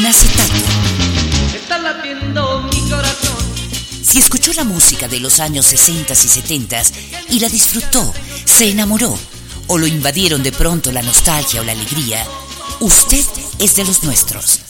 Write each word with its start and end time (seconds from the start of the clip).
En 0.00 0.06
acetato. 0.06 0.54
Está 1.54 1.76
latiendo 1.76 2.62
mi 2.62 2.88
corazón. 2.88 3.36
Si 4.02 4.18
escuchó 4.18 4.50
la 4.54 4.64
música 4.64 5.08
de 5.08 5.20
los 5.20 5.40
años 5.40 5.66
60 5.66 6.14
y 6.14 6.16
70 6.16 6.82
y 7.28 7.38
la 7.38 7.50
disfrutó, 7.50 8.14
se 8.46 8.70
enamoró 8.70 9.14
o 9.66 9.76
lo 9.76 9.86
invadieron 9.86 10.42
de 10.42 10.52
pronto 10.52 10.90
la 10.90 11.02
nostalgia 11.02 11.60
o 11.60 11.64
la 11.64 11.72
alegría, 11.72 12.26
usted 12.80 13.22
es 13.58 13.76
de 13.76 13.84
los 13.84 14.02
nuestros. 14.02 14.60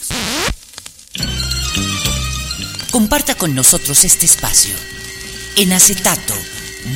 Comparta 2.91 3.37
con 3.37 3.55
nosotros 3.55 4.05
este 4.05 4.27
espacio. 4.27 4.75
En 5.55 5.73
acetato, 5.73 6.35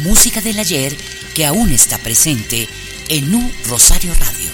música 0.03 0.41
del 0.41 0.59
ayer 0.59 0.97
que 1.37 1.47
aún 1.47 1.71
está 1.71 1.99
presente 1.99 2.69
en 3.11 3.33
U 3.33 3.53
Rosario 3.69 4.13
Radio. 4.13 4.51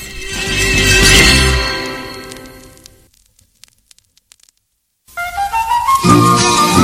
Ay, 6.02 6.79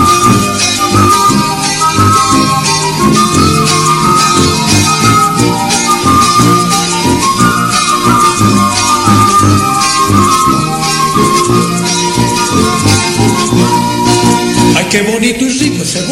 qué 14.90 15.02
bonito 15.02 15.44
y 15.44 15.58
rico 15.58 15.82
ese 15.82 16.02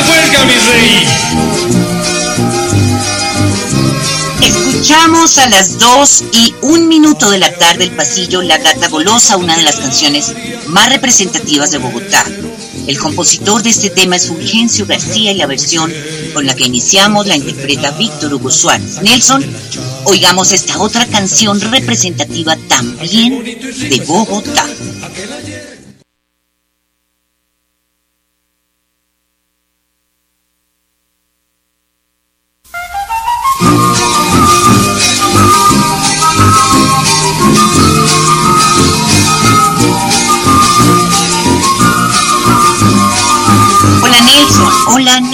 Escuchamos 4.42 5.38
a 5.38 5.48
las 5.48 5.78
2 5.78 6.24
y 6.32 6.54
un 6.62 6.88
minuto 6.88 7.30
de 7.30 7.38
la 7.38 7.52
tarde 7.52 7.84
el 7.84 7.90
pasillo 7.90 8.42
La 8.42 8.58
Gata 8.58 8.88
Golosa, 8.88 9.36
una 9.36 9.56
de 9.56 9.62
las 9.62 9.76
canciones 9.76 10.32
más 10.68 10.88
representativas 10.88 11.70
de 11.70 11.78
Bogotá. 11.78 12.24
El 12.86 12.98
compositor 12.98 13.62
de 13.62 13.70
este 13.70 13.90
tema 13.90 14.16
es 14.16 14.28
Fulgencio 14.28 14.86
García 14.86 15.32
y 15.32 15.36
la 15.36 15.46
versión 15.46 15.92
con 16.32 16.46
la 16.46 16.54
que 16.54 16.66
iniciamos 16.66 17.26
la 17.26 17.36
interpreta 17.36 17.90
Víctor 17.92 18.32
Hugo 18.34 18.50
Suárez. 18.50 19.02
Nelson, 19.02 19.44
oigamos 20.04 20.52
esta 20.52 20.78
otra 20.78 21.06
canción 21.06 21.60
representativa 21.60 22.56
también 22.68 23.44
de 23.44 24.02
Bogotá. 24.06 24.66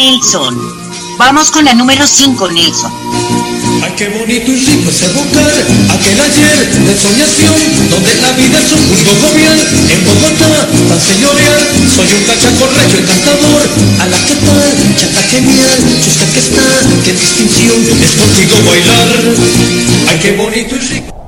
Nelson. 0.05 0.55
Vamos 1.17 1.51
con 1.51 1.65
la 1.65 1.73
número 1.73 2.07
5, 2.07 2.51
Nelson. 2.51 2.93
Ay, 3.83 3.93
qué 3.97 4.11
bonito 4.11 4.53
y 4.53 4.61
rico 4.61 4.91
ese 4.91 5.09
vocal, 5.09 5.57
aquel 5.89 6.21
ayer 6.21 6.61
de 6.85 6.93
soñación, 6.93 7.89
donde 7.89 8.13
la 8.21 8.33
vida 8.33 8.61
es 8.61 8.73
un 8.73 8.85
juzgo 8.85 9.13
jovial. 9.25 9.59
En 9.89 10.05
Bogotá, 10.05 10.69
tan 10.89 11.01
señorial, 11.01 11.57
soy 11.97 12.09
un 12.21 12.25
cachaco 12.29 12.69
regio 12.77 13.01
y 13.01 13.05
cantador. 13.09 13.65
A 14.01 14.07
la 14.07 14.19
que 14.27 14.35
tal, 14.45 14.97
chata 15.01 15.23
genial, 15.31 15.79
chusca 16.05 16.27
que 16.35 16.39
está, 16.39 16.67
qué 17.03 17.13
distinción, 17.15 17.81
es 18.05 18.13
contigo 18.21 18.57
bailar. 18.69 19.09
Ay, 20.09 20.19
qué 20.21 20.33
bonito 20.37 20.77
y 20.77 20.81
rico. 20.81 21.24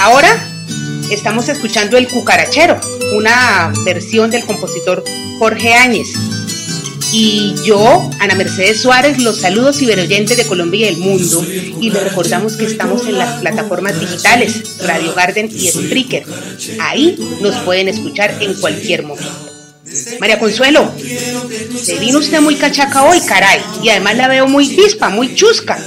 Ahora 0.00 0.28
estamos 1.10 1.48
escuchando 1.48 1.96
El 1.96 2.08
Cucarachero, 2.08 2.78
una 3.14 3.72
versión 3.86 4.30
del 4.30 4.44
compositor 4.44 5.02
Jorge 5.38 5.72
Áñez. 5.72 6.08
Y 7.10 7.54
yo, 7.64 8.10
Ana 8.20 8.34
Mercedes 8.34 8.82
Suárez, 8.82 9.18
los 9.18 9.38
saludos 9.40 9.78
ciberoyentes 9.78 10.36
de 10.36 10.46
Colombia 10.46 10.86
y 10.86 10.94
el 10.94 10.98
mundo 10.98 11.42
y 11.48 11.90
les 11.90 12.02
recordamos 12.02 12.56
que 12.56 12.66
estamos 12.66 13.06
en 13.06 13.16
las 13.16 13.40
plataformas 13.40 13.98
digitales 13.98 14.76
Radio 14.80 15.14
Garden 15.14 15.50
y 15.50 15.68
Spreaker. 15.68 16.24
Ahí 16.80 17.16
nos 17.40 17.56
pueden 17.64 17.88
escuchar 17.88 18.36
en 18.42 18.54
cualquier 18.54 19.04
momento. 19.04 19.51
María 20.20 20.38
Consuelo, 20.38 20.92
se 21.82 21.98
vino 21.98 22.18
usted 22.18 22.40
muy 22.40 22.56
cachaca 22.56 23.04
hoy, 23.04 23.20
caray, 23.20 23.60
y 23.82 23.90
además 23.90 24.16
la 24.16 24.28
veo 24.28 24.46
muy 24.46 24.68
pispa, 24.68 25.10
muy 25.10 25.34
chusca. 25.34 25.78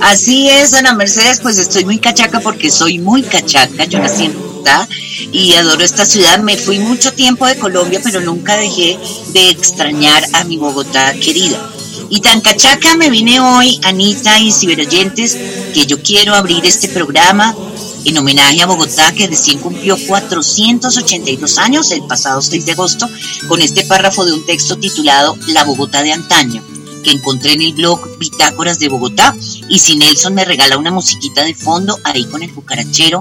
Así 0.00 0.48
es, 0.48 0.74
Ana 0.74 0.94
Mercedes, 0.94 1.40
pues 1.40 1.58
estoy 1.58 1.84
muy 1.84 1.98
cachaca 1.98 2.40
porque 2.40 2.70
soy 2.70 2.98
muy 2.98 3.22
cachaca, 3.22 3.84
yo 3.84 3.98
nací 3.98 4.24
en 4.24 4.34
Bogotá 4.34 4.88
y 5.32 5.52
adoro 5.54 5.84
esta 5.84 6.04
ciudad, 6.04 6.38
me 6.40 6.56
fui 6.56 6.78
mucho 6.78 7.12
tiempo 7.12 7.46
de 7.46 7.56
Colombia, 7.56 8.00
pero 8.02 8.20
nunca 8.20 8.56
dejé 8.56 8.98
de 9.32 9.50
extrañar 9.50 10.24
a 10.32 10.44
mi 10.44 10.56
Bogotá 10.56 11.14
querida. 11.14 11.70
Y 12.10 12.20
tan 12.20 12.40
cachaca 12.40 12.96
me 12.96 13.10
vine 13.10 13.40
hoy, 13.40 13.80
Anita 13.84 14.38
y 14.40 14.52
ciberoyentes, 14.52 15.36
que 15.72 15.86
yo 15.86 16.00
quiero 16.02 16.34
abrir 16.34 16.64
este 16.66 16.88
programa 16.88 17.54
en 18.04 18.18
homenaje 18.18 18.62
a 18.62 18.66
Bogotá, 18.66 19.12
que 19.12 19.26
recién 19.26 19.58
cumplió 19.58 19.96
482 20.06 21.58
años 21.58 21.90
el 21.90 22.02
pasado 22.06 22.42
6 22.42 22.66
de 22.66 22.72
agosto, 22.72 23.08
con 23.48 23.60
este 23.62 23.84
párrafo 23.84 24.24
de 24.24 24.32
un 24.32 24.44
texto 24.46 24.76
titulado 24.76 25.36
La 25.48 25.64
Bogotá 25.64 26.02
de 26.02 26.12
antaño, 26.12 26.62
que 27.02 27.10
encontré 27.10 27.52
en 27.52 27.62
el 27.62 27.74
blog 27.74 28.18
Bitácoras 28.18 28.78
de 28.78 28.88
Bogotá. 28.88 29.34
Y 29.68 29.78
si 29.78 29.96
Nelson 29.96 30.34
me 30.34 30.44
regala 30.44 30.78
una 30.78 30.90
musiquita 30.90 31.44
de 31.44 31.54
fondo, 31.54 31.98
ahí 32.04 32.24
con 32.26 32.42
el 32.42 32.52
cucarachero, 32.52 33.20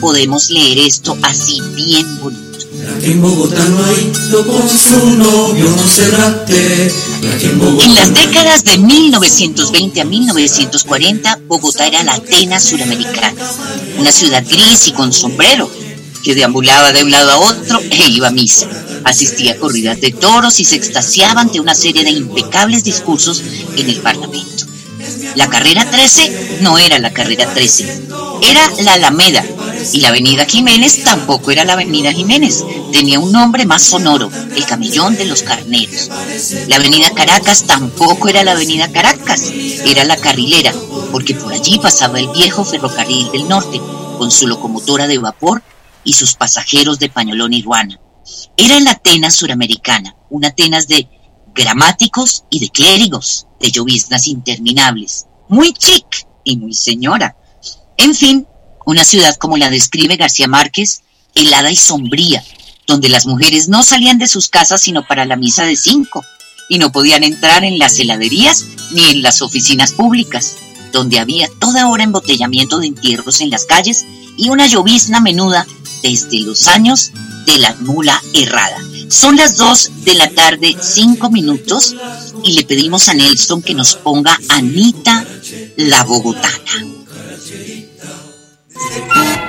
podemos 0.00 0.50
leer 0.50 0.78
esto 0.78 1.16
así 1.22 1.60
bien 1.74 2.20
bonito. 2.20 2.43
En 3.02 3.22
Bogotá 3.22 3.64
no 3.68 3.84
hay 3.84 4.12
con 4.30 4.68
su 4.68 5.10
novio 5.16 5.74
En 7.80 7.94
las 7.94 8.14
décadas 8.14 8.64
de 8.64 8.78
1920 8.78 10.00
a 10.00 10.04
1940, 10.04 11.40
Bogotá 11.46 11.86
era 11.86 12.02
la 12.02 12.14
Atenas 12.14 12.64
suramericana, 12.64 13.34
una 13.98 14.12
ciudad 14.12 14.44
gris 14.48 14.88
y 14.88 14.92
con 14.92 15.12
sombrero, 15.12 15.70
que 16.22 16.34
deambulaba 16.34 16.92
de 16.92 17.04
un 17.04 17.10
lado 17.10 17.32
a 17.32 17.38
otro 17.38 17.80
e 17.80 18.08
iba 18.08 18.28
a 18.28 18.32
misa. 18.32 18.68
Asistía 19.04 19.52
a 19.52 19.56
corridas 19.56 20.00
de 20.00 20.10
toros 20.10 20.60
y 20.60 20.64
se 20.64 20.76
extasiaba 20.76 21.40
ante 21.40 21.60
una 21.60 21.74
serie 21.74 22.04
de 22.04 22.10
impecables 22.10 22.84
discursos 22.84 23.42
en 23.76 23.88
el 23.88 24.00
Parlamento. 24.00 24.66
La 25.36 25.48
carrera 25.48 25.90
13 25.90 26.58
no 26.60 26.78
era 26.78 26.98
la 26.98 27.12
carrera 27.12 27.52
13, 27.52 28.02
era 28.42 28.70
la 28.82 28.94
Alameda, 28.94 29.44
y 29.92 30.00
la 30.00 30.08
avenida 30.08 30.46
Jiménez 30.46 31.02
tampoco 31.04 31.50
era 31.50 31.64
la 31.64 31.74
avenida 31.74 32.12
Jiménez, 32.12 32.64
tenía 32.92 33.18
un 33.18 33.32
nombre 33.32 33.66
más 33.66 33.82
sonoro, 33.82 34.30
el 34.56 34.64
camellón 34.66 35.16
de 35.16 35.26
los 35.26 35.42
carneros. 35.42 36.10
La 36.68 36.76
avenida 36.76 37.10
Caracas 37.10 37.64
tampoco 37.64 38.28
era 38.28 38.44
la 38.44 38.52
avenida 38.52 38.90
Caracas, 38.90 39.50
era 39.84 40.04
la 40.04 40.16
carrilera, 40.16 40.72
porque 41.12 41.34
por 41.34 41.52
allí 41.52 41.78
pasaba 41.78 42.18
el 42.18 42.28
viejo 42.28 42.64
ferrocarril 42.64 43.30
del 43.32 43.48
norte, 43.48 43.80
con 44.18 44.30
su 44.30 44.46
locomotora 44.46 45.06
de 45.06 45.18
vapor 45.18 45.62
y 46.04 46.12
sus 46.14 46.34
pasajeros 46.34 46.98
de 46.98 47.08
pañolón 47.08 47.52
y 47.52 47.62
ruana. 47.62 48.00
Era 48.56 48.78
la 48.80 48.92
Atenas 48.92 49.34
suramericana, 49.34 50.16
una 50.30 50.48
Atenas 50.48 50.88
de 50.88 51.08
gramáticos 51.54 52.44
y 52.50 52.60
de 52.60 52.68
clérigos, 52.70 53.46
de 53.60 53.70
lloviznas 53.70 54.26
interminables, 54.26 55.26
muy 55.48 55.72
chic 55.72 56.26
y 56.42 56.56
muy 56.56 56.74
señora. 56.74 57.36
En 57.96 58.14
fin, 58.14 58.46
una 58.84 59.04
ciudad 59.04 59.36
como 59.36 59.56
la 59.56 59.70
describe 59.70 60.16
García 60.16 60.48
Márquez, 60.48 61.02
helada 61.34 61.70
y 61.70 61.76
sombría, 61.76 62.44
donde 62.86 63.08
las 63.08 63.26
mujeres 63.26 63.68
no 63.68 63.82
salían 63.82 64.18
de 64.18 64.28
sus 64.28 64.48
casas 64.48 64.80
sino 64.82 65.06
para 65.06 65.24
la 65.24 65.36
misa 65.36 65.64
de 65.64 65.76
cinco, 65.76 66.24
y 66.68 66.78
no 66.78 66.92
podían 66.92 67.24
entrar 67.24 67.64
en 67.64 67.78
las 67.78 67.98
heladerías 67.98 68.64
ni 68.92 69.04
en 69.04 69.22
las 69.22 69.42
oficinas 69.42 69.92
públicas, 69.92 70.56
donde 70.92 71.18
había 71.18 71.48
toda 71.58 71.88
hora 71.88 72.04
embotellamiento 72.04 72.78
de 72.78 72.86
entierros 72.86 73.40
en 73.40 73.50
las 73.50 73.64
calles 73.64 74.04
y 74.36 74.48
una 74.48 74.66
llovizna 74.66 75.20
menuda 75.20 75.66
desde 76.02 76.40
los 76.40 76.68
años 76.68 77.10
de 77.46 77.58
la 77.58 77.74
mula 77.80 78.22
errada. 78.32 78.78
Son 79.08 79.36
las 79.36 79.56
dos 79.56 79.90
de 80.04 80.14
la 80.14 80.30
tarde, 80.30 80.76
cinco 80.80 81.30
minutos, 81.30 81.94
y 82.42 82.52
le 82.52 82.64
pedimos 82.64 83.08
a 83.08 83.14
Nelson 83.14 83.62
que 83.62 83.74
nos 83.74 83.96
ponga 83.96 84.38
Anita 84.48 85.24
la 85.76 86.04
Bogotana. 86.04 87.03
Thank 88.76 89.38
you. 89.38 89.43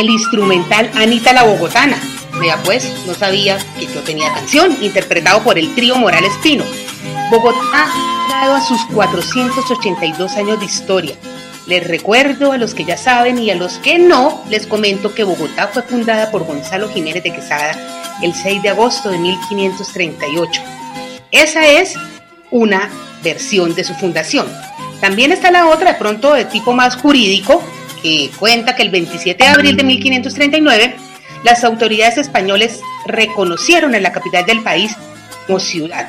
El 0.00 0.10
instrumental 0.10 0.90
Anita 0.94 1.32
la 1.32 1.44
Bogotana. 1.44 1.98
Vea 2.40 2.60
pues, 2.64 2.90
no 3.06 3.14
sabía 3.14 3.58
que 3.78 3.86
yo 3.86 4.00
tenía 4.00 4.32
canción, 4.32 4.76
interpretado 4.82 5.42
por 5.42 5.58
el 5.58 5.74
trío 5.74 5.96
Morales 5.96 6.32
Pino. 6.42 6.64
Bogotá 7.30 7.88
ha 7.92 8.40
dado 8.40 8.54
a 8.54 8.60
sus 8.60 8.84
482 8.86 10.32
años 10.32 10.58
de 10.58 10.66
historia. 10.66 11.14
Les 11.66 11.86
recuerdo 11.86 12.52
a 12.52 12.58
los 12.58 12.74
que 12.74 12.84
ya 12.84 12.96
saben 12.96 13.38
y 13.38 13.50
a 13.50 13.54
los 13.54 13.74
que 13.78 13.98
no, 13.98 14.42
les 14.48 14.66
comento 14.66 15.14
que 15.14 15.24
Bogotá 15.24 15.68
fue 15.68 15.82
fundada 15.82 16.30
por 16.30 16.44
Gonzalo 16.44 16.88
Jiménez 16.88 17.22
de 17.22 17.32
Quesada 17.32 17.76
el 18.22 18.34
6 18.34 18.62
de 18.62 18.70
agosto 18.70 19.10
de 19.10 19.18
1538. 19.18 20.62
Esa 21.30 21.66
es 21.66 21.94
una 22.50 22.90
versión 23.22 23.74
de 23.74 23.84
su 23.84 23.94
fundación. 23.94 24.46
También 25.00 25.32
está 25.32 25.50
la 25.50 25.66
otra, 25.66 25.92
de 25.92 25.98
pronto 25.98 26.32
de 26.34 26.44
tipo 26.44 26.72
más 26.72 26.96
jurídico, 26.96 27.62
que 28.02 28.30
cuenta 28.38 28.74
que 28.74 28.82
el 28.82 28.90
27 28.90 29.42
de 29.42 29.50
abril 29.50 29.76
de 29.76 29.84
1539 29.84 30.96
las 31.44 31.64
autoridades 31.64 32.18
españoles 32.18 32.80
reconocieron 33.06 33.94
a 33.94 34.00
la 34.00 34.12
capital 34.12 34.46
del 34.46 34.62
país 34.62 34.94
como 35.46 35.58
ciudad, 35.58 36.08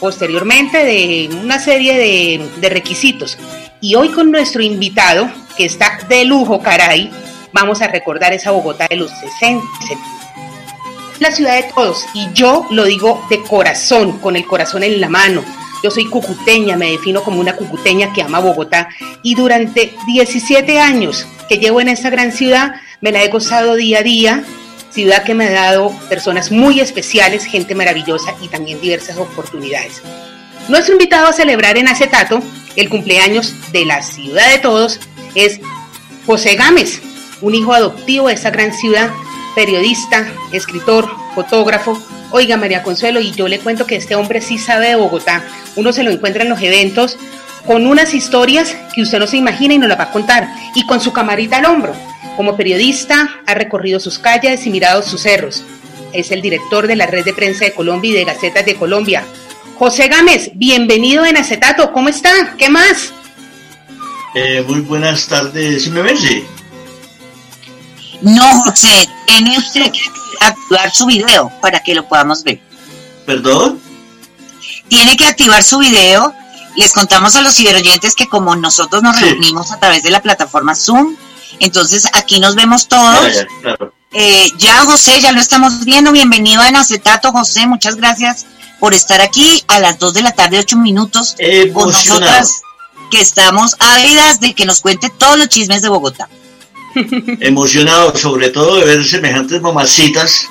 posteriormente 0.00 0.84
de 0.84 1.28
una 1.42 1.58
serie 1.58 1.96
de, 1.96 2.50
de 2.60 2.68
requisitos. 2.68 3.38
Y 3.80 3.94
hoy 3.94 4.08
con 4.08 4.30
nuestro 4.30 4.62
invitado, 4.62 5.30
que 5.56 5.66
está 5.66 5.98
de 6.08 6.24
lujo, 6.24 6.60
caray, 6.60 7.10
vamos 7.52 7.80
a 7.82 7.88
recordar 7.88 8.32
esa 8.32 8.50
Bogotá 8.50 8.86
de 8.88 8.96
los 8.96 9.10
60 9.38 9.64
la 11.20 11.30
ciudad 11.30 11.56
de 11.56 11.70
todos 11.74 12.04
y 12.14 12.28
yo 12.32 12.66
lo 12.70 12.84
digo 12.84 13.24
de 13.30 13.42
corazón, 13.42 14.18
con 14.18 14.36
el 14.36 14.46
corazón 14.46 14.82
en 14.82 15.00
la 15.00 15.08
mano, 15.08 15.42
yo 15.86 15.92
soy 15.92 16.06
cucuteña, 16.06 16.76
me 16.76 16.90
defino 16.90 17.22
como 17.22 17.38
una 17.38 17.54
cucuteña 17.54 18.12
que 18.12 18.20
ama 18.20 18.40
Bogotá 18.40 18.88
y 19.22 19.36
durante 19.36 19.94
17 20.08 20.80
años 20.80 21.28
que 21.48 21.58
llevo 21.58 21.80
en 21.80 21.86
esta 21.86 22.10
gran 22.10 22.32
ciudad 22.32 22.74
me 23.00 23.12
la 23.12 23.22
he 23.22 23.28
gozado 23.28 23.76
día 23.76 24.00
a 24.00 24.02
día, 24.02 24.42
ciudad 24.90 25.22
que 25.22 25.36
me 25.36 25.46
ha 25.46 25.52
dado 25.52 25.96
personas 26.08 26.50
muy 26.50 26.80
especiales, 26.80 27.44
gente 27.44 27.76
maravillosa 27.76 28.34
y 28.42 28.48
también 28.48 28.80
diversas 28.80 29.16
oportunidades. 29.16 30.02
Nuestro 30.66 30.94
invitado 30.94 31.28
a 31.28 31.32
celebrar 31.32 31.78
en 31.78 31.86
acetato 31.86 32.42
el 32.74 32.88
cumpleaños 32.88 33.54
de 33.70 33.84
la 33.84 34.02
ciudad 34.02 34.50
de 34.50 34.58
todos 34.58 34.98
es 35.36 35.60
José 36.26 36.56
Gámez, 36.56 37.00
un 37.42 37.54
hijo 37.54 37.74
adoptivo 37.74 38.26
de 38.26 38.34
esta 38.34 38.50
gran 38.50 38.72
ciudad, 38.72 39.12
periodista, 39.54 40.26
escritor, 40.50 41.08
fotógrafo, 41.36 41.96
Oiga, 42.30 42.56
María 42.56 42.82
Consuelo, 42.82 43.20
y 43.20 43.30
yo 43.32 43.48
le 43.48 43.60
cuento 43.60 43.86
que 43.86 43.96
este 43.96 44.14
hombre 44.14 44.40
sí 44.40 44.58
sabe 44.58 44.88
de 44.88 44.96
Bogotá. 44.96 45.44
Uno 45.76 45.92
se 45.92 46.02
lo 46.02 46.10
encuentra 46.10 46.42
en 46.42 46.48
los 46.48 46.60
eventos 46.60 47.16
con 47.66 47.86
unas 47.86 48.14
historias 48.14 48.76
que 48.94 49.02
usted 49.02 49.18
no 49.18 49.26
se 49.26 49.36
imagina 49.36 49.74
y 49.74 49.78
nos 49.78 49.88
las 49.88 49.98
va 49.98 50.04
a 50.04 50.12
contar, 50.12 50.48
y 50.74 50.86
con 50.86 51.00
su 51.00 51.12
camarita 51.12 51.58
al 51.58 51.66
hombro. 51.66 51.94
Como 52.36 52.56
periodista, 52.56 53.40
ha 53.46 53.54
recorrido 53.54 53.98
sus 53.98 54.18
calles 54.18 54.66
y 54.66 54.70
mirado 54.70 55.02
sus 55.02 55.22
cerros. 55.22 55.64
Es 56.12 56.30
el 56.30 56.42
director 56.42 56.86
de 56.86 56.96
la 56.96 57.06
Red 57.06 57.24
de 57.24 57.32
Prensa 57.32 57.64
de 57.64 57.74
Colombia 57.74 58.10
y 58.10 58.14
de 58.14 58.24
Gacetas 58.24 58.64
de 58.64 58.76
Colombia. 58.76 59.24
José 59.78 60.08
Gámez, 60.08 60.50
bienvenido 60.54 61.24
en 61.24 61.36
Acetato. 61.36 61.92
¿Cómo 61.92 62.08
está? 62.08 62.54
¿Qué 62.56 62.70
más? 62.70 63.12
Eh, 64.34 64.64
muy 64.66 64.80
buenas 64.80 65.26
tardes. 65.26 65.88
¿Me 65.88 66.02
ves? 66.02 66.20
No, 68.22 68.62
José, 68.62 69.08
tiene 69.26 69.58
usted 69.58 69.90
que 69.90 69.98
activar 70.40 70.92
su 70.92 71.06
video 71.06 71.50
para 71.60 71.80
que 71.82 71.94
lo 71.94 72.06
podamos 72.08 72.42
ver. 72.44 72.60
¿Perdón? 73.24 73.80
Tiene 74.88 75.16
que 75.16 75.26
activar 75.26 75.62
su 75.62 75.78
video 75.78 76.34
les 76.76 76.92
contamos 76.92 77.34
a 77.34 77.40
los 77.40 77.54
ciberoyentes 77.54 78.14
que 78.14 78.28
como 78.28 78.54
nosotros 78.54 79.02
nos 79.02 79.18
reunimos 79.18 79.72
a 79.72 79.80
través 79.80 80.02
de 80.02 80.10
la 80.10 80.20
plataforma 80.20 80.74
Zoom, 80.74 81.16
entonces 81.58 82.06
aquí 82.12 82.38
nos 82.38 82.54
vemos 82.54 82.86
todos. 82.86 83.32
Ya, 83.64 83.76
eh, 84.12 84.50
ya, 84.58 84.84
José, 84.84 85.20
ya 85.20 85.32
lo 85.32 85.40
estamos 85.40 85.84
viendo. 85.84 86.12
Bienvenido 86.12 86.62
en 86.62 86.76
acetato, 86.76 87.32
José. 87.32 87.66
Muchas 87.66 87.96
gracias 87.96 88.46
por 88.78 88.92
estar 88.92 89.22
aquí 89.22 89.64
a 89.68 89.80
las 89.80 89.98
2 89.98 90.14
de 90.14 90.22
la 90.22 90.32
tarde, 90.32 90.58
8 90.58 90.76
minutos, 90.76 91.34
con 91.72 91.90
nosotras 91.90 92.60
que 93.10 93.20
estamos 93.22 93.76
ávidas 93.78 94.40
de 94.40 94.54
que 94.54 94.66
nos 94.66 94.80
cuente 94.80 95.08
todos 95.08 95.38
los 95.38 95.48
chismes 95.48 95.80
de 95.80 95.88
Bogotá. 95.88 96.28
Emocionado, 97.40 98.16
sobre 98.16 98.50
todo 98.50 98.76
de 98.76 98.84
ver 98.86 99.04
semejantes 99.04 99.60
mamacitas. 99.60 100.48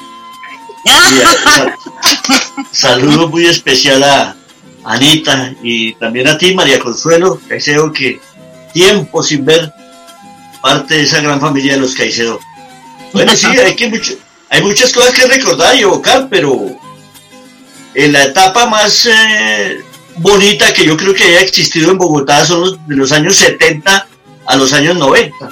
saludo 2.72 3.28
muy 3.30 3.46
especial 3.46 4.04
a 4.04 4.36
Anita 4.84 5.54
y 5.64 5.94
también 5.96 6.28
a 6.28 6.38
ti, 6.38 6.54
María 6.54 6.80
Consuelo 6.80 7.40
Caicedo, 7.48 7.92
que 7.92 8.20
tiempo 8.74 9.24
sin 9.24 9.46
ver 9.46 9.72
parte 10.62 10.96
de 10.96 11.04
esa 11.04 11.22
gran 11.22 11.40
familia 11.40 11.74
de 11.74 11.80
los 11.80 11.96
Caicedo. 11.96 12.40
Bueno, 13.14 13.36
sí, 13.36 13.48
hay, 13.48 13.75
que 13.75 14.18
hay 14.50 14.62
muchas 14.62 14.92
cosas 14.92 15.14
que 15.14 15.25
recordar 15.25 15.75
y 15.75 15.82
evocar, 15.82 16.28
pero 16.30 16.78
en 17.94 18.12
la 18.12 18.25
etapa 18.25 18.68
más 18.68 19.06
eh, 19.06 19.82
bonita 20.18 20.74
que 20.74 20.86
yo 20.86 20.98
creo 20.98 21.14
que 21.14 21.24
haya 21.24 21.42
existido 21.42 21.92
en 21.92 21.98
Bogotá 21.98 22.46
son 22.46 22.62
los, 22.62 22.88
de 22.88 22.96
los 22.96 23.12
años 23.12 23.38
70 23.38 24.08
a 24.46 24.56
los 24.56 24.74
años 24.74 24.98
90, 24.98 25.50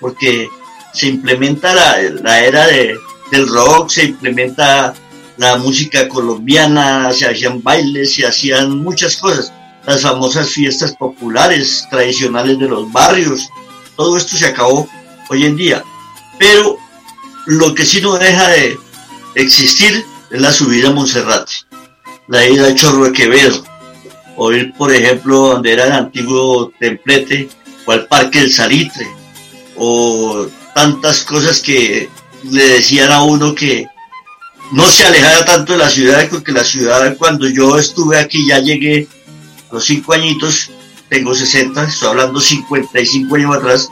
porque 0.00 0.48
se 0.92 1.08
implementa 1.08 1.74
la, 1.74 2.40
era 2.40 2.66
de, 2.66 2.96
del 3.30 3.48
rock, 3.48 3.90
se 3.90 4.04
implementa 4.04 4.94
la 5.36 5.56
música 5.56 6.08
colombiana, 6.08 7.12
se 7.12 7.26
hacían 7.26 7.62
bailes, 7.62 8.14
se 8.14 8.26
hacían 8.26 8.78
muchas 8.78 9.16
cosas, 9.16 9.52
las 9.86 10.02
famosas 10.02 10.48
fiestas 10.48 10.96
populares, 10.96 11.86
tradicionales 11.90 12.58
de 12.58 12.68
los 12.68 12.90
barrios, 12.90 13.48
todo 13.96 14.16
esto 14.16 14.36
se 14.36 14.46
acabó 14.46 14.88
hoy 15.28 15.44
en 15.44 15.56
día. 15.56 15.84
Pero 16.38 16.78
lo 17.46 17.74
que 17.74 17.84
sí 17.84 18.00
no 18.00 18.14
deja 18.14 18.48
de 18.48 18.78
existir 19.34 20.04
es 20.30 20.40
la 20.40 20.52
subida 20.52 20.88
a 20.88 20.92
Monserrate, 20.92 21.52
la 22.28 22.46
ida 22.46 22.68
a 22.68 22.74
Chorro 22.74 23.04
de 23.04 23.12
Quevedo, 23.12 23.64
o 24.36 24.52
ir, 24.52 24.72
por 24.74 24.92
ejemplo, 24.92 25.48
donde 25.48 25.72
era 25.72 25.86
el 25.86 25.92
antiguo 25.92 26.72
templete, 26.78 27.48
o 27.84 27.92
al 27.92 28.06
Parque 28.06 28.40
del 28.40 28.52
Salitre, 28.52 29.06
o 29.76 30.46
tantas 30.74 31.22
cosas 31.22 31.60
que 31.60 32.08
le 32.44 32.68
decían 32.68 33.12
a 33.12 33.22
uno 33.22 33.54
que 33.54 33.86
no 34.72 34.88
se 34.90 35.06
alejara 35.06 35.44
tanto 35.44 35.72
de 35.72 35.78
la 35.78 35.90
ciudad, 35.90 36.28
porque 36.28 36.52
la 36.52 36.64
ciudad, 36.64 37.16
cuando 37.16 37.48
yo 37.48 37.78
estuve 37.78 38.18
aquí, 38.18 38.46
ya 38.46 38.58
llegué 38.58 39.06
a 39.70 39.74
los 39.74 39.84
cinco 39.84 40.12
añitos, 40.12 40.70
tengo 41.08 41.34
60, 41.34 41.84
estoy 41.84 42.08
hablando 42.08 42.40
55 42.40 43.36
años 43.36 43.56
atrás, 43.56 43.88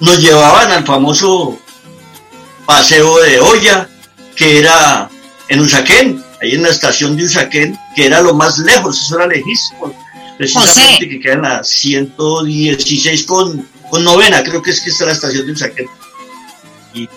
nos 0.00 0.20
llevaban 0.20 0.72
al 0.72 0.84
famoso 0.84 1.58
paseo 2.66 3.18
de 3.22 3.40
olla, 3.40 3.88
que 4.34 4.58
era 4.58 5.08
en 5.48 5.60
Usaquén, 5.60 6.22
ahí 6.42 6.52
en 6.52 6.62
la 6.62 6.70
estación 6.70 7.16
de 7.16 7.24
Usaquén, 7.24 7.78
que 7.94 8.06
era 8.06 8.20
lo 8.20 8.34
más 8.34 8.58
lejos, 8.58 9.00
eso 9.00 9.16
era 9.16 9.28
lejísimo, 9.28 9.94
precisamente 10.36 11.08
que 11.08 11.20
queda 11.20 11.34
en 11.34 11.42
la 11.42 11.64
116 11.64 13.24
con, 13.24 13.66
con 13.90 14.04
novena, 14.04 14.42
creo 14.42 14.62
que 14.62 14.70
es 14.70 14.80
que 14.80 14.90
está 14.90 15.06
la 15.06 15.12
estación 15.12 15.46
de 15.46 15.52
Usaquén. 15.52 15.88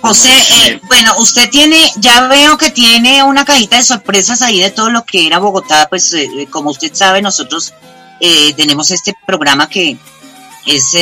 José, 0.02 0.30
eh, 0.52 0.82
bueno, 0.88 1.14
usted 1.20 1.50
tiene, 1.50 1.92
ya 1.98 2.28
veo 2.28 2.58
que 2.58 2.72
tiene 2.72 3.24
una 3.24 3.46
cajita 3.46 3.78
de 3.78 3.84
sorpresas 3.84 4.42
ahí 4.42 4.60
de 4.60 4.72
todo 4.72 4.90
lo 4.90 5.06
que 5.06 5.26
era 5.26 5.40
Bogotá, 5.40 5.88
pues 5.90 6.14
eh, 6.14 6.30
eh, 6.38 6.48
como 6.48 6.72
usted 6.72 6.94
sabe, 6.94 7.22
nosotros 7.22 7.74
tenemos 8.58 8.92
este 8.92 9.16
programa 9.26 9.70
que 9.70 9.98
es, 10.66 10.98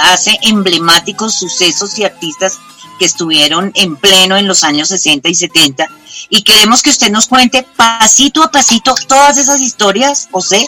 hace 0.00 0.38
emblemáticos 0.40 1.38
sucesos 1.38 1.98
y 1.98 2.04
artistas 2.04 2.58
que 2.98 3.04
estuvieron 3.04 3.70
en 3.74 3.96
pleno 3.96 4.38
en 4.38 4.48
los 4.48 4.64
años 4.64 4.88
60 4.88 5.28
y 5.28 5.34
70 5.34 5.86
y 6.30 6.42
queremos 6.42 6.82
que 6.82 6.88
usted 6.88 7.10
nos 7.10 7.26
cuente 7.26 7.66
pasito 7.76 8.42
a 8.42 8.50
pasito 8.50 8.94
todas 9.06 9.36
esas 9.36 9.60
historias, 9.60 10.28
José, 10.30 10.66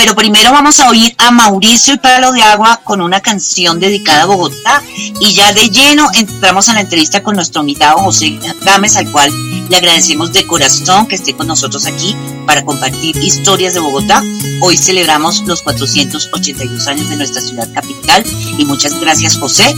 pero 0.00 0.14
primero 0.14 0.50
vamos 0.50 0.80
a 0.80 0.88
oír 0.88 1.14
a 1.18 1.30
Mauricio 1.30 1.92
y 1.92 1.98
Palo 1.98 2.32
de 2.32 2.40
Agua 2.40 2.80
con 2.84 3.02
una 3.02 3.20
canción 3.20 3.78
dedicada 3.78 4.22
a 4.22 4.24
Bogotá 4.24 4.82
y 4.96 5.34
ya 5.34 5.52
de 5.52 5.68
lleno 5.68 6.08
entramos 6.14 6.70
a 6.70 6.72
la 6.72 6.80
entrevista 6.80 7.22
con 7.22 7.36
nuestro 7.36 7.60
invitado 7.60 7.98
José 7.98 8.38
Gámez, 8.62 8.96
al 8.96 9.10
cual 9.12 9.30
le 9.68 9.76
agradecemos 9.76 10.32
de 10.32 10.46
corazón 10.46 11.06
que 11.06 11.16
esté 11.16 11.36
con 11.36 11.48
nosotros 11.48 11.84
aquí 11.84 12.16
para 12.46 12.64
compartir 12.64 13.14
historias 13.18 13.74
de 13.74 13.80
Bogotá. 13.80 14.24
Hoy 14.62 14.78
celebramos 14.78 15.42
los 15.42 15.60
482 15.60 16.86
años 16.86 17.10
de 17.10 17.16
nuestra 17.16 17.42
ciudad 17.42 17.68
capital 17.74 18.24
y 18.56 18.64
muchas 18.64 18.98
gracias 18.98 19.36
José. 19.36 19.74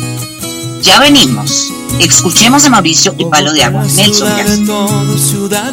Ya 0.83 1.01
venimos. 1.01 1.73
Escuchemos 1.99 2.65
a 2.65 2.71
Mauricio 2.71 3.13
y 3.19 3.25
Palo 3.25 3.53
de 3.53 3.65
Agua. 3.65 3.85
Nelson 3.97 4.29
ciudad 5.19 5.73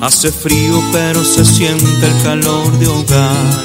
Hace 0.00 0.30
frío 0.30 0.80
pero 0.92 1.24
se 1.24 1.44
siente 1.44 2.06
el 2.06 2.22
calor 2.22 2.78
de 2.78 2.86
hogar. 2.86 3.64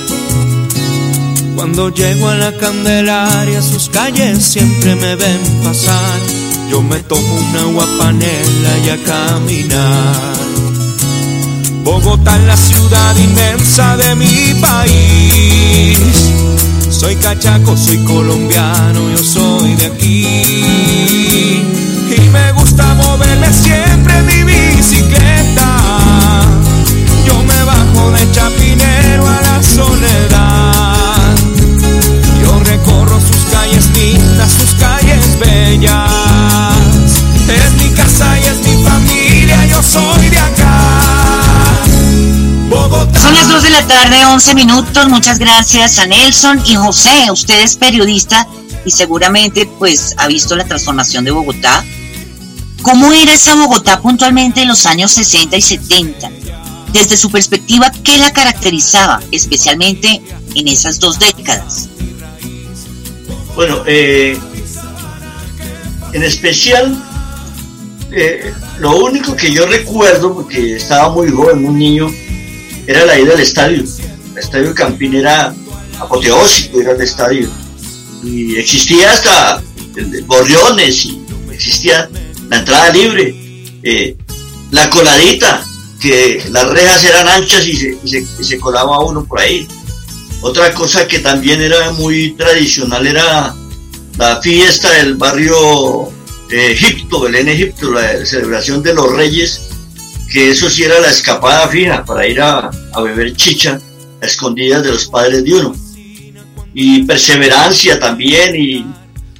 Cuando 1.55 1.89
llego 1.89 2.27
a 2.27 2.35
la 2.35 2.51
Candelaria, 2.57 3.61
sus 3.61 3.87
calles 3.89 4.43
siempre 4.43 4.95
me 4.95 5.15
ven 5.15 5.39
pasar. 5.63 6.19
Yo 6.71 6.81
me 6.81 6.97
tomo 7.01 7.35
una 7.35 7.61
agua 7.61 7.87
panela 7.99 8.77
y 8.83 8.89
a 8.89 8.97
caminar. 9.03 10.33
Bogotá 11.83 12.35
es 12.35 12.43
la 12.45 12.57
ciudad 12.57 13.15
inmensa 13.15 13.95
de 13.97 14.15
mi 14.15 14.55
país. 14.59 16.31
Soy 16.89 17.15
cachaco, 17.17 17.77
soy 17.77 17.97
colombiano, 18.05 19.11
yo 19.11 19.23
soy 19.23 19.75
de 19.75 19.85
aquí. 19.85 20.25
Y 22.15 22.29
me 22.31 22.51
gusta 22.53 22.95
moverme 22.95 23.53
siempre 23.53 24.21
mi 24.23 24.43
bicicleta 26.41 28.11
de 28.11 28.31
Chapinero 28.31 29.27
a 29.27 29.41
la 29.41 29.63
soledad. 29.63 31.35
Yo 32.41 32.59
recorro 32.59 33.19
sus 33.19 33.45
calles 33.51 33.89
lindas, 33.91 34.51
sus 34.51 34.73
calles 34.75 35.39
bellas. 35.39 36.11
Es 37.47 37.73
mi 37.73 37.89
casa 37.95 38.39
y 38.39 38.43
es 38.43 38.67
mi 38.67 38.83
familia, 38.83 39.65
yo 39.67 39.81
soy 39.81 40.29
de 40.29 40.37
acá. 40.37 40.79
Bogotá. 42.69 43.19
Son 43.19 43.33
las 43.35 43.49
2 43.49 43.63
de 43.63 43.69
la 43.69 43.87
tarde, 43.87 44.25
11 44.25 44.55
minutos. 44.55 45.09
Muchas 45.09 45.39
gracias 45.39 45.99
a 45.99 46.07
Nelson 46.07 46.61
y 46.65 46.75
José. 46.75 47.31
Usted 47.31 47.61
es 47.61 47.75
periodista 47.75 48.47
y 48.85 48.91
seguramente 48.91 49.65
pues 49.79 50.15
ha 50.17 50.27
visto 50.27 50.55
la 50.55 50.65
transformación 50.65 51.23
de 51.23 51.31
Bogotá. 51.31 51.83
¿Cómo 52.83 53.13
era 53.13 53.33
esa 53.33 53.55
Bogotá 53.55 54.01
puntualmente 54.01 54.61
en 54.61 54.67
los 54.67 54.85
años 54.85 55.09
60 55.13 55.55
y 55.55 55.61
70? 55.61 56.29
Desde 56.91 57.15
su 57.15 57.31
perspectiva, 57.31 57.89
¿qué 58.03 58.17
la 58.17 58.33
caracterizaba, 58.33 59.21
especialmente 59.31 60.21
en 60.53 60.67
esas 60.67 60.99
dos 60.99 61.17
décadas? 61.17 61.87
Bueno, 63.55 63.83
eh, 63.87 64.37
en 66.11 66.23
especial, 66.23 67.01
eh, 68.11 68.53
lo 68.79 68.97
único 68.97 69.33
que 69.33 69.51
yo 69.51 69.65
recuerdo, 69.65 70.35
porque 70.35 70.75
estaba 70.75 71.09
muy 71.09 71.31
joven, 71.31 71.65
un 71.65 71.79
niño, 71.79 72.13
era 72.85 73.05
la 73.05 73.17
ida 73.17 73.33
al 73.33 73.39
estadio. 73.39 73.83
El 74.33 74.37
estadio 74.37 74.75
Campín 74.75 75.15
era 75.15 75.55
apoteósico, 75.99 76.81
era 76.81 76.91
el 76.91 77.01
estadio. 77.01 77.49
Y 78.23 78.57
existía 78.57 79.09
hasta 79.09 79.63
gorriones, 80.27 81.05
y 81.05 81.21
existía 81.49 82.09
la 82.53 82.59
entrada 82.59 82.89
libre, 82.91 83.35
eh, 83.81 84.15
la 84.69 84.87
coladita, 84.91 85.65
que 85.99 86.43
las 86.51 86.69
rejas 86.69 87.03
eran 87.03 87.27
anchas 87.27 87.65
y 87.65 87.97
se, 88.43 88.59
colaba 88.59 88.99
uno 88.99 89.25
por 89.25 89.39
ahí. 89.39 89.67
Otra 90.41 90.71
cosa 90.71 91.07
que 91.07 91.19
también 91.19 91.61
era 91.61 91.91
muy 91.93 92.35
tradicional 92.35 93.07
era 93.07 93.55
la 94.17 94.39
fiesta 94.41 94.91
del 94.91 95.15
barrio 95.15 96.11
Egipto, 96.49 97.21
Belén 97.21 97.47
Egipto, 97.47 97.91
la 97.91 98.23
celebración 98.23 98.83
de 98.83 98.93
los 98.93 99.11
reyes, 99.11 99.61
que 100.31 100.51
eso 100.51 100.69
sí 100.69 100.83
era 100.83 100.99
la 100.99 101.09
escapada 101.09 101.67
fija 101.69 102.05
para 102.05 102.27
ir 102.27 102.39
a, 102.39 102.69
beber 103.03 103.35
chicha 103.35 103.79
a 104.21 104.25
escondidas 104.25 104.83
de 104.83 104.91
los 104.91 105.07
padres 105.07 105.43
de 105.43 105.53
uno. 105.55 105.75
Y 106.75 107.03
perseverancia 107.03 107.99
también 107.99 108.55
y 108.55 108.85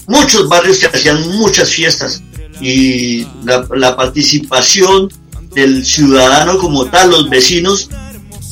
muchos 0.08 0.50
barrios 0.50 0.80
que 0.80 0.88
hacían 0.88 1.22
muchas 1.30 1.70
fiestas 1.70 2.24
y 2.64 3.28
la, 3.44 3.96
participación 3.96 5.10
del 5.54 5.86
ciudadano 5.86 6.58
como 6.58 6.86
tal, 6.86 7.12
los 7.12 7.30
vecinos, 7.30 7.90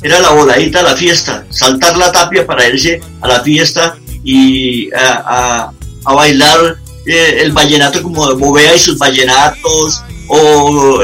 era 0.03 0.20
la 0.20 0.32
voladita 0.32 0.82
la 0.82 0.96
fiesta, 0.96 1.46
saltar 1.50 1.96
la 1.98 2.12
tapia 2.12 2.46
para 2.46 2.68
irse 2.68 3.00
a 3.22 3.27
la 3.27 3.41
fiesta 3.41 3.98
y 4.24 4.89
a, 4.94 5.72
bailar 6.03 6.77
eh, 7.06 7.38
el 7.41 7.51
vallenato 7.51 8.03
como 8.03 8.36
Bovea 8.36 8.75
y 8.75 8.80
sus 8.80 8.98
vallenatos, 8.98 10.03
o 10.27 11.00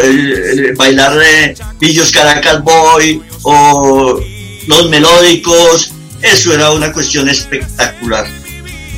bailar 0.78 1.18
de 1.18 1.56
Villos 1.80 2.12
Caracas 2.12 2.64
Boy, 2.64 3.22
o 3.44 4.20
los 4.68 4.90
melódicos, 4.90 5.92
eso 6.22 6.54
era 6.54 6.72
una 6.72 6.92
cuestión 6.92 7.30
espectacular. 7.30 8.28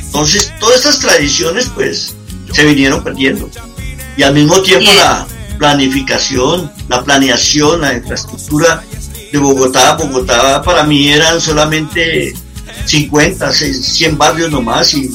Entonces, 0.04 0.52
todas 0.58 0.78
estas 0.78 0.98
tradiciones, 0.98 1.70
pues, 1.74 2.14
se 2.52 2.64
vinieron 2.64 3.02
perdiendo. 3.04 3.48
Y 4.20 4.22
al 4.22 4.34
mismo 4.34 4.60
tiempo 4.60 4.92
la 4.92 5.26
planificación, 5.56 6.70
la 6.88 7.02
planeación, 7.02 7.80
la 7.80 7.94
infraestructura 7.94 8.84
de 9.32 9.38
Bogotá. 9.38 9.94
Bogotá 9.94 10.60
para 10.60 10.84
mí 10.84 11.08
eran 11.08 11.40
solamente 11.40 12.34
50, 12.84 13.50
100 13.50 14.18
barrios 14.18 14.50
nomás 14.50 14.92
y, 14.92 15.10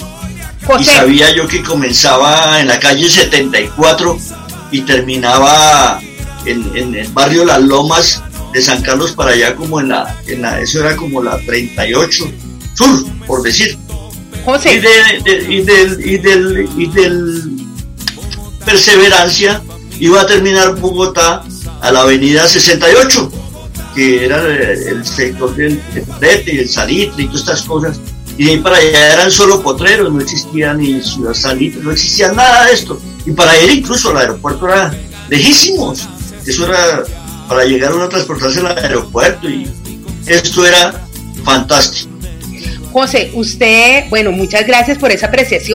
y 0.79 0.83
sabía 0.83 1.29
yo 1.35 1.47
que 1.47 1.61
comenzaba 1.61 2.59
en 2.59 2.67
la 2.67 2.79
calle 2.79 3.07
74 3.07 4.17
y 4.71 4.81
terminaba 4.81 6.01
en, 6.47 6.95
el 6.95 7.07
barrio 7.09 7.45
Las 7.45 7.61
Lomas 7.61 8.23
de 8.53 8.61
San 8.63 8.81
Carlos 8.81 9.11
para 9.11 9.33
allá 9.33 9.55
como 9.55 9.81
en 9.81 9.89
la, 9.89 10.19
en 10.25 10.41
la 10.41 10.59
eso 10.61 10.79
era 10.79 10.95
como 10.95 11.21
la 11.21 11.37
38 11.45 12.25
sur, 12.73 13.05
por 13.27 13.43
decir. 13.43 13.77
Y, 14.47 14.77
de, 14.79 15.45
y, 15.47 15.61
del, 15.61 16.09
y, 16.09 16.17
del, 16.17 16.69
y 16.75 16.87
del 16.87 17.54
Perseverancia 18.65 19.61
iba 19.99 20.21
a 20.21 20.25
terminar 20.25 20.75
Bogotá 20.75 21.43
a 21.81 21.91
la 21.91 22.01
avenida 22.01 22.47
68, 22.47 23.31
que 23.93 24.25
era 24.25 24.43
el 24.43 25.05
sector 25.05 25.55
del 25.55 25.79
Prete 26.19 26.55
y 26.55 26.59
el 26.59 26.69
Salitre 26.69 27.23
y 27.23 27.27
todas 27.27 27.41
estas 27.41 27.61
cosas. 27.63 27.99
Y 28.37 28.45
de 28.45 28.51
ahí 28.51 28.57
para 28.57 28.77
allá 28.77 29.13
eran 29.13 29.31
solo 29.31 29.61
potreros, 29.61 30.11
no 30.11 30.19
existía 30.19 30.73
ni 30.73 31.01
Ciudad 31.01 31.33
Salitre, 31.33 31.81
no 31.81 31.91
existía 31.91 32.31
nada 32.31 32.65
de 32.65 32.73
esto. 32.73 32.99
Y 33.25 33.31
para 33.31 33.57
ir 33.61 33.69
incluso 33.69 34.09
al 34.09 34.17
aeropuerto 34.17 34.67
era 34.67 34.93
lejísimos. 35.29 36.07
Eso 36.45 36.65
era 36.65 37.03
para 37.47 37.65
llegar 37.65 37.91
a 37.91 37.95
una 37.95 38.09
transportación 38.09 38.67
al 38.67 38.77
aeropuerto 38.77 39.49
y 39.49 39.69
esto 40.25 40.65
era 40.65 41.05
fantástico. 41.43 42.11
José, 42.91 43.31
usted, 43.33 44.05
bueno, 44.09 44.31
muchas 44.31 44.65
gracias 44.65 44.97
por 44.97 45.11
esa 45.11 45.27
apreciación. 45.27 45.74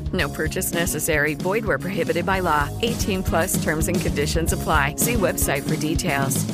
No 0.13 0.27
purchase 0.29 0.73
necessary. 0.73 1.35
Void 1.35 1.65
where 1.65 1.77
prohibited 1.77 2.25
by 2.25 2.41
law. 2.41 2.67
18 2.81 3.23
plus 3.23 3.63
terms 3.63 3.87
and 3.87 3.99
conditions 3.99 4.53
apply. 4.53 4.95
See 4.97 5.13
website 5.13 5.63
for 5.63 5.75
details. 5.77 6.45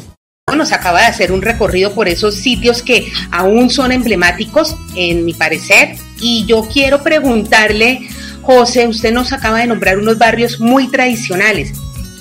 Nos 0.56 0.72
acaba 0.72 1.02
de 1.02 1.08
hacer 1.08 1.34
un 1.34 1.42
recorrido 1.42 1.94
por 1.94 2.08
esos 2.08 2.36
sitios 2.36 2.82
que 2.82 3.12
aún 3.32 3.70
son 3.70 3.92
emblemáticos, 3.92 4.78
en 4.96 5.26
mi 5.26 5.34
parecer. 5.34 5.98
Y 6.22 6.46
yo 6.46 6.62
quiero 6.72 7.04
preguntarle, 7.04 8.08
José, 8.44 8.88
usted 8.88 9.12
nos 9.12 9.34
acaba 9.34 9.60
de 9.60 9.68
nombrar 9.68 9.98
unos 9.98 10.18
barrios 10.18 10.60
muy 10.60 10.88
tradicionales. 10.88 11.74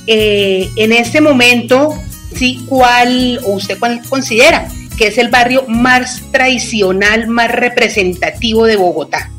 Eh, 0.09 0.69
en 0.75 0.93
este 0.93 1.21
momento, 1.21 1.95
¿sí? 2.35 2.65
¿cuál 2.69 3.39
o 3.45 3.53
usted 3.53 3.79
cuál 3.79 4.03
considera 4.09 4.69
que 4.99 5.07
es 5.09 5.19
el 5.19 5.29
barrio 5.29 5.65
más 5.69 6.23
tradicional, 6.33 7.29
más 7.29 7.53
representativo 7.53 8.67
de 8.67 8.77
Bogotá? 8.77 9.31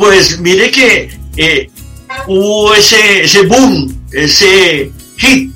Pues 0.00 0.40
mire 0.40 0.70
que 0.70 1.10
eh, 1.36 1.70
hubo 2.26 2.74
ese, 2.74 3.24
ese 3.24 3.42
boom, 3.42 4.06
ese 4.10 4.90
hit, 5.18 5.52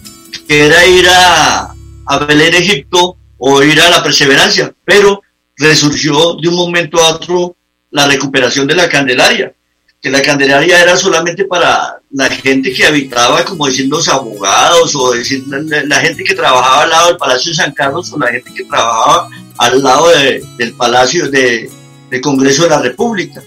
que 0.46 0.66
era 0.66 0.87
ir 0.87 1.09
a, 1.09 1.74
a 2.04 2.18
Belén, 2.26 2.52
Egipto, 2.52 3.16
o 3.38 3.62
ir 3.62 3.80
a 3.80 3.88
la 3.88 4.02
perseverancia, 4.02 4.70
pero 4.85 5.22
resurgió 5.57 6.35
de 6.35 6.48
un 6.48 6.57
momento 6.57 7.02
a 7.02 7.14
otro 7.14 7.57
la 7.90 8.07
recuperación 8.07 8.66
de 8.66 8.74
la 8.74 8.87
Candelaria, 8.87 9.54
que 10.02 10.11
la 10.11 10.20
Candelaria 10.20 10.83
era 10.83 10.94
solamente 10.98 11.46
para 11.46 12.02
la 12.11 12.28
gente 12.28 12.70
que 12.70 12.85
habitaba, 12.85 13.46
como 13.46 13.66
decir 13.66 13.88
los 13.88 14.09
abogados, 14.09 14.94
o 14.94 15.12
decir 15.12 15.42
la, 15.48 16.00
gente 16.00 16.22
que 16.22 16.35
trabajaba 16.35 16.83
al 16.83 16.90
lado 16.90 17.09
del 17.09 17.16
Palacio 17.16 17.50
de 17.50 17.57
San 17.57 17.72
Carlos, 17.72 18.12
o 18.12 18.18
la 18.18 18.26
gente 18.26 18.52
que 18.52 18.64
trabajaba 18.64 19.30
al 19.57 19.83
lado 19.83 20.11
del 20.59 20.74
Palacio 20.74 21.30
de, 21.30 21.70
del 22.11 22.20
Congreso 22.20 22.64
de 22.64 22.68
la 22.68 22.83
República. 22.83 23.42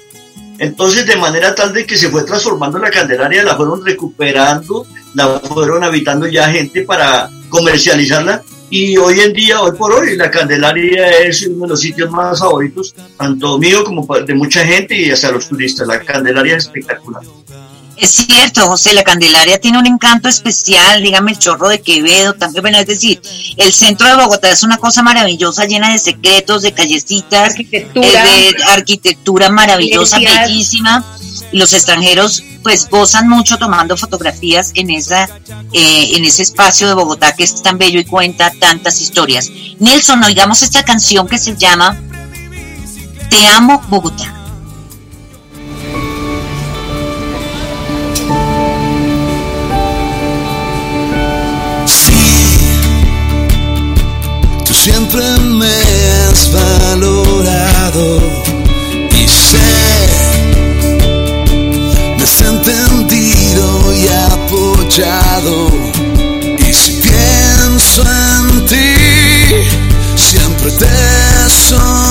Entonces, 0.60 1.06
de 1.06 1.16
manera 1.16 1.54
tal 1.54 1.74
de 1.74 1.86
que 1.86 1.98
se 1.98 2.10
fue 2.10 2.24
transformando 2.24 2.80
la 2.80 2.90
Candelaria, 2.90 3.44
la 3.44 3.56
fueron 3.56 3.86
recuperando, 3.86 4.88
la 5.14 5.40
fueron 5.40 5.84
habitando 5.84 6.28
ya 6.28 6.50
gente 6.50 6.82
para 6.82 7.30
comercializarla. 7.50 8.44
Y 8.70 8.98
hoy 8.98 9.22
en 9.22 9.32
día, 9.34 9.62
hoy 9.62 9.72
por 9.78 9.94
hoy, 9.94 10.18
la 10.18 10.30
Candelaria 10.30 11.20
es 11.20 11.48
uno 11.48 11.64
de 11.64 11.70
los 11.70 11.80
sitios 11.80 12.12
más 12.12 12.40
favoritos, 12.40 12.94
tanto 13.18 13.58
mío 13.58 13.84
como 13.84 14.06
de 14.20 14.34
mucha 14.34 14.66
gente 14.66 14.94
y 14.94 15.10
hasta 15.10 15.32
los 15.32 15.48
turistas. 15.48 15.88
La 15.88 16.02
Candelaria 16.02 16.58
es 16.58 16.66
espectacular. 16.66 17.24
Es 17.98 18.12
cierto, 18.12 18.68
José, 18.68 18.94
la 18.94 19.04
Candelaria 19.04 19.60
tiene 19.60 19.80
un 19.80 19.88
encanto 19.88 20.30
especial, 20.30 21.02
dígame 21.02 21.32
el 21.32 21.40
chorro 21.40 21.68
de 21.68 21.82
Quevedo, 21.82 22.34
también, 22.34 22.62
bueno, 22.62 22.78
es 22.78 22.86
decir, 22.86 23.20
el 23.58 23.74
centro 23.74 24.08
de 24.08 24.16
Bogotá 24.16 24.52
es 24.52 24.62
una 24.62 24.78
cosa 24.78 25.02
maravillosa, 25.02 25.66
llena 25.66 25.92
de 25.92 25.98
secretos, 25.98 26.62
de 26.62 26.74
callecitas, 26.74 27.52
arquitectura, 27.52 28.24
de 28.24 28.56
arquitectura 28.68 29.50
maravillosa, 29.50 30.20
bellísima. 30.20 31.04
Y 31.52 31.58
los 31.60 31.72
extranjeros 31.74 32.44
pues 32.64 32.90
gozan 32.90 33.30
mucho 33.30 33.58
tomando 33.58 33.96
fotografías 33.96 34.72
en 34.76 34.90
esa 34.90 35.30
eh, 35.72 36.18
en 36.18 36.26
ese 36.26 36.44
espacio 36.44 36.88
de 36.88 36.94
Bogotá 36.94 37.34
que 37.34 37.44
es 37.44 37.62
tan 37.62 37.78
bello 37.78 38.00
y 38.00 38.06
cuenta 38.06 38.52
tantas 38.60 39.00
historias. 39.00 39.50
Nelson, 39.80 40.24
oigamos 40.24 40.62
esta 40.64 40.84
canción 40.84 41.28
que 41.28 41.38
se 41.38 41.56
llama 41.56 41.98
Te 43.30 43.48
amo 43.48 43.82
Bogotá. 43.88 44.37
Me 55.18 55.68
has 56.30 56.52
valorado 56.52 58.20
y 59.12 59.28
sé, 59.28 59.58
me 62.18 62.24
has 62.24 62.42
entendido 62.42 63.94
y 63.96 64.08
apoyado. 64.32 65.70
Y 66.60 66.74
si 66.74 66.92
pienso 66.92 68.04
en 68.04 68.66
ti, 68.66 68.96
siempre 70.16 70.72
te 70.72 71.50
soñé. 71.50 72.07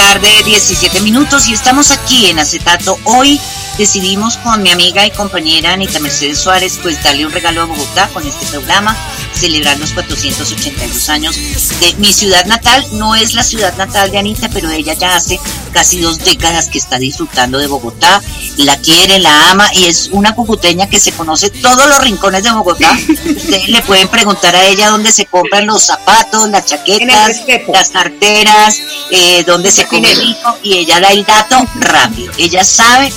Tarde, 0.00 0.42
17 0.46 1.02
minutos, 1.02 1.46
y 1.46 1.52
estamos 1.52 1.90
aquí 1.90 2.28
en 2.28 2.38
Acetato. 2.38 2.98
Hoy 3.04 3.38
decidimos 3.76 4.38
con 4.38 4.62
mi 4.62 4.70
amiga 4.70 5.06
y 5.06 5.10
compañera 5.10 5.74
Anita 5.74 6.00
Mercedes 6.00 6.38
Suárez, 6.38 6.78
pues 6.82 7.02
darle 7.02 7.26
un 7.26 7.32
regalo 7.32 7.60
a 7.60 7.64
Bogotá 7.66 8.08
con 8.08 8.26
este 8.26 8.46
programa, 8.46 8.96
celebrar 9.40 9.78
los 9.78 9.92
482 9.92 11.08
años 11.08 11.36
de 11.80 11.94
mi 11.94 12.12
ciudad 12.12 12.44
natal. 12.44 12.84
No 12.92 13.14
es 13.14 13.32
la 13.32 13.42
ciudad 13.42 13.74
natal 13.76 14.10
de 14.10 14.18
Anita, 14.18 14.50
pero 14.52 14.70
ella 14.70 14.92
ya 14.92 15.16
hace 15.16 15.40
casi 15.72 16.00
dos 16.00 16.18
décadas 16.18 16.68
que 16.68 16.78
está 16.78 16.98
disfrutando 16.98 17.58
de 17.58 17.66
Bogotá, 17.66 18.20
la 18.58 18.76
quiere, 18.76 19.18
la 19.18 19.50
ama, 19.50 19.70
y 19.72 19.84
es 19.84 20.10
una 20.12 20.34
cucuteña 20.34 20.88
que 20.88 21.00
se 21.00 21.12
conoce 21.12 21.48
todos 21.48 21.88
los 21.88 22.02
rincones 22.02 22.42
de 22.42 22.50
Bogotá. 22.50 22.92
Ustedes 23.08 23.68
le 23.68 23.80
pueden 23.82 24.08
preguntar 24.08 24.54
a 24.54 24.66
ella 24.66 24.90
dónde 24.90 25.10
se 25.10 25.26
compran 25.26 25.66
los 25.66 25.84
zapatos, 25.84 26.50
las 26.50 26.66
chaquetas, 26.66 27.42
las 27.72 27.88
carteras, 27.88 28.76
eh, 29.10 29.42
dónde 29.46 29.72
se 29.72 29.86
come 29.86 30.12
rico, 30.14 30.58
y 30.62 30.74
ella 30.74 31.00
da 31.00 31.08
el 31.08 31.24
dato 31.24 31.56
rápido. 31.76 32.32
Ella 32.36 32.62
sabe 32.62 33.10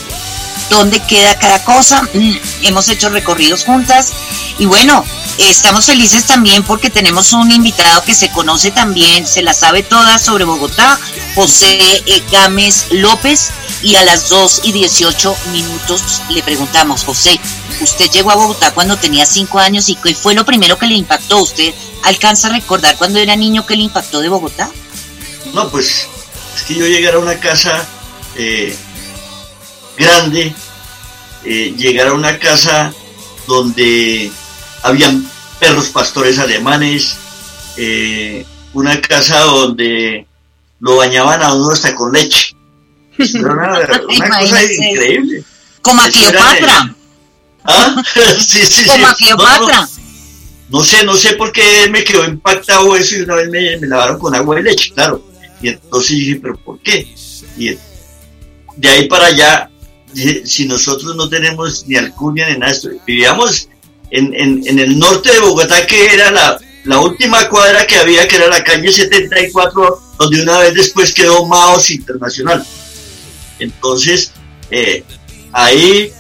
dónde 0.70 1.02
queda 1.02 1.38
cada 1.38 1.64
cosa. 1.66 2.02
Mm, 2.14 2.36
hemos 2.62 2.88
hecho 2.88 3.10
recorridos 3.10 3.66
juntas 3.66 4.14
y 4.60 4.66
bueno, 4.66 5.04
estamos 5.38 5.86
felices 5.86 6.26
también 6.26 6.64
porque 6.64 6.90
tenemos 6.90 7.34
un 7.34 7.52
invitado 7.52 8.04
que 8.04 8.14
se 8.14 8.32
conoce 8.32 8.72
también, 8.72 9.26
se 9.26 9.42
la 9.42 9.54
sabe 9.54 9.84
toda 9.84 10.20
sobre 10.20 10.46
Bogotá, 10.46 11.00
José 11.36 12.04
eh, 12.06 12.24
Gámez 12.32 12.88
López. 12.92 13.52
Y 13.82 13.96
a 13.96 14.04
las 14.06 14.30
2 14.30 14.62
y 14.64 14.72
18 14.72 15.36
minutos 15.52 16.22
le 16.30 16.42
preguntamos, 16.42 17.04
José, 17.04 17.38
usted 17.82 18.10
llegó 18.10 18.32
a 18.32 18.36
Bogotá 18.36 18.74
cuando 18.74 18.96
tenía 18.96 19.26
5 19.26 19.60
años 19.60 19.90
y 19.90 19.96
qué 19.98 20.16
fue 20.16 20.34
lo 20.36 20.46
primero 20.46 20.78
que 20.78 20.88
le 20.88 20.94
impactó? 20.94 21.42
¿Usted 21.42 21.74
alcanza 22.04 22.48
a 22.48 22.52
recordar 22.52 22.96
cuando 22.96 23.20
era 23.20 23.36
niño 23.36 23.66
que 23.66 23.76
le 23.76 23.84
impactó 23.84 24.22
de 24.22 24.30
Bogotá? 24.30 24.70
No, 25.54 25.70
pues 25.70 26.08
es 26.56 26.64
que 26.64 26.76
yo 26.76 26.88
llegué 26.88 27.10
a 27.10 27.18
una 27.18 27.38
casa 27.42 27.86
eh, 28.38 28.74
grande, 29.98 30.56
eh, 31.44 31.74
llegar 31.78 32.08
a 32.08 32.14
una 32.14 32.40
casa 32.40 32.94
donde 33.48 34.32
habían 34.84 35.26
perros 35.60 35.90
pastores 35.90 36.38
alemanes, 36.40 37.18
eh, 37.78 38.46
una 38.74 39.00
casa 39.02 39.40
donde 39.40 40.28
lo 40.80 40.98
bañaban 40.98 41.42
a 41.42 41.54
uno 41.54 41.72
hasta 41.72 41.96
con 41.96 42.12
leche. 42.12 42.56
Era 43.18 43.54
una, 44.18 44.40
cosa 44.40 44.64
increíble. 44.64 45.44
Como 45.82 46.02
a 46.02 46.10
Cleopatra. 46.10 46.96
¿Ah? 47.66 48.04
sí, 48.40 48.66
sí, 48.66 48.86
Como 48.86 49.08
a 49.08 49.16
Cleopatra. 49.16 49.88
No, 50.70 50.84
sé, 50.84 51.04
no 51.06 51.16
sé 51.16 51.34
por 51.34 51.52
qué 51.52 51.88
me 51.90 52.04
quedó 52.04 52.26
impactado 52.26 52.96
eso 52.96 53.16
y 53.18 53.22
una 53.22 53.36
vez 53.36 53.50
me, 53.50 53.78
me 53.78 53.88
lavaron 53.88 54.18
con 54.18 54.34
agua 54.34 54.60
y 54.60 54.64
leche, 54.64 54.92
claro. 54.94 55.24
Y 55.62 55.70
entonces 55.70 56.10
dije, 56.10 56.40
¿pero 56.42 56.58
por 56.58 56.80
qué? 56.80 57.08
Y 57.58 57.78
de 58.76 58.90
ahí 58.90 59.08
para 59.08 59.28
allá 59.28 59.70
si 60.46 60.66
nosotros 60.66 61.16
no 61.16 61.30
tenemos 61.30 61.88
ni 61.88 61.96
alcurnia 61.96 62.50
ni 62.50 62.58
nada, 62.58 62.74
vivíamos 63.06 63.70
en, 64.14 64.80
el 64.80 65.00
norte 65.00 65.32
de 65.32 65.40
Bogotá, 65.40 65.86
que 65.86 66.14
era 66.14 66.60
la, 66.84 67.00
última 67.00 67.50
cuadra 67.50 67.86
que 67.86 67.96
había, 67.96 68.28
que 68.28 68.36
era 68.36 68.48
la 68.48 68.64
calle 68.64 68.92
74, 68.92 70.02
donde 70.20 70.44
una 70.44 70.60
vez 70.60 70.74
después 70.74 71.14
quedó 71.14 71.46
Maos 71.46 71.90
Internacional. 71.92 72.66
Entonces, 73.60 74.32
eh, 74.70 75.04
ahí 75.52 76.12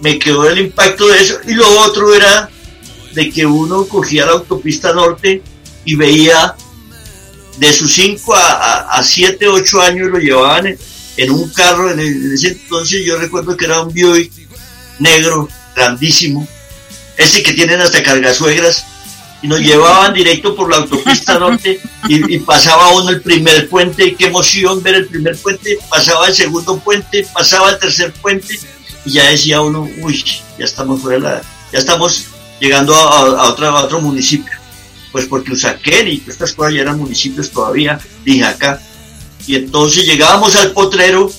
me 0.00 0.18
quedó 0.18 0.48
el 0.48 0.58
impacto 0.58 1.06
de 1.08 1.20
eso. 1.20 1.38
Y 1.46 1.54
lo 1.54 1.68
otro 1.82 2.14
era 2.14 2.50
de 3.12 3.30
que 3.30 3.46
uno 3.46 3.86
cogía 3.86 4.26
la 4.26 4.32
autopista 4.32 4.92
norte 4.92 5.42
y 5.84 5.94
veía 5.94 6.54
de 7.58 7.72
sus 7.72 7.92
5 7.94 8.34
a 8.34 9.00
7, 9.02 9.48
8 9.48 9.80
años 9.80 10.10
lo 10.10 10.18
llevaban 10.18 10.76
en 11.16 11.30
un 11.30 11.48
carro, 11.50 11.90
en, 11.90 12.32
ese 12.32 12.48
entonces 12.48 13.04
yo 13.04 13.16
recuerdo 13.16 13.56
que 13.56 13.64
era 13.64 13.80
un 13.80 13.92
Buick 13.92 14.32
negro, 14.98 15.48
grandísimo, 15.74 16.46
ese 17.16 17.42
que 17.42 17.52
tienen 17.52 17.80
hasta 17.80 18.02
cargasuegras, 18.02 18.84
y 19.42 19.48
nos 19.48 19.60
llevaban 19.60 20.14
directo 20.14 20.54
por 20.54 20.70
la 20.70 20.78
autopista 20.78 21.38
norte 21.38 21.80
y, 22.08 22.38
pasaba 22.38 22.92
uno 22.92 23.10
el 23.10 23.20
primer 23.20 23.68
puente, 23.68 24.14
qué 24.14 24.26
emoción 24.26 24.82
ver 24.82 24.94
el 24.94 25.06
primer 25.06 25.36
puente, 25.36 25.78
pasaba 25.90 26.28
el 26.28 26.34
segundo 26.34 26.78
puente, 26.78 27.26
pasaba 27.32 27.70
el 27.70 27.78
tercer 27.78 28.12
puente, 28.12 28.58
y 29.04 29.12
ya 29.12 29.30
decía 29.30 29.60
uno, 29.60 29.88
uy, 30.00 30.24
ya 30.58 30.64
estamos 30.64 31.00
fuera 31.00 31.18
la, 31.18 31.42
ya 31.72 31.78
estamos 31.78 32.26
llegando 32.60 32.94
a, 32.94 33.48
otro, 33.48 33.68
a 33.68 33.84
otro 33.84 34.00
municipio. 34.00 34.52
Pues 35.12 35.26
porque 35.26 35.52
Usaquén 35.52 36.08
y 36.08 36.22
estas 36.26 36.52
cosas 36.52 36.74
ya 36.74 36.82
eran 36.82 36.98
municipios 36.98 37.50
todavía, 37.50 37.98
dije 38.24 38.44
acá, 38.44 38.80
y 39.46 39.54
entonces 39.54 40.04
llegábamos 40.04 40.56
al 40.56 40.72
potrero, 40.72 41.30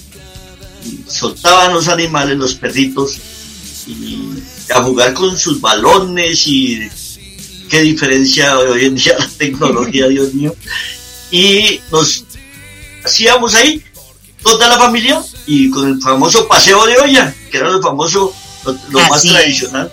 y 0.86 1.00
soltaban 1.10 1.74
los 1.74 1.88
animales, 1.88 2.38
los 2.38 2.56
perritos, 2.56 3.18
y 3.88 4.27
a 4.74 4.82
jugar 4.84 5.14
con 5.14 5.38
sus 5.38 5.62
balones 5.62 6.46
y 6.48 6.90
qué 7.70 7.82
diferencia 7.82 8.58
hoy 8.58 8.86
en 8.86 8.96
día 8.96 9.16
la 9.20 9.28
tecnología, 9.38 10.08
Dios 10.08 10.34
mío. 10.34 10.56
Y 11.32 11.82
nos 11.92 12.24
hacíamos 13.04 13.54
ahí 13.56 13.84
toda 14.42 14.68
la 14.68 14.78
familia 14.78 15.22
y 15.46 15.70
con 15.70 15.90
el 15.90 16.02
famoso 16.02 16.48
paseo 16.48 16.86
de 16.86 16.98
olla, 16.98 17.34
que 17.52 17.58
era 17.58 17.70
lo 17.70 17.82
famoso, 17.82 18.34
lo, 18.90 19.00
más 19.10 19.24
tradicional. 19.24 19.92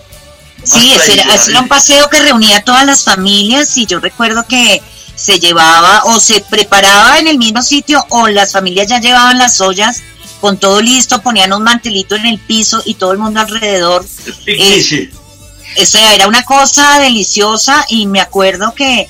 sí, 0.63 0.93
ese 0.93 1.13
era, 1.13 1.59
un 1.59 1.67
paseo 1.67 2.09
que 2.09 2.21
reunía 2.21 2.57
a 2.57 2.63
todas 2.63 2.85
las 2.85 3.03
familias 3.03 3.75
y 3.77 3.85
yo 3.85 3.99
recuerdo 3.99 4.45
que 4.47 4.81
se 5.15 5.39
llevaba 5.39 6.03
o 6.05 6.19
se 6.19 6.41
preparaba 6.41 7.19
en 7.19 7.27
el 7.27 7.37
mismo 7.37 7.61
sitio 7.61 8.05
o 8.09 8.27
las 8.27 8.51
familias 8.51 8.87
ya 8.87 8.99
llevaban 8.99 9.37
las 9.37 9.61
ollas 9.61 10.01
con 10.41 10.57
todo 10.57 10.81
listo, 10.81 11.21
ponían 11.21 11.53
un 11.53 11.63
mantelito 11.63 12.15
en 12.15 12.25
el 12.25 12.39
piso 12.39 12.81
y 12.85 12.95
todo 12.95 13.11
el 13.11 13.17
mundo 13.17 13.39
alrededor. 13.39 14.05
Eh, 14.45 15.09
eso 15.75 15.97
era 15.97 16.27
una 16.27 16.43
cosa 16.43 16.99
deliciosa 16.99 17.85
y 17.89 18.07
me 18.07 18.21
acuerdo 18.21 18.73
que 18.73 19.07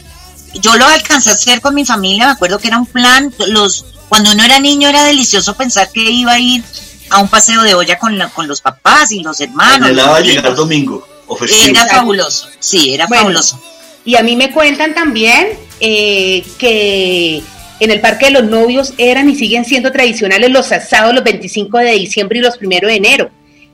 yo 0.56 0.76
lo 0.76 0.86
alcancé 0.88 1.30
a 1.30 1.34
hacer 1.34 1.62
con 1.62 1.76
mi 1.76 1.86
familia, 1.86 2.26
me 2.26 2.32
acuerdo 2.32 2.60
que 2.60 2.68
era 2.68 2.78
un 2.78 2.86
plan, 2.86 3.34
los 3.48 3.86
cuando 4.10 4.32
uno 4.32 4.44
era 4.44 4.60
niño 4.60 4.88
era 4.88 5.04
delicioso 5.04 5.56
pensar 5.56 5.92
que 5.92 6.02
iba 6.02 6.34
a 6.34 6.40
ir 6.40 6.64
a 7.10 7.20
un 7.20 7.28
paseo 7.28 7.62
de 7.64 7.74
olla 7.74 7.98
con, 8.00 8.18
con 8.34 8.48
los 8.48 8.62
papás 8.62 9.12
y 9.12 9.22
los 9.22 9.40
hermanos. 9.42 9.88
Anhelaba 9.90 10.22
llegar 10.22 10.56
domingo. 10.56 11.08
Era 11.50 11.88
fabuloso, 11.88 12.48
sí, 12.60 12.94
era 12.94 13.08
fabuloso. 13.08 13.60
Y 14.06 14.16
a 14.16 14.24
mí 14.24 14.36
me 14.36 14.52
cuentan 14.52 14.94
también 14.94 15.58
eh, 15.80 16.46
que 16.60 17.42
en 17.80 17.92
el 17.92 18.02
Parque 18.02 18.26
de 18.26 18.32
los 18.32 18.46
Novios 18.46 18.94
eran 18.98 19.30
y 19.30 19.36
siguen 19.36 19.66
siendo 19.66 19.92
tradicionales 19.92 20.50
los 20.50 20.72
asados 20.72 21.14
los 21.14 21.24
25 21.24 21.78
de 21.80 21.92
diciembre 21.92 22.40
y 22.40 22.42
los 22.42 22.60
1 22.62 22.88
de 22.88 22.96
enero. 22.96 23.32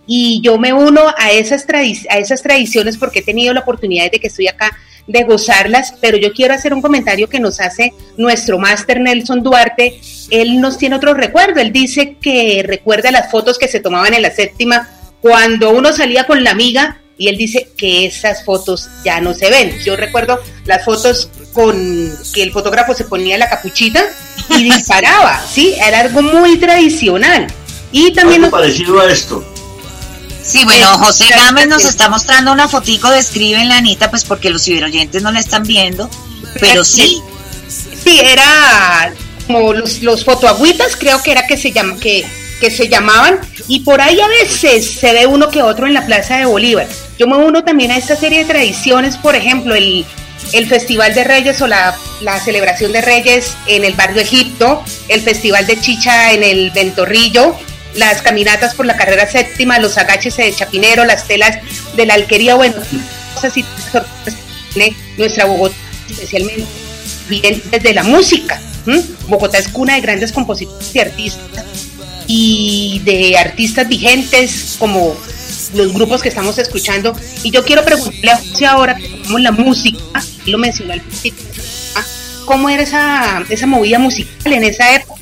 Y 0.08 0.42
yo 0.42 0.58
me 0.58 0.74
uno 0.74 1.02
a 1.18 1.32
esas, 1.32 1.66
a 2.10 2.18
esas 2.18 2.42
tradiciones 2.42 2.98
porque 2.98 3.20
he 3.20 3.24
tenido 3.24 3.54
la 3.54 3.62
oportunidad 3.62 4.12
de 4.12 4.20
que 4.20 4.28
estoy 4.28 4.48
acá 4.48 4.76
de 5.08 5.24
gozarlas, 5.24 5.94
pero 6.02 6.18
yo 6.18 6.32
quiero 6.34 6.54
hacer 6.54 6.74
un 6.74 6.82
comentario 6.82 7.30
que 7.30 7.40
nos 7.40 7.60
hace 7.60 7.94
nuestro 8.18 8.58
máster 8.58 9.00
Nelson 9.00 9.44
Duarte. 9.44 10.00
Él 10.30 10.60
nos 10.60 10.78
tiene 10.78 10.96
otro 10.96 11.14
recuerdo. 11.14 11.60
Él 11.60 11.72
dice 11.72 12.18
que 12.22 12.64
recuerda 12.66 13.12
las 13.12 13.30
fotos 13.30 13.58
que 13.58 13.68
se 13.68 13.80
tomaban 13.80 14.14
en 14.14 14.22
la 14.22 14.32
séptima 14.32 14.90
cuando 15.22 15.70
uno 15.72 15.94
salía 15.94 16.26
con 16.26 16.44
la 16.44 16.52
amiga 16.52 17.00
y 17.18 17.28
él 17.28 17.38
dice 17.38 17.70
que 17.78 18.06
esas 18.06 18.44
fotos 18.44 18.90
ya 19.06 19.22
no 19.22 19.34
se 19.34 19.50
ven. 19.52 19.78
Yo 19.86 19.96
recuerdo 19.96 20.40
las 20.66 20.84
fotos 20.84 21.30
con 21.54 22.18
que 22.34 22.44
el 22.44 22.52
fotógrafo 22.52 22.94
se 22.94 23.04
ponía 23.04 23.38
la 23.38 23.50
capuchita 23.50 24.04
y 24.50 24.64
disparaba, 24.72 25.42
¿sí? 25.52 25.74
Era 25.76 26.02
algo 26.02 26.22
muy 26.22 26.58
tradicional. 26.58 27.48
Y 27.92 28.12
también... 28.14 28.44
Algo 28.46 28.58
parecido 28.58 29.00
a 29.00 29.12
esto. 29.12 29.46
Sí, 30.44 30.64
bueno, 30.66 30.98
José 30.98 31.28
Gámez 31.30 31.68
nos 31.68 31.86
está 31.86 32.10
mostrando 32.10 32.52
una 32.52 32.68
fotico 32.68 33.10
de 33.10 33.20
Escribe 33.20 33.62
en 33.62 33.70
la 33.70 33.78
Anita, 33.78 34.10
pues 34.10 34.24
porque 34.24 34.50
los 34.50 34.64
ciberoyentes 34.64 35.22
no 35.22 35.32
la 35.32 35.40
están 35.40 35.64
viendo, 35.64 36.10
pero 36.60 36.84
sí. 36.84 37.22
Sí, 37.70 38.20
era 38.20 39.14
como 39.48 39.74
los, 39.74 40.02
los 40.02 40.26
fotoagüitas, 40.26 40.96
creo 40.96 41.22
que 41.22 41.32
era 41.32 41.46
que 41.46 41.58
se 41.58 41.72
llama, 41.72 41.98
que, 41.98 42.26
que 42.60 42.72
se 42.72 42.90
llamaban, 42.90 43.40
y 43.68 43.82
por 43.82 44.02
ahí 44.02 44.20
a 44.20 44.28
veces 44.28 45.00
se 45.00 45.14
ve 45.14 45.28
uno 45.28 45.50
que 45.50 45.62
otro 45.62 45.88
en 45.88 45.94
la 45.94 46.06
Plaza 46.06 46.38
de 46.38 46.46
Bolívar. 46.46 46.88
Yo 47.18 47.28
me 47.28 47.38
uno 47.38 47.64
también 47.64 47.92
a 47.92 47.98
esta 47.98 48.16
serie 48.16 48.40
de 48.40 48.46
tradiciones, 48.46 49.18
por 49.18 49.36
ejemplo, 49.36 49.76
el, 49.76 50.06
Festival 50.68 51.14
de 51.14 51.24
Reyes 51.24 51.62
o 51.62 51.68
la, 51.68 51.98
celebración 52.44 52.92
de 52.92 53.02
Reyes 53.02 53.56
en 53.68 53.84
el 53.84 53.94
barrio 53.94 54.22
Egipto, 54.22 54.84
el 55.08 55.22
Festival 55.22 55.66
de 55.66 55.80
Chicha 55.80 56.34
en 56.34 56.44
el 56.44 56.72
Ventorrillo, 56.72 57.56
las 57.96 58.22
caminatas 58.22 58.76
por 58.76 58.86
la 58.86 58.96
carrera 58.96 59.30
séptima, 59.30 59.80
los 59.80 59.98
agaches 59.98 60.38
de 60.38 60.54
Chapinero, 60.54 61.06
las 61.06 61.28
telas 61.28 61.58
de 61.96 62.06
la 62.06 62.16
alquería, 62.16 62.56
bueno, 62.56 62.76
no 62.78 63.42
sé 63.42 63.52
si 63.52 63.66
nuestra 65.18 65.46
Bogotá, 65.46 65.76
especialmente 66.10 66.66
bien 67.28 67.62
desde 67.72 67.94
la 67.94 68.04
música. 68.04 68.60
Bogotá 69.28 69.58
es 69.58 69.68
cuna 69.68 69.96
de 69.96 70.02
grandes 70.02 70.32
compositores 70.32 70.96
y 70.96 71.00
artistas 71.00 71.66
y 72.28 73.02
de 73.04 73.38
artistas 73.38 73.88
vigentes 73.88 74.76
como 74.80 75.16
los 75.74 75.94
grupos 75.94 76.22
que 76.22 76.30
estamos 76.30 76.58
escuchando. 76.58 77.16
Y 77.44 77.52
yo 77.52 77.64
quiero 77.64 77.84
preguntarle 77.84 78.32
a 78.32 78.38
José 78.38 78.66
ahora, 78.66 78.98
cómo 79.24 79.40
la 79.40 79.52
música, 79.52 80.00
lo 80.46 80.58
mencionó 80.58 80.94
al 80.94 81.02
principio, 81.02 81.46
¿cómo 82.46 82.70
era 82.70 82.84
esa, 82.84 83.44
esa 83.50 83.68
movida 83.68 84.00
musical 84.00 84.54
en 84.54 84.64
esa 84.64 84.96
época? 84.96 85.22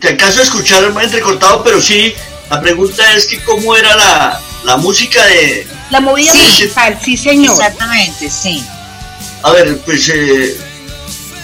te 0.00 0.08
acaso 0.08 0.38
de 0.38 0.42
escuchar 0.42 0.92
más 0.92 1.04
entrecortado, 1.04 1.62
pero 1.62 1.80
sí, 1.80 2.12
la 2.50 2.60
pregunta 2.60 3.14
es 3.14 3.26
que 3.26 3.38
cómo 3.44 3.76
era 3.76 3.94
la, 3.94 4.40
la 4.64 4.76
música 4.76 5.24
de... 5.26 5.66
La 5.90 6.00
movida 6.00 6.34
musical, 6.34 6.98
sí 7.02 7.16
señor. 7.16 7.54
Exactamente, 7.54 8.28
sí. 8.28 8.64
A 9.42 9.52
ver, 9.52 9.78
pues, 9.78 10.08
eh, 10.08 10.56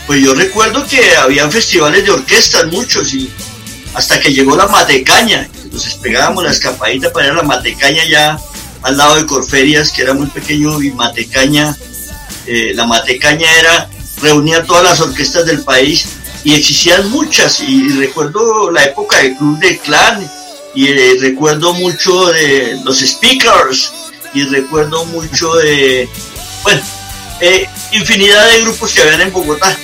pues 0.07 0.21
yo 0.21 0.35
recuerdo 0.35 0.85
que 0.87 1.17
habían 1.17 1.53
festivales 1.53 2.05
de 2.05 2.11
orquestas, 2.11 2.67
muchos, 2.67 3.15
y 3.15 3.31
hasta 3.99 4.21
que 4.21 4.33
llegó 4.33 4.57
la 4.57 4.69
Matecaña, 4.69 5.51
entonces 5.65 5.97
pegábamos 5.97 6.45
la 6.45 6.53
escapadita 6.53 7.13
para 7.13 7.27
ir 7.27 7.33
a 7.33 7.37
la 7.37 7.43
Matecaña 7.43 8.05
ya 8.09 8.39
al 8.83 8.97
lado 8.97 9.17
de 9.17 9.27
Corferias, 9.27 9.91
que 9.91 10.03
era 10.03 10.15
muy 10.15 10.29
pequeño, 10.29 10.81
y 10.81 10.93
Matecaña, 10.93 11.77
eh, 12.47 12.71
la 12.77 12.87
Matecaña 12.87 13.51
era, 13.59 13.91
reunía 14.23 14.63
todas 14.63 14.85
las 14.85 15.01
orquestas 15.01 15.47
del 15.47 15.65
país 15.65 16.11
y 16.45 16.55
existían 16.55 17.11
muchas, 17.11 17.61
y, 17.61 17.89
recuerdo 17.99 18.71
la 18.71 18.85
época 18.85 19.19
del 19.19 19.37
Club 19.37 19.59
de 19.59 19.79
Clan, 19.79 20.31
y 20.77 20.87
eh, 20.87 21.17
recuerdo 21.21 21.75
mucho 21.75 22.27
de 22.27 22.79
los 22.85 23.01
Speakers, 23.01 23.93
y 24.33 24.45
recuerdo 24.45 25.07
mucho 25.07 25.53
de, 25.55 26.09
bueno, 26.63 26.83
eh, 27.41 27.69
infinidad 27.91 28.49
de 28.49 28.61
grupos 28.61 28.93
que 28.93 29.03
habían 29.03 29.23
en 29.23 29.33
Bogotá, 29.33 29.77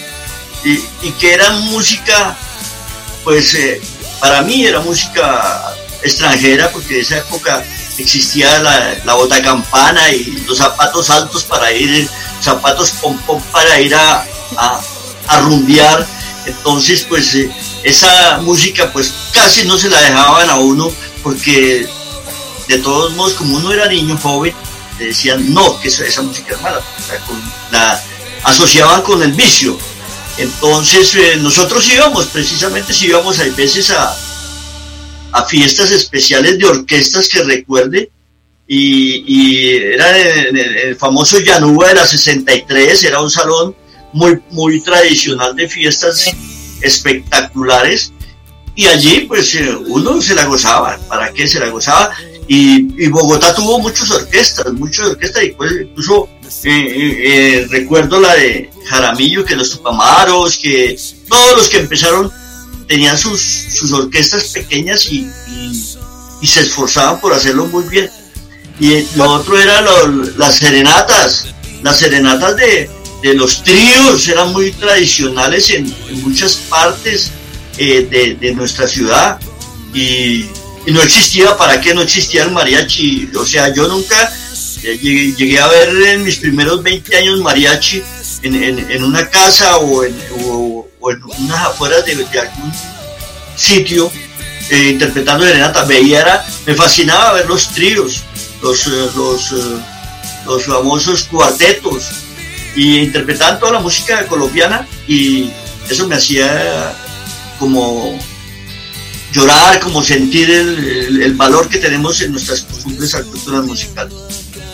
y, 0.64 0.74
y 1.02 1.10
que 1.18 1.34
eran 1.34 1.60
música, 1.62 2.36
pues 3.24 3.56
para 4.24 4.40
mí 4.40 4.64
era 4.64 4.80
música 4.80 5.76
extranjera, 6.02 6.72
porque 6.72 6.94
en 6.94 7.00
esa 7.02 7.18
época 7.18 7.62
existía 7.98 8.58
la, 8.60 8.96
la 9.04 9.12
bota 9.12 9.42
campana 9.42 10.10
y 10.12 10.42
los 10.46 10.56
zapatos 10.56 11.10
altos 11.10 11.44
para 11.44 11.70
ir, 11.70 12.08
zapatos 12.40 12.92
pom 13.02 13.18
pom 13.26 13.38
para 13.52 13.78
ir 13.82 13.94
a, 13.94 14.24
a, 15.28 15.40
rumbear. 15.40 16.06
Entonces, 16.46 17.04
pues 17.06 17.34
eh, 17.34 17.50
esa 17.82 18.38
música 18.38 18.90
pues 18.94 19.12
casi 19.34 19.66
no 19.66 19.76
se 19.76 19.90
la 19.90 20.00
dejaban 20.00 20.48
a 20.48 20.56
uno 20.56 20.90
porque 21.22 21.86
de 22.66 22.78
todos 22.78 23.12
modos, 23.12 23.34
como 23.34 23.58
uno 23.58 23.72
era 23.72 23.88
niño 23.88 24.16
joven, 24.16 24.54
le 24.98 25.08
decían 25.08 25.52
no, 25.52 25.78
que 25.80 25.88
esa, 25.88 26.22
música 26.22 26.54
es 26.54 26.62
mala, 26.62 26.80
la 27.70 28.02
asociaban 28.44 29.02
con 29.02 29.22
el 29.22 29.32
vicio. 29.32 29.78
Entonces 30.38 31.14
eh, 31.14 31.36
nosotros 31.40 31.88
íbamos, 31.92 32.26
precisamente 32.26 32.92
si 32.92 33.06
íbamos 33.06 33.38
a 33.38 33.44
veces 33.44 33.90
a, 33.90 34.16
a 35.32 35.44
fiestas 35.44 35.90
especiales 35.90 36.58
de 36.58 36.66
orquestas 36.66 37.28
que 37.28 37.42
recuerde, 37.42 38.10
y, 38.66 39.76
era 39.76 40.16
el, 40.16 40.96
famoso 40.96 41.38
Yanuba 41.38 41.88
de 41.88 41.94
la 41.94 42.06
63, 42.06 43.04
era 43.04 43.20
un 43.20 43.30
salón 43.30 43.76
muy, 44.12 44.40
muy 44.50 44.80
tradicional 44.80 45.54
de 45.54 45.68
fiestas 45.68 46.30
espectaculares, 46.80 48.12
y 48.74 48.86
allí 48.86 49.20
pues 49.20 49.54
eh, 49.54 49.74
uno 49.86 50.20
se 50.20 50.34
la 50.34 50.46
gozaba, 50.46 50.98
¿para 51.08 51.32
qué 51.32 51.46
se 51.46 51.60
la 51.60 51.68
gozaba? 51.68 52.10
Y, 52.46 53.08
Bogotá 53.08 53.54
tuvo 53.54 53.78
muchas 53.78 54.10
orquestas, 54.10 54.72
muchas 54.72 55.06
orquestas, 55.08 55.44
y 55.44 55.50
pues 55.52 55.72
incluso 55.82 56.28
eh, 56.64 57.16
eh, 57.24 57.66
recuerdo 57.70 58.20
la 58.20 58.34
de 58.34 58.70
Jaramillo, 58.86 59.44
que 59.44 59.56
los 59.56 59.70
Tupamaros, 59.70 60.58
que 60.58 60.98
todos 61.28 61.56
los 61.56 61.68
que 61.68 61.78
empezaron 61.78 62.30
tenían 62.86 63.16
sus, 63.16 63.40
sus 63.40 63.92
orquestas 63.92 64.48
pequeñas 64.48 65.06
y, 65.10 65.26
y, 66.42 66.46
se 66.46 66.60
esforzaban 66.60 67.20
por 67.20 67.32
hacerlo 67.32 67.64
muy 67.66 67.84
bien. 67.84 68.10
Y 68.78 69.06
lo 69.16 69.30
otro 69.32 69.58
era 69.58 69.80
las 70.36 70.56
serenatas, 70.56 71.46
las 71.82 71.98
serenatas 71.98 72.56
de, 72.56 72.90
de, 73.22 73.34
los 73.34 73.62
tríos 73.62 74.28
eran 74.28 74.52
muy 74.52 74.70
tradicionales 74.72 75.70
en, 75.70 75.94
muchas 76.20 76.56
partes 76.68 77.30
eh, 77.78 78.06
de, 78.10 78.34
de, 78.34 78.54
nuestra 78.54 78.86
ciudad 78.86 79.40
y, 79.94 80.44
y, 80.86 80.92
no 80.92 81.02
existía, 81.02 81.56
¿para 81.56 81.80
qué 81.80 81.94
no 81.94 82.02
existía 82.02 82.44
el 82.44 82.52
mariachi? 82.52 83.30
O 83.36 83.44
sea, 83.44 83.72
yo 83.72 83.88
nunca 83.88 84.32
llegué, 84.82 85.58
a 85.58 85.66
ver 85.68 85.88
en 86.08 86.22
mis 86.22 86.36
primeros 86.36 86.82
20 86.82 87.16
años 87.16 87.40
mariachi 87.40 88.02
en, 88.42 89.04
una 89.04 89.28
casa 89.28 89.78
o 89.78 90.04
en, 90.04 90.14
unas 91.00 91.66
afueras 91.66 92.04
de, 92.04 92.12
algún 92.12 92.72
sitio 93.56 94.10
eh, 94.70 94.90
interpretando 94.90 95.44
Renata. 95.44 95.84
Veía, 95.84 96.44
me 96.66 96.74
fascinaba 96.74 97.32
ver 97.34 97.46
los 97.46 97.68
tríos, 97.68 98.22
los, 98.62 98.86
eh, 98.86 98.90
los, 99.16 99.52
eh, 99.52 99.80
los 100.46 100.64
famosos 100.64 101.24
cuartetos 101.24 102.10
y 102.76 102.98
interpretaban 102.98 103.58
toda 103.58 103.72
la 103.72 103.80
música 103.80 104.26
colombiana 104.26 104.86
y 105.06 105.50
eso 105.88 106.08
me 106.08 106.16
hacía 106.16 106.94
como 107.58 108.18
llorar, 109.34 109.80
como 109.80 110.02
sentir 110.02 110.48
el, 110.48 111.34
valor 111.34 111.68
que 111.68 111.78
tenemos 111.78 112.22
en 112.22 112.32
nuestras 112.32 112.60
costumbres 112.62 113.14
culturas 113.30 113.64
musicales. 113.64 114.14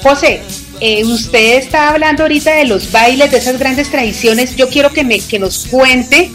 José, 0.02 0.42
eh, 0.80 1.04
usted 1.04 1.58
está 1.58 1.88
hablando 1.88 2.24
ahorita 2.24 2.54
de 2.54 2.66
los 2.66 2.92
bailes, 2.92 3.30
de 3.30 3.38
esas 3.38 3.58
grandes 3.58 3.90
tradiciones. 3.90 4.56
Yo 4.56 4.68
quiero 4.68 4.92
que, 4.92 5.02
me, 5.02 5.20
que 5.20 5.38
nos 5.38 5.66
cuente 5.66 6.30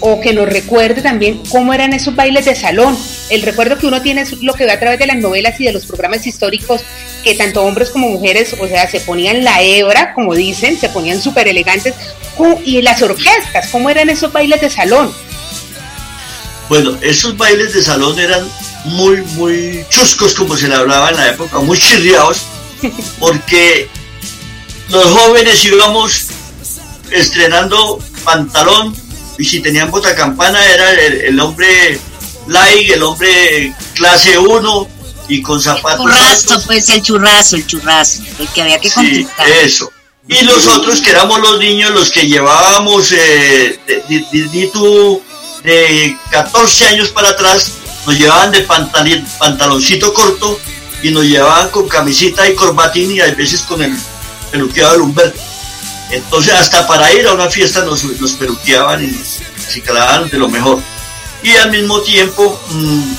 o 0.00 0.20
que 0.20 0.32
nos 0.32 0.48
recuerde 0.48 1.02
también 1.02 1.40
cómo 1.50 1.72
eran 1.74 1.92
esos 1.92 2.16
bailes 2.16 2.46
de 2.46 2.54
salón. 2.54 2.96
El 3.30 3.42
recuerdo 3.42 3.78
que 3.78 3.86
uno 3.86 4.00
tiene 4.02 4.22
es 4.22 4.42
lo 4.42 4.54
que 4.54 4.64
ve 4.64 4.72
a 4.72 4.80
través 4.80 4.98
de 4.98 5.06
las 5.06 5.18
novelas 5.18 5.60
y 5.60 5.64
de 5.64 5.72
los 5.72 5.86
programas 5.86 6.26
históricos, 6.26 6.82
que 7.22 7.34
tanto 7.34 7.62
hombres 7.62 7.90
como 7.90 8.08
mujeres, 8.08 8.54
o 8.58 8.66
sea, 8.66 8.90
se 8.90 9.00
ponían 9.00 9.44
la 9.44 9.62
hebra, 9.62 10.12
como 10.14 10.34
dicen, 10.34 10.78
se 10.78 10.88
ponían 10.88 11.20
súper 11.20 11.46
elegantes. 11.46 11.94
Y 12.64 12.80
las 12.82 13.02
orquestas, 13.02 13.68
¿cómo 13.70 13.90
eran 13.90 14.08
esos 14.08 14.32
bailes 14.32 14.60
de 14.60 14.70
salón? 14.70 15.12
Bueno, 16.72 16.96
esos 17.02 17.36
bailes 17.36 17.74
de 17.74 17.82
salón 17.82 18.18
eran 18.18 18.50
muy, 18.86 19.20
muy 19.36 19.84
chuscos, 19.90 20.32
como 20.32 20.56
se 20.56 20.68
le 20.68 20.74
hablaba 20.74 21.10
en 21.10 21.16
la 21.16 21.28
época, 21.28 21.58
muy 21.58 21.78
chirriados, 21.78 22.38
porque 23.20 23.90
los 24.88 25.04
jóvenes 25.04 25.62
íbamos 25.66 26.28
estrenando 27.10 27.98
pantalón 28.24 28.96
y 29.36 29.44
si 29.44 29.60
tenían 29.60 29.90
bota 29.90 30.14
campana 30.14 30.64
era 30.64 30.92
el, 30.92 31.38
hombre 31.40 32.00
light, 32.46 32.90
el 32.90 33.02
hombre 33.02 33.74
clase 33.92 34.38
1 34.38 34.88
y 35.28 35.42
con 35.42 35.60
zapatos. 35.60 36.06
El 36.06 36.12
churrazo, 36.12 36.62
pues 36.64 36.88
el 36.88 37.02
churrazo, 37.02 37.56
el 37.56 37.66
churrazo, 37.66 38.22
el 38.38 38.48
que 38.48 38.62
había 38.62 38.80
que 38.80 38.88
sí, 38.88 39.28
Eso. 39.62 39.92
Y 40.26 40.42
los 40.44 40.66
otros 40.68 41.02
que 41.02 41.10
éramos 41.10 41.38
los 41.40 41.58
niños, 41.58 41.90
los 41.90 42.10
que 42.10 42.26
llevábamos, 42.26 43.12
eh, 43.12 43.78
di, 44.08 44.70
de 45.62 46.16
14 46.30 46.86
años 46.86 47.08
para 47.10 47.30
atrás, 47.30 47.72
nos 48.06 48.18
llevaban 48.18 48.50
de 48.50 48.66
pantaloncito 49.38 50.12
corto 50.12 50.58
y 51.02 51.10
nos 51.10 51.24
llevaban 51.24 51.68
con 51.70 51.88
camisita 51.88 52.48
y 52.48 52.54
corbatín 52.54 53.12
y 53.12 53.20
a 53.20 53.32
veces 53.34 53.62
con 53.62 53.82
el 53.82 53.96
peluqueado 54.50 54.94
de 54.94 55.00
Humberto. 55.00 55.40
Entonces 56.10 56.52
hasta 56.54 56.86
para 56.86 57.12
ir 57.12 57.26
a 57.26 57.32
una 57.32 57.48
fiesta 57.48 57.84
nos, 57.84 58.04
nos 58.04 58.32
peluqueaban 58.32 59.02
y 59.02 59.06
nos 59.08 59.40
acicalaban 59.66 60.28
de 60.28 60.38
lo 60.38 60.48
mejor. 60.48 60.78
Y 61.42 61.50
al 61.56 61.70
mismo 61.70 62.00
tiempo 62.02 62.60
mm, 62.70 63.12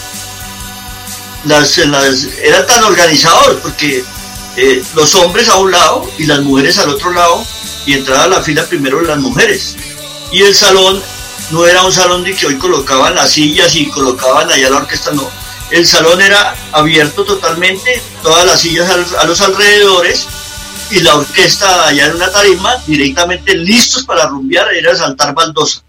las, 1.45 1.77
eran 1.77 2.67
tan 2.67 2.83
organizados 2.83 3.57
porque 3.61 4.03
eh, 4.55 4.83
los 4.95 5.15
hombres 5.15 5.49
a 5.49 5.55
un 5.55 5.71
lado 5.71 6.09
y 6.17 6.25
las 6.25 6.41
mujeres 6.41 6.77
al 6.77 6.89
otro 6.89 7.11
lado 7.11 7.43
y 7.85 7.93
entraba 7.93 8.25
a 8.25 8.27
la 8.27 8.41
fila 8.41 8.65
primero 8.65 9.01
las 9.01 9.17
mujeres. 9.17 9.75
Y 10.31 10.43
el 10.43 10.55
salón 10.55 11.01
no 11.51 11.65
era 11.67 11.83
un 11.83 11.91
salón 11.91 12.23
de 12.23 12.35
que 12.35 12.47
hoy 12.47 12.57
colocaban 12.57 13.15
las 13.15 13.31
sillas 13.31 13.75
y 13.75 13.87
colocaban 13.87 14.51
allá 14.51 14.69
la 14.69 14.77
orquesta, 14.77 15.11
no. 15.11 15.29
El 15.71 15.87
salón 15.87 16.21
era 16.21 16.55
abierto 16.71 17.23
totalmente, 17.23 18.01
todas 18.21 18.45
las 18.45 18.61
sillas 18.61 18.89
a 18.89 19.25
los, 19.25 19.41
alrededores 19.41 20.27
y 20.91 20.99
la 20.99 21.15
orquesta 21.15 21.87
allá 21.87 22.07
en 22.07 22.15
una 22.15 22.31
tarima 22.31 22.75
directamente 22.85 23.55
listos 23.55 24.03
para 24.03 24.27
rumbear, 24.27 24.73
era 24.73 24.95
saltar 24.95 25.33
baldosa. 25.33 25.83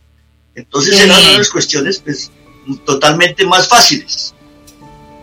Entonces 0.54 1.00
eran 1.00 1.20
unas 1.34 1.50
cuestiones 1.50 1.98
pues, 1.98 2.30
totalmente 2.86 3.44
más 3.44 3.68
fáciles. 3.68 4.32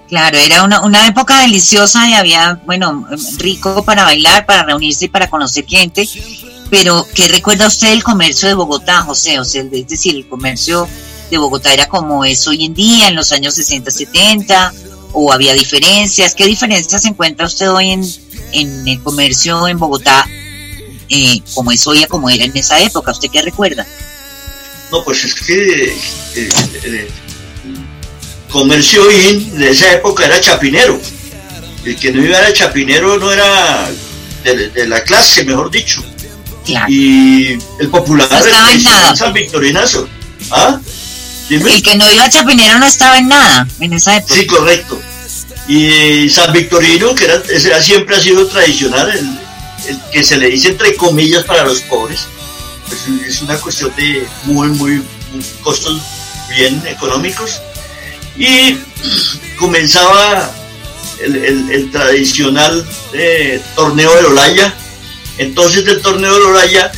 Claro, 0.09 0.37
era 0.37 0.63
una, 0.63 0.81
una 0.81 1.07
época 1.07 1.39
deliciosa 1.39 2.07
y 2.09 2.13
había, 2.13 2.59
bueno, 2.65 3.07
rico 3.37 3.85
para 3.85 4.03
bailar, 4.03 4.45
para 4.45 4.63
reunirse 4.63 5.05
y 5.05 5.07
para 5.07 5.29
conocer 5.29 5.65
gente 5.65 6.07
pero, 6.71 7.05
¿qué 7.13 7.27
recuerda 7.27 7.67
usted 7.67 7.89
del 7.89 8.01
comercio 8.01 8.47
de 8.47 8.53
Bogotá, 8.53 9.01
José? 9.01 9.37
O 9.41 9.43
sea, 9.43 9.61
es 9.69 9.87
decir, 9.89 10.15
el 10.15 10.25
comercio 10.25 10.87
de 11.29 11.37
Bogotá 11.37 11.73
era 11.73 11.89
como 11.89 12.23
es 12.23 12.47
hoy 12.47 12.63
en 12.63 12.73
día, 12.73 13.09
en 13.09 13.15
los 13.15 13.33
años 13.33 13.55
60, 13.55 13.91
70, 13.91 14.73
o 15.11 15.33
había 15.33 15.53
diferencias. 15.53 16.33
¿Qué 16.33 16.45
diferencias 16.45 17.03
encuentra 17.03 17.45
usted 17.45 17.69
hoy 17.69 17.89
en, 17.89 18.09
en 18.53 18.87
el 18.87 19.03
comercio 19.03 19.67
en 19.67 19.77
Bogotá, 19.79 20.25
eh, 21.09 21.41
como 21.53 21.73
es 21.73 21.85
hoy 21.87 22.03
a 22.03 22.07
como 22.07 22.29
era 22.29 22.45
en 22.45 22.55
esa 22.55 22.79
época? 22.79 23.11
¿Usted 23.11 23.29
qué 23.29 23.41
recuerda? 23.41 23.85
No, 24.93 25.03
pues 25.03 25.25
es 25.25 25.33
que 25.33 25.89
eh, 26.35 26.49
eh, 26.85 27.09
comercio 28.49 29.11
in 29.11 29.57
de 29.57 29.71
esa 29.71 29.91
época 29.91 30.25
era 30.25 30.39
chapinero. 30.39 31.01
El 31.83 31.97
que 31.97 32.13
no 32.13 32.23
iba 32.23 32.39
a 32.39 32.53
chapinero 32.53 33.17
no 33.17 33.29
era 33.29 33.91
de 34.45 34.87
la 34.87 35.03
clase, 35.03 35.43
mejor 35.43 35.69
dicho. 35.69 36.01
Y 36.87 37.53
el 37.79 37.89
popular 37.89 38.27
no 38.31 39.15
San 39.15 39.33
Victorinazo. 39.33 40.07
¿Ah? 40.51 40.79
El 41.51 41.83
que 41.83 41.95
no 41.95 42.09
iba 42.09 42.23
a 42.23 42.29
Chapinero 42.29 42.79
no 42.79 42.85
estaba 42.85 43.17
en 43.17 43.27
nada 43.27 43.67
en 43.79 43.93
esa 43.93 44.15
época. 44.15 44.35
Sí, 44.35 44.47
correcto. 44.47 45.01
Y 45.67 46.29
San 46.29 46.53
Victorino, 46.53 47.13
que 47.13 47.25
era, 47.25 47.81
siempre 47.81 48.15
ha 48.15 48.21
sido 48.21 48.47
tradicional, 48.47 49.09
el, 49.09 49.99
que 50.11 50.23
se 50.23 50.37
le 50.37 50.47
dice 50.47 50.69
entre 50.69 50.95
comillas 50.95 51.43
para 51.43 51.65
los 51.65 51.81
pobres, 51.81 52.21
pues 52.87 53.01
es 53.27 53.41
una 53.41 53.57
cuestión 53.57 53.93
de 53.97 54.25
muy, 54.43 54.69
muy, 54.69 55.03
costos 55.61 56.01
bien 56.49 56.81
económicos. 56.87 57.61
Y 58.37 58.77
comenzaba 59.59 60.51
el, 61.21 61.91
tradicional 61.91 62.85
eh, 63.13 63.61
torneo 63.75 64.15
de 64.15 64.25
Olaya. 64.25 64.73
Entonces 65.41 65.83
del 65.83 66.03
torneo 66.03 66.35
de 66.35 66.45
Olaya 66.45 66.91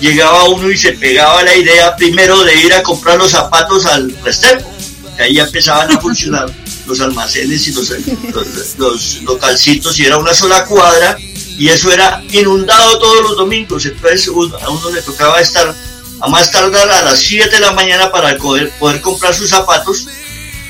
llegaba 0.00 0.48
uno 0.48 0.70
y 0.70 0.78
se 0.78 0.92
pegaba 0.92 1.42
la 1.42 1.54
idea 1.54 1.94
primero 1.94 2.42
de 2.42 2.56
ir 2.56 2.72
a 2.72 2.82
comprar 2.82 3.18
los 3.18 3.32
zapatos 3.32 3.84
al 3.84 4.16
Restrepo, 4.24 4.74
que 5.14 5.24
ahí 5.24 5.34
ya 5.34 5.44
empezaban 5.44 5.92
a 5.92 6.00
funcionar 6.00 6.50
los 6.86 7.00
almacenes 7.02 7.68
y 7.68 7.72
los, 7.72 7.92
los, 8.78 9.22
localcitos 9.24 9.98
y 9.98 10.06
era 10.06 10.16
una 10.16 10.32
sola 10.32 10.64
cuadra 10.64 11.18
y 11.58 11.68
eso 11.68 11.92
era 11.92 12.24
inundado 12.30 12.98
todos 12.98 13.20
los 13.24 13.36
domingos, 13.36 13.84
entonces 13.84 14.26
a 14.28 14.70
uno 14.70 14.90
le 14.90 15.02
tocaba 15.02 15.38
estar 15.38 15.74
a 16.20 16.28
más 16.28 16.50
tardar 16.50 16.90
a 16.90 17.02
las 17.02 17.18
7 17.18 17.50
de 17.50 17.60
la 17.60 17.72
mañana 17.72 18.10
para 18.10 18.38
poder, 18.38 18.70
poder 18.78 19.02
comprar 19.02 19.34
sus 19.34 19.50
zapatos 19.50 20.08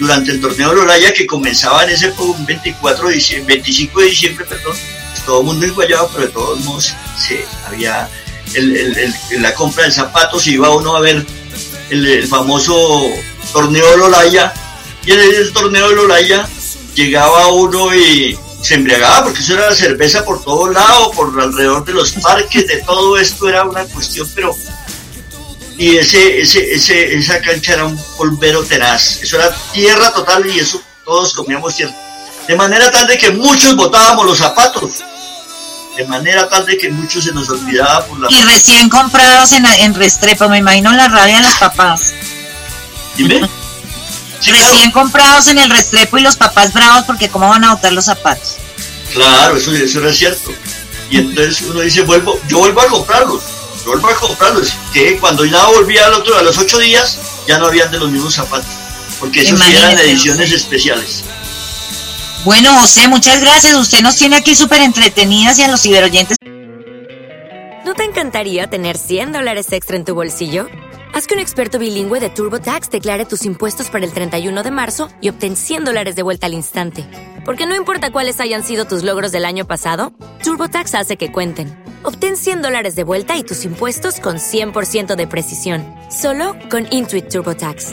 durante 0.00 0.32
el 0.32 0.40
torneo 0.40 0.70
de 0.70 0.74
Loraya 0.74 1.12
que 1.12 1.24
comenzaba 1.24 1.84
en 1.84 1.90
ese 1.90 2.12
24 2.46 3.08
de 3.08 3.14
diciembre, 3.14 3.54
25 3.54 4.00
de 4.00 4.06
diciembre, 4.06 4.44
perdón, 4.44 4.76
todo 5.24 5.40
el 5.40 5.46
mundo 5.46 5.66
guayaba 5.74 6.08
pero 6.08 6.26
de 6.26 6.32
todos 6.32 6.60
modos 6.60 6.92
se, 7.18 7.44
había 7.66 8.08
el, 8.54 9.14
la 9.38 9.54
compra 9.54 9.84
de 9.84 9.92
zapatos, 9.92 10.46
iba 10.46 10.70
uno 10.70 10.96
a 10.96 11.00
ver 11.00 11.24
el, 11.90 12.26
famoso 12.26 13.02
torneo 13.52 13.90
de 13.90 13.96
Lolaya, 13.96 14.52
y 15.04 15.12
en 15.12 15.20
el, 15.20 15.52
torneo 15.52 15.88
de 15.88 15.96
Lolaya 15.96 16.48
llegaba 16.94 17.48
uno 17.48 17.94
y 17.94 18.38
se 18.62 18.74
embriagaba, 18.74 19.24
porque 19.24 19.40
eso 19.40 19.54
era 19.54 19.70
la 19.70 19.74
cerveza 19.74 20.24
por 20.24 20.42
todos 20.42 20.72
lados, 20.72 21.14
por 21.14 21.38
alrededor 21.40 21.84
de 21.84 21.92
los 21.94 22.12
parques, 22.12 22.66
de 22.66 22.82
todo 22.82 23.18
esto 23.18 23.48
era 23.48 23.64
una 23.64 23.84
cuestión, 23.84 24.28
pero 24.34 24.54
y 25.78 25.96
ese, 25.96 26.40
ese, 26.40 26.74
ese, 26.74 27.14
esa 27.14 27.40
cancha 27.40 27.74
era 27.74 27.86
un 27.86 27.98
polvero 28.16 28.62
tenaz, 28.62 29.22
eso 29.22 29.36
era 29.36 29.54
tierra 29.72 30.12
total 30.12 30.46
y 30.46 30.60
eso 30.60 30.80
todos 31.04 31.32
comíamos 31.34 31.74
tierra. 31.74 31.94
De 32.46 32.56
manera 32.56 32.90
tal 32.90 33.06
de 33.06 33.18
que 33.18 33.30
muchos 33.30 33.74
botábamos 33.74 34.26
los 34.26 34.38
zapatos 34.38 35.02
de 35.96 36.04
manera 36.06 36.48
tal 36.48 36.64
de 36.64 36.78
que 36.78 36.90
muchos 36.90 37.24
se 37.24 37.32
nos 37.32 37.48
olvidaba 37.48 38.06
por 38.06 38.18
la... 38.18 38.28
Y 38.30 38.42
recién 38.42 38.88
comprados 38.88 39.52
en, 39.52 39.66
en 39.66 39.94
Restrepo, 39.94 40.48
me 40.48 40.58
imagino 40.58 40.92
la 40.92 41.08
rabia 41.08 41.36
de 41.36 41.42
los 41.42 41.54
papás. 41.54 42.14
Dime. 43.16 43.48
recién 44.46 44.90
comprados 44.90 45.46
en 45.48 45.58
el 45.58 45.70
Restrepo 45.70 46.18
y 46.18 46.22
los 46.22 46.36
papás 46.36 46.72
bravos 46.72 47.04
porque 47.04 47.28
cómo 47.28 47.48
van 47.48 47.64
a 47.64 47.74
botar 47.74 47.92
los 47.92 48.06
zapatos. 48.06 48.56
Claro, 49.12 49.56
eso, 49.56 49.72
eso 49.72 49.98
era 50.00 50.12
cierto. 50.12 50.50
Y 51.10 51.18
entonces 51.18 51.60
uno 51.62 51.80
dice, 51.80 52.02
vuelvo, 52.02 52.40
yo 52.48 52.58
vuelvo 52.58 52.80
a 52.80 52.86
comprarlos, 52.86 53.42
yo 53.84 53.90
vuelvo 53.90 54.08
a 54.08 54.14
comprarlos. 54.14 54.72
Que 54.94 55.18
cuando 55.18 55.44
ya 55.44 55.62
volvía 55.66 56.06
al 56.06 56.14
otro, 56.14 56.38
a 56.38 56.42
los 56.42 56.56
ocho 56.56 56.78
días, 56.78 57.18
ya 57.46 57.58
no 57.58 57.66
habían 57.66 57.90
de 57.90 57.98
los 57.98 58.10
mismos 58.10 58.34
zapatos. 58.34 58.70
Porque 59.20 59.42
esos 59.42 59.60
eran 59.60 59.98
ediciones 59.98 60.50
especiales. 60.50 61.22
Bueno, 62.44 62.74
José, 62.80 63.06
muchas 63.06 63.40
gracias. 63.40 63.74
Usted 63.74 64.00
nos 64.00 64.16
tiene 64.16 64.36
aquí 64.36 64.56
súper 64.56 64.80
entretenidas 64.80 65.58
y 65.60 65.62
a 65.62 65.68
los 65.68 65.80
ciberoyentes. 65.80 66.36
¿No 67.84 67.94
te 67.94 68.04
encantaría 68.04 68.68
tener 68.68 68.98
100 68.98 69.32
dólares 69.32 69.72
extra 69.72 69.96
en 69.96 70.04
tu 70.04 70.14
bolsillo? 70.14 70.66
Haz 71.14 71.26
que 71.26 71.34
un 71.34 71.40
experto 71.40 71.78
bilingüe 71.78 72.18
de 72.18 72.30
TurboTax 72.30 72.90
declare 72.90 73.26
tus 73.26 73.44
impuestos 73.44 73.90
para 73.90 74.04
el 74.04 74.12
31 74.12 74.62
de 74.62 74.70
marzo 74.72 75.08
y 75.20 75.28
obtén 75.28 75.56
100 75.56 75.84
dólares 75.84 76.16
de 76.16 76.22
vuelta 76.22 76.46
al 76.46 76.54
instante. 76.54 77.06
Porque 77.44 77.66
no 77.66 77.76
importa 77.76 78.10
cuáles 78.10 78.40
hayan 78.40 78.64
sido 78.64 78.86
tus 78.86 79.04
logros 79.04 79.30
del 79.30 79.44
año 79.44 79.66
pasado, 79.66 80.12
TurboTax 80.42 80.94
hace 80.96 81.16
que 81.16 81.30
cuenten. 81.30 81.76
Obtén 82.02 82.36
100 82.36 82.62
dólares 82.62 82.96
de 82.96 83.04
vuelta 83.04 83.36
y 83.36 83.44
tus 83.44 83.64
impuestos 83.64 84.18
con 84.18 84.38
100% 84.38 85.14
de 85.14 85.26
precisión. 85.28 85.84
Solo 86.10 86.56
con 86.70 86.88
Intuit 86.90 87.28
TurboTax. 87.28 87.92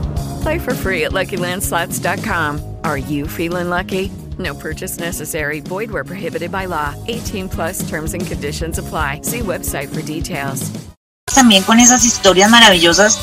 Play 0.41 0.59
for 0.59 0.73
free 0.73 1.05
at 1.05 1.11
LuckyLandSlots.com. 1.11 2.77
Are 2.83 2.97
you 2.97 3.27
feeling 3.27 3.69
lucky? 3.69 4.11
No 4.39 4.55
purchase 4.55 4.99
necessary. 4.99 5.59
Void 5.59 5.91
where 5.91 6.03
prohibited 6.03 6.51
by 6.51 6.65
law. 6.65 6.95
18 7.07 7.49
plus 7.49 7.87
terms 7.89 8.13
and 8.13 8.25
conditions 8.25 8.77
apply. 8.79 9.21
See 9.23 9.39
website 9.39 9.89
for 9.89 10.01
details. 10.01 10.71
También 11.33 11.63
con 11.63 11.79
esas 11.79 12.03
historias 12.03 12.49
maravillosas 12.49 13.17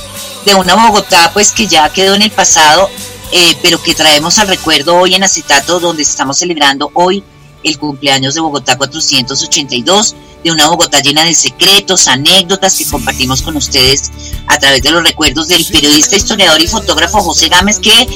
de 0.46 0.54
una 0.54 0.74
Bogotá, 0.74 1.30
pues 1.34 1.52
que 1.52 1.66
ya 1.66 1.88
quedó 1.90 2.14
en 2.14 2.22
el 2.22 2.30
pasado, 2.30 2.88
eh, 3.32 3.56
pero 3.62 3.82
que 3.82 3.94
traemos 3.94 4.38
al 4.38 4.48
recuerdo 4.48 4.96
hoy 4.96 5.14
en 5.14 5.24
Acetato, 5.24 5.78
donde 5.78 6.02
estamos 6.02 6.38
celebrando 6.38 6.90
hoy 6.94 7.22
el 7.64 7.78
cumpleaños 7.78 8.34
de 8.34 8.40
Bogotá 8.40 8.78
482, 8.78 10.14
de 10.42 10.50
una 10.50 10.68
Bogotá 10.68 11.00
llena 11.00 11.24
de 11.24 11.34
secretos, 11.34 12.08
anécdotas 12.08 12.76
que 12.76 12.84
compartimos 12.84 13.42
con 13.42 13.56
ustedes 13.56 14.10
a 14.46 14.58
través 14.58 14.82
de 14.82 14.90
los 14.90 15.02
recuerdos 15.02 15.48
del 15.48 15.64
periodista, 15.66 16.16
historiador 16.16 16.60
y 16.60 16.66
fotógrafo 16.66 17.20
José 17.20 17.48
Gámez, 17.48 17.78
que 17.78 18.06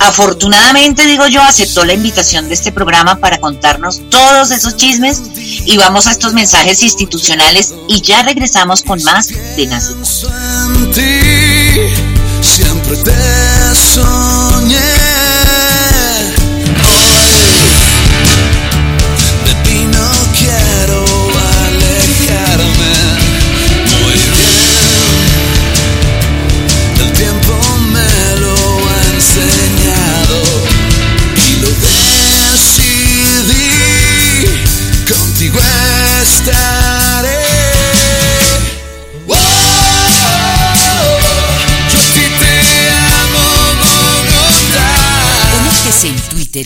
afortunadamente, 0.00 1.04
digo 1.06 1.26
yo, 1.26 1.42
aceptó 1.42 1.84
la 1.84 1.94
invitación 1.94 2.48
de 2.48 2.54
este 2.54 2.72
programa 2.72 3.16
para 3.16 3.38
contarnos 3.38 4.00
todos 4.10 4.50
esos 4.50 4.76
chismes 4.76 5.22
y 5.34 5.76
vamos 5.76 6.06
a 6.06 6.12
estos 6.12 6.32
mensajes 6.32 6.82
institucionales 6.82 7.74
y 7.88 8.00
ya 8.00 8.22
regresamos 8.22 8.82
con 8.82 9.02
más 9.02 9.28
de 9.28 9.66
Nace. 9.66 9.94
Siempre 12.42 12.96
te 12.96 13.74
soñé. 13.74 15.19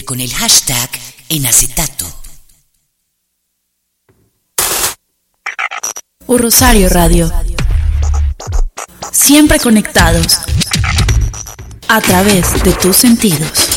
Con 0.02 0.20
el 0.20 0.32
hashtag 0.34 0.90
en 1.28 1.46
acetato. 1.46 2.06
Un 6.26 6.38
Rosario 6.38 6.88
Radio. 6.88 7.30
Siempre 9.12 9.60
conectados 9.60 10.40
a 11.86 12.00
través 12.00 12.62
de 12.64 12.72
tus 12.72 12.96
sentidos. 12.96 13.68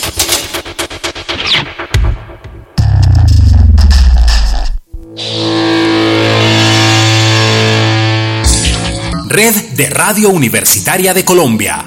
Red 9.28 9.56
de 9.76 9.90
Radio 9.92 10.30
Universitaria 10.30 11.14
de 11.14 11.24
Colombia. 11.24 11.86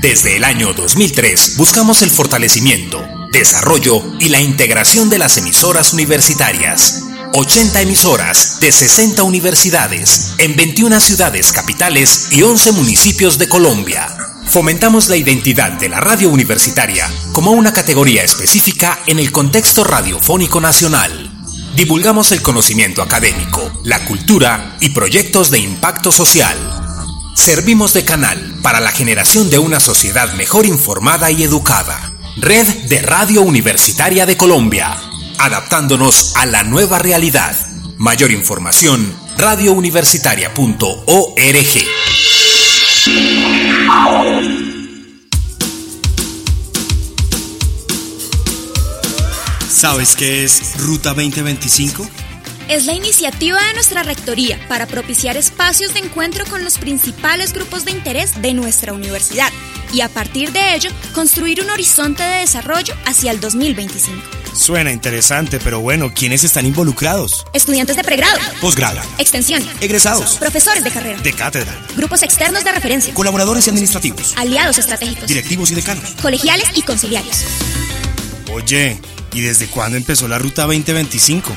Desde 0.00 0.36
el 0.36 0.44
año 0.44 0.72
2003 0.72 1.56
buscamos 1.56 2.02
el 2.02 2.10
fortalecimiento 2.10 3.11
desarrollo 3.32 4.02
y 4.20 4.28
la 4.28 4.40
integración 4.40 5.10
de 5.10 5.18
las 5.18 5.36
emisoras 5.38 5.92
universitarias. 5.92 7.02
80 7.34 7.80
emisoras 7.80 8.60
de 8.60 8.70
60 8.70 9.22
universidades 9.22 10.34
en 10.38 10.54
21 10.54 11.00
ciudades 11.00 11.50
capitales 11.50 12.28
y 12.30 12.42
11 12.42 12.72
municipios 12.72 13.38
de 13.38 13.48
Colombia. 13.48 14.06
Fomentamos 14.46 15.08
la 15.08 15.16
identidad 15.16 15.72
de 15.72 15.88
la 15.88 15.98
radio 15.98 16.28
universitaria 16.28 17.10
como 17.32 17.52
una 17.52 17.72
categoría 17.72 18.22
específica 18.22 18.98
en 19.06 19.18
el 19.18 19.32
contexto 19.32 19.82
radiofónico 19.82 20.60
nacional. 20.60 21.30
Divulgamos 21.74 22.32
el 22.32 22.42
conocimiento 22.42 23.00
académico, 23.00 23.80
la 23.84 24.04
cultura 24.04 24.76
y 24.80 24.90
proyectos 24.90 25.50
de 25.50 25.58
impacto 25.58 26.12
social. 26.12 26.58
Servimos 27.34 27.94
de 27.94 28.04
canal 28.04 28.58
para 28.60 28.80
la 28.80 28.92
generación 28.92 29.48
de 29.48 29.58
una 29.58 29.80
sociedad 29.80 30.34
mejor 30.34 30.66
informada 30.66 31.30
y 31.30 31.44
educada 31.44 32.11
Red 32.36 32.66
de 32.88 33.02
Radio 33.02 33.42
Universitaria 33.42 34.24
de 34.24 34.38
Colombia, 34.38 34.96
adaptándonos 35.38 36.34
a 36.36 36.46
la 36.46 36.62
nueva 36.62 36.98
realidad. 36.98 37.54
Mayor 37.98 38.30
información, 38.30 39.14
radiouniversitaria.org. 39.36 41.36
¿Sabes 49.68 50.16
qué 50.16 50.44
es 50.44 50.78
Ruta 50.78 51.10
2025? 51.10 52.08
Es 52.68 52.86
la 52.86 52.94
iniciativa 52.94 53.60
de 53.62 53.74
nuestra 53.74 54.02
Rectoría 54.02 54.58
para 54.68 54.86
propiciar 54.86 55.36
espacios 55.36 55.94
de 55.94 56.00
encuentro 56.00 56.44
con 56.46 56.64
los 56.64 56.78
principales 56.78 57.52
grupos 57.52 57.84
de 57.84 57.90
interés 57.90 58.40
de 58.40 58.54
nuestra 58.54 58.92
universidad 58.92 59.50
y 59.92 60.00
a 60.00 60.08
partir 60.08 60.52
de 60.52 60.74
ello 60.74 60.90
construir 61.12 61.60
un 61.60 61.70
horizonte 61.70 62.22
de 62.22 62.38
desarrollo 62.38 62.94
hacia 63.04 63.30
el 63.30 63.40
2025. 63.40 64.22
Suena 64.54 64.92
interesante, 64.92 65.58
pero 65.62 65.80
bueno, 65.80 66.12
¿quiénes 66.14 66.44
están 66.44 66.66
involucrados? 66.66 67.44
Estudiantes 67.52 67.96
de 67.96 68.04
pregrado, 68.04 68.38
posgrado, 68.60 69.00
extensión, 69.18 69.62
egresados, 69.80 70.36
profesores 70.36 70.84
de 70.84 70.90
carrera, 70.90 71.20
de 71.20 71.32
cátedra, 71.32 71.86
grupos 71.96 72.22
externos 72.22 72.62
de 72.62 72.72
referencia, 72.72 73.12
colaboradores 73.14 73.66
administrativos, 73.68 74.34
aliados 74.36 74.78
estratégicos, 74.78 75.26
directivos 75.26 75.70
y 75.70 75.74
decanos, 75.74 76.04
colegiales 76.22 76.68
y 76.74 76.82
conciliarios. 76.82 77.44
Oye, 78.52 79.00
¿y 79.32 79.40
desde 79.40 79.66
cuándo 79.66 79.96
empezó 79.96 80.28
la 80.28 80.38
Ruta 80.38 80.62
2025? 80.62 81.54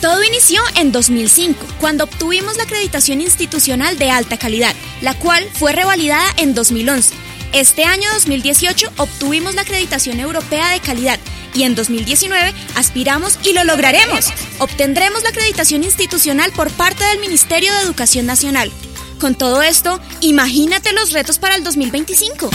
Todo 0.00 0.22
inició 0.22 0.60
en 0.76 0.92
2005, 0.92 1.58
cuando 1.80 2.04
obtuvimos 2.04 2.56
la 2.56 2.64
acreditación 2.64 3.22
institucional 3.22 3.98
de 3.98 4.10
alta 4.10 4.36
calidad, 4.36 4.74
la 5.00 5.14
cual 5.14 5.48
fue 5.54 5.72
revalidada 5.72 6.26
en 6.36 6.54
2011. 6.54 7.14
Este 7.52 7.84
año 7.84 8.08
2018 8.12 8.92
obtuvimos 8.98 9.54
la 9.54 9.62
acreditación 9.62 10.20
europea 10.20 10.70
de 10.70 10.80
calidad 10.80 11.18
y 11.54 11.62
en 11.62 11.74
2019 11.74 12.52
aspiramos 12.74 13.38
y 13.42 13.54
lo 13.54 13.64
lograremos. 13.64 14.26
Obtendremos 14.58 15.22
la 15.22 15.30
acreditación 15.30 15.82
institucional 15.82 16.52
por 16.52 16.70
parte 16.70 17.02
del 17.04 17.20
Ministerio 17.20 17.72
de 17.72 17.80
Educación 17.80 18.26
Nacional. 18.26 18.70
Con 19.18 19.34
todo 19.34 19.62
esto, 19.62 19.98
imagínate 20.20 20.92
los 20.92 21.12
retos 21.12 21.38
para 21.38 21.56
el 21.56 21.64
2025. 21.64 22.50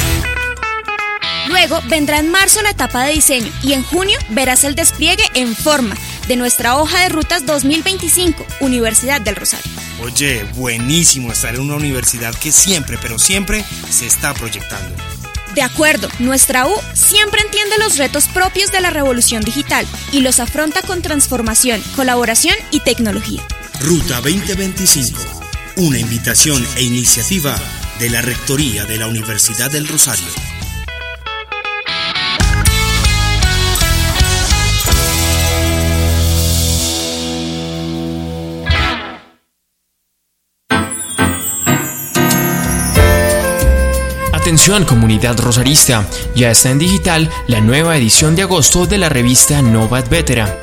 Luego 1.48 1.82
vendrá 1.90 2.20
en 2.20 2.30
marzo 2.30 2.62
la 2.62 2.70
etapa 2.70 3.04
de 3.06 3.14
diseño 3.14 3.52
y 3.64 3.74
en 3.74 3.84
junio 3.84 4.20
verás 4.30 4.64
el 4.64 4.76
despliegue 4.76 5.24
en 5.34 5.56
forma 5.56 5.96
de 6.28 6.36
nuestra 6.36 6.78
hoja 6.78 7.04
de 7.04 7.10
rutas 7.10 7.46
2025, 7.46 8.46
Universidad 8.62 9.22
del 9.22 9.36
Rosario. 9.36 9.72
Oye, 10.02 10.44
buenísimo 10.56 11.32
estar 11.32 11.56
en 11.56 11.62
una 11.62 11.76
universidad 11.76 12.34
que 12.36 12.52
siempre, 12.52 12.98
pero 13.02 13.20
siempre 13.20 13.64
se 13.90 14.08
está 14.08 14.34
proyectando. 14.34 14.96
De 15.56 15.62
acuerdo, 15.62 16.08
nuestra 16.20 16.66
U 16.66 16.74
siempre 16.94 17.42
entiende 17.42 17.78
los 17.78 17.98
retos 17.98 18.28
propios 18.30 18.72
de 18.72 18.80
la 18.80 18.90
revolución 18.90 19.44
digital 19.44 19.86
y 20.14 20.22
los 20.22 20.40
afronta 20.40 20.82
con 20.82 21.02
transformación, 21.02 21.82
colaboración 21.96 22.56
y 22.72 22.80
tecnología. 22.80 23.42
Ruta 23.82 24.22
2025, 24.22 25.20
una 25.78 26.00
invitación 26.00 26.66
e 26.78 26.84
iniciativa 26.84 27.60
de 28.00 28.10
la 28.10 28.22
Rectoría 28.22 28.86
de 28.86 28.98
la 28.98 29.08
Universidad 29.08 29.70
del 29.70 29.88
Rosario. 29.88 30.51
Atención 44.52 44.84
comunidad 44.84 45.40
rosarista, 45.40 46.06
ya 46.36 46.52
está 46.52 46.72
en 46.72 46.78
digital 46.78 47.30
la 47.48 47.62
nueva 47.62 47.96
edición 47.96 48.36
de 48.36 48.42
agosto 48.42 48.86
de 48.86 48.98
la 48.98 49.08
revista 49.08 49.62
Nova 49.62 50.02
Vetera. 50.02 50.54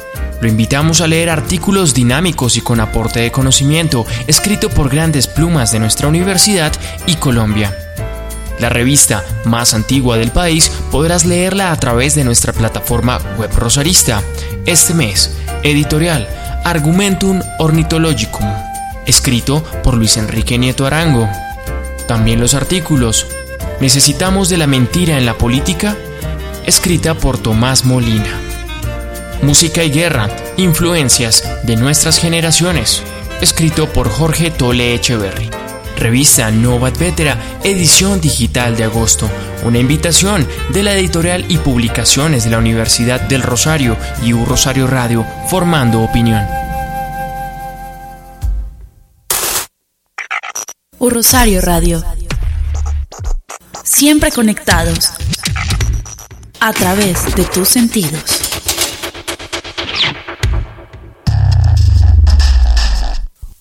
Lo 0.42 0.46
invitamos 0.46 1.00
a 1.00 1.06
leer 1.06 1.30
artículos 1.30 1.94
dinámicos 1.94 2.58
y 2.58 2.60
con 2.60 2.80
aporte 2.80 3.20
de 3.20 3.32
conocimiento, 3.32 4.04
escrito 4.26 4.68
por 4.68 4.90
grandes 4.90 5.26
plumas 5.26 5.72
de 5.72 5.78
nuestra 5.78 6.06
universidad 6.06 6.70
y 7.06 7.14
Colombia. 7.14 7.74
La 8.60 8.68
revista 8.68 9.24
más 9.46 9.72
antigua 9.72 10.18
del 10.18 10.32
país 10.32 10.70
podrás 10.90 11.24
leerla 11.24 11.72
a 11.72 11.76
través 11.80 12.14
de 12.14 12.24
nuestra 12.24 12.52
plataforma 12.52 13.18
web 13.38 13.50
rosarista. 13.56 14.22
Este 14.66 14.92
mes, 14.92 15.30
editorial 15.62 16.28
Argumentum 16.62 17.40
Ornithologicum, 17.58 18.46
escrito 19.06 19.64
por 19.82 19.94
Luis 19.94 20.18
Enrique 20.18 20.58
Nieto 20.58 20.84
Arango. 20.84 21.26
También 22.06 22.38
los 22.38 22.52
artículos 22.52 23.26
Necesitamos 23.80 24.48
de 24.48 24.56
la 24.56 24.66
mentira 24.66 25.18
en 25.18 25.24
la 25.24 25.38
política, 25.38 25.96
escrita 26.66 27.14
por 27.14 27.38
Tomás 27.38 27.84
Molina. 27.84 28.40
Música 29.40 29.84
y 29.84 29.90
guerra, 29.90 30.28
influencias 30.56 31.44
de 31.62 31.76
nuestras 31.76 32.18
generaciones, 32.18 33.04
escrito 33.40 33.88
por 33.92 34.10
Jorge 34.10 34.50
Tole 34.50 34.94
Echeverry. 34.94 35.48
Revista 35.96 36.50
Nova 36.50 36.90
Vetera, 36.90 37.38
edición 37.62 38.20
digital 38.20 38.76
de 38.76 38.84
agosto. 38.84 39.30
Una 39.64 39.78
invitación 39.78 40.46
de 40.70 40.82
la 40.82 40.94
editorial 40.94 41.44
y 41.48 41.58
publicaciones 41.58 42.42
de 42.44 42.50
la 42.50 42.58
Universidad 42.58 43.20
del 43.20 43.42
Rosario 43.42 43.96
y 44.24 44.32
U 44.32 44.44
Rosario 44.44 44.88
Radio, 44.88 45.24
formando 45.48 46.00
opinión. 46.02 46.44
U 50.98 51.10
Rosario 51.10 51.60
Radio 51.60 52.02
siempre 53.88 54.30
conectados 54.30 55.10
a 56.60 56.72
través 56.72 57.34
de 57.34 57.44
tus 57.44 57.68
sentidos. 57.68 58.40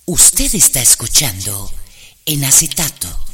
Usted 0.05 0.53
está 0.53 0.81
escuchando 0.81 1.71
en 2.25 2.43
acetato. 2.43 3.26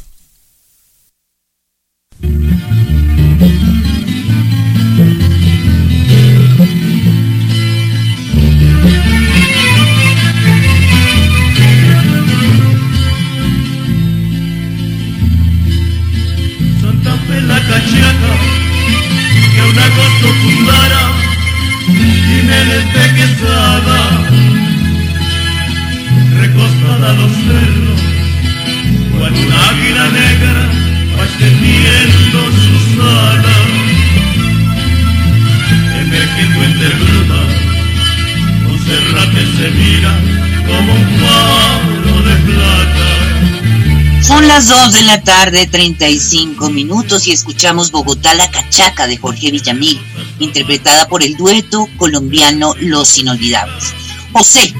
Las 44.63 44.69
2 44.69 44.93
de 44.93 45.01
la 45.01 45.21
tarde, 45.21 45.67
35 45.67 46.69
minutos, 46.69 47.27
y 47.27 47.31
escuchamos 47.31 47.91
Bogotá 47.91 48.33
la 48.33 48.49
Cachaca 48.49 49.07
de 49.07 49.17
Jorge 49.17 49.51
Villamil, 49.51 49.99
interpretada 50.39 51.07
por 51.09 51.21
el 51.21 51.35
dueto 51.35 51.87
colombiano 51.97 52.73
Los 52.79 53.17
Inolvidables. 53.17 53.93
José, 54.31 54.73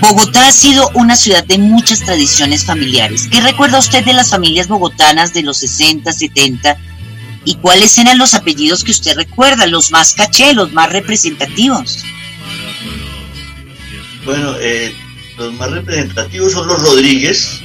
Bogotá 0.00 0.48
ha 0.48 0.52
sido 0.52 0.90
una 0.94 1.14
ciudad 1.14 1.44
de 1.44 1.58
muchas 1.58 2.00
tradiciones 2.00 2.64
familiares. 2.64 3.28
¿Qué 3.30 3.40
recuerda 3.40 3.78
usted 3.78 4.04
de 4.04 4.14
las 4.14 4.30
familias 4.30 4.66
bogotanas 4.66 5.32
de 5.32 5.42
los 5.42 5.58
60, 5.58 6.12
70? 6.12 6.76
¿Y 7.44 7.54
cuáles 7.56 7.96
eran 7.98 8.18
los 8.18 8.34
apellidos 8.34 8.82
que 8.82 8.90
usted 8.90 9.14
recuerda, 9.16 9.66
los 9.66 9.92
más 9.92 10.14
caché, 10.14 10.54
los 10.54 10.72
más 10.72 10.90
representativos? 10.90 12.04
Bueno, 14.24 14.54
eh, 14.58 14.92
los 15.38 15.52
más 15.52 15.70
representativos 15.70 16.52
son 16.52 16.66
los 16.66 16.82
Rodríguez, 16.82 17.60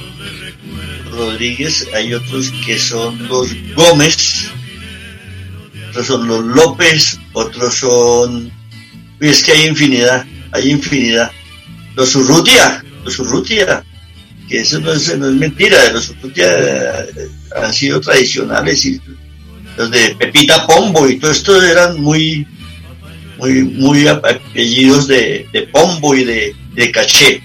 Rodríguez, 1.10 1.86
hay 1.94 2.14
otros 2.14 2.52
que 2.64 2.78
son 2.78 3.28
los 3.28 3.48
Gómez, 3.74 4.48
otros 5.90 6.06
son 6.06 6.26
los 6.26 6.44
López, 6.44 7.18
otros 7.32 7.74
son... 7.74 8.50
es 9.20 9.42
que 9.42 9.52
hay 9.52 9.66
infinidad, 9.66 10.24
hay 10.52 10.70
infinidad. 10.70 11.30
Los 11.96 12.14
Urrutia, 12.14 12.84
los 13.04 13.18
Urrutia, 13.18 13.84
que 14.48 14.60
eso 14.60 14.80
no 14.80 14.92
es, 14.92 15.16
mentira, 15.18 15.92
los 15.92 16.10
Urrutia 16.10 16.46
eh, 16.48 17.28
han 17.56 17.72
sido 17.72 18.00
tradicionales 18.00 18.84
y 18.84 19.00
los 19.76 19.90
de 19.90 20.14
Pepita 20.16 20.66
Pombo 20.66 21.08
y 21.08 21.18
todo 21.18 21.30
esto 21.30 21.62
eran 21.62 22.00
muy, 22.00 22.46
muy, 23.38 23.62
muy 23.62 24.06
apellidos 24.08 25.08
de, 25.08 25.68
Pombo 25.72 26.14
y 26.14 26.24
de, 26.24 26.54
de 26.74 26.90
Caché, 26.90 27.42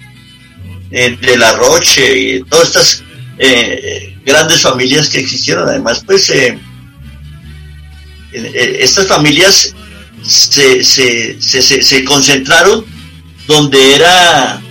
eh, 0.91 1.17
de 1.19 1.37
La 1.37 1.53
Roche 1.53 2.17
y 2.17 2.43
todas 2.43 2.67
estas 2.67 3.03
eh, 3.37 4.17
grandes 4.25 4.61
familias 4.61 5.09
que 5.09 5.19
existieron. 5.19 5.67
Además, 5.67 6.03
pues 6.05 6.29
eh, 6.29 6.57
eh, 8.31 8.77
estas 8.79 9.07
familias 9.07 9.73
se, 10.23 10.83
se, 10.83 11.41
se, 11.41 11.81
se, 11.81 12.03
concentraron 12.03 12.85
donde 13.47 13.95
era 13.95 14.61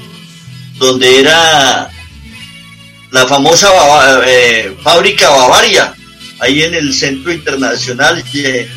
donde 0.79 1.21
era 1.21 1.91
la 3.13 3.27
famosa 3.27 3.69
fábrica 4.83 5.31
Bavaria, 5.31 5.95
ahí 6.41 6.63
en 6.65 6.75
el 6.75 6.93
centro 6.93 7.33
internacional, 7.33 8.25
que, 8.33 8.69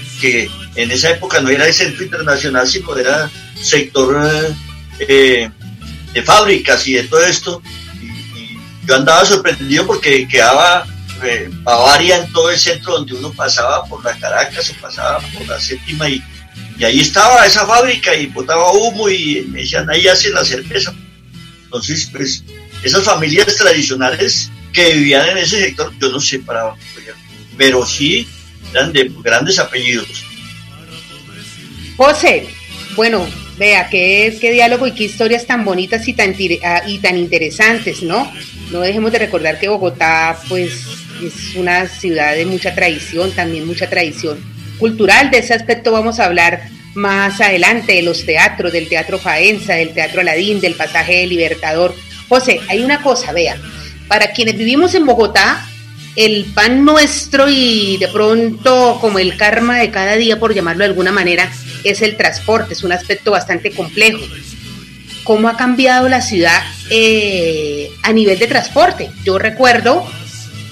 en 0.75 0.91
esa 0.91 1.09
época 1.09 1.39
no 1.39 1.49
era 1.49 1.65
el 1.65 1.73
centro 1.73 2.03
internacional, 2.03 2.67
sino 2.67 2.95
era 2.95 3.31
sector 3.59 4.55
de 4.99 5.51
fábricas 6.23 6.87
y 6.87 6.93
de 6.93 7.03
todo 7.03 7.23
esto. 7.23 7.63
Yo 8.87 8.95
andaba 8.95 9.25
sorprendido 9.25 9.85
porque 9.85 10.27
quedaba 10.27 10.85
eh, 11.23 11.49
Bavaria 11.63 12.17
en 12.17 12.31
todo 12.31 12.49
el 12.49 12.57
centro 12.57 12.93
donde 12.93 13.13
uno 13.13 13.33
pasaba 13.33 13.83
por 13.85 14.03
la 14.05 14.17
Caracas 14.17 14.69
o 14.69 14.81
pasaba 14.81 15.19
por 15.33 15.45
la 15.47 15.59
séptima 15.59 16.07
y, 16.07 16.23
y 16.77 16.83
ahí 16.85 17.01
estaba 17.01 17.45
esa 17.45 17.65
fábrica 17.65 18.15
y 18.15 18.27
botaba 18.27 18.71
humo 18.71 19.09
y 19.09 19.45
me 19.49 19.59
decían 19.59 19.89
ahí 19.89 20.07
hacen 20.07 20.33
la 20.33 20.45
cerveza. 20.45 20.93
Entonces, 21.63 22.07
pues 22.11 22.43
esas 22.81 23.03
familias 23.03 23.55
tradicionales 23.57 24.49
que 24.71 24.93
vivían 24.93 25.29
en 25.29 25.39
ese 25.39 25.59
sector, 25.59 25.91
yo 25.99 26.09
no 26.09 26.19
sé 26.19 26.39
para 26.39 26.73
pero 27.57 27.85
sí 27.85 28.27
eran 28.71 28.93
de 28.93 29.11
grandes 29.23 29.59
apellidos. 29.59 30.23
José, 31.97 32.47
bueno, 32.95 33.27
vea 33.57 33.89
qué, 33.89 34.37
qué 34.39 34.51
diálogo 34.51 34.85
y 34.85 34.93
qué 34.93 35.05
historias 35.05 35.47
tan 35.47 35.65
bonitas 35.65 36.07
y 36.07 36.13
tan, 36.13 36.35
ah, 36.63 36.83
y 36.85 36.99
tan 36.99 37.17
interesantes, 37.17 38.03
¿no? 38.03 38.31
No 38.71 38.81
dejemos 38.81 39.11
de 39.11 39.19
recordar 39.19 39.59
que 39.59 39.69
Bogotá, 39.69 40.37
pues, 40.49 40.85
es 41.23 41.55
una 41.55 41.87
ciudad 41.87 42.35
de 42.35 42.45
mucha 42.45 42.75
tradición, 42.75 43.31
también 43.31 43.65
mucha 43.65 43.89
tradición 43.89 44.37
cultural. 44.77 45.31
De 45.31 45.39
ese 45.39 45.53
aspecto 45.53 45.91
vamos 45.91 46.19
a 46.19 46.25
hablar 46.25 46.69
más 46.93 47.39
adelante, 47.41 47.93
de 47.93 48.01
los 48.01 48.25
teatros, 48.25 48.73
del 48.73 48.89
Teatro 48.89 49.19
Faenza, 49.19 49.75
del 49.75 49.93
Teatro 49.93 50.21
Aladín, 50.21 50.59
del 50.59 50.73
Pasaje 50.73 51.19
del 51.19 51.29
Libertador. 51.29 51.95
José, 52.27 52.59
hay 52.67 52.83
una 52.83 53.01
cosa, 53.01 53.31
vea, 53.31 53.57
para 54.07 54.31
quienes 54.31 54.57
vivimos 54.57 54.95
en 54.95 55.05
Bogotá, 55.05 55.65
el 56.15 56.45
pan 56.55 56.83
nuestro 56.83 57.47
y 57.47 57.97
de 57.97 58.07
pronto 58.07 58.97
como 58.99 59.19
el 59.19 59.37
karma 59.37 59.77
de 59.77 59.91
cada 59.91 60.15
día, 60.15 60.39
por 60.39 60.53
llamarlo 60.53 60.79
de 60.79 60.89
alguna 60.89 61.11
manera, 61.11 61.49
es 61.83 62.01
el 62.01 62.17
transporte, 62.17 62.73
es 62.73 62.83
un 62.83 62.91
aspecto 62.91 63.31
bastante 63.31 63.71
complejo. 63.71 64.19
¿Cómo 65.27 65.49
ha 65.49 65.57
cambiado 65.57 66.07
la 66.07 66.21
ciudad 66.21 66.63
eh, 66.89 67.91
a 68.01 68.13
nivel 68.13 68.39
de 68.39 68.47
transporte? 68.47 69.11
Yo 69.25 69.37
recuerdo 69.37 70.09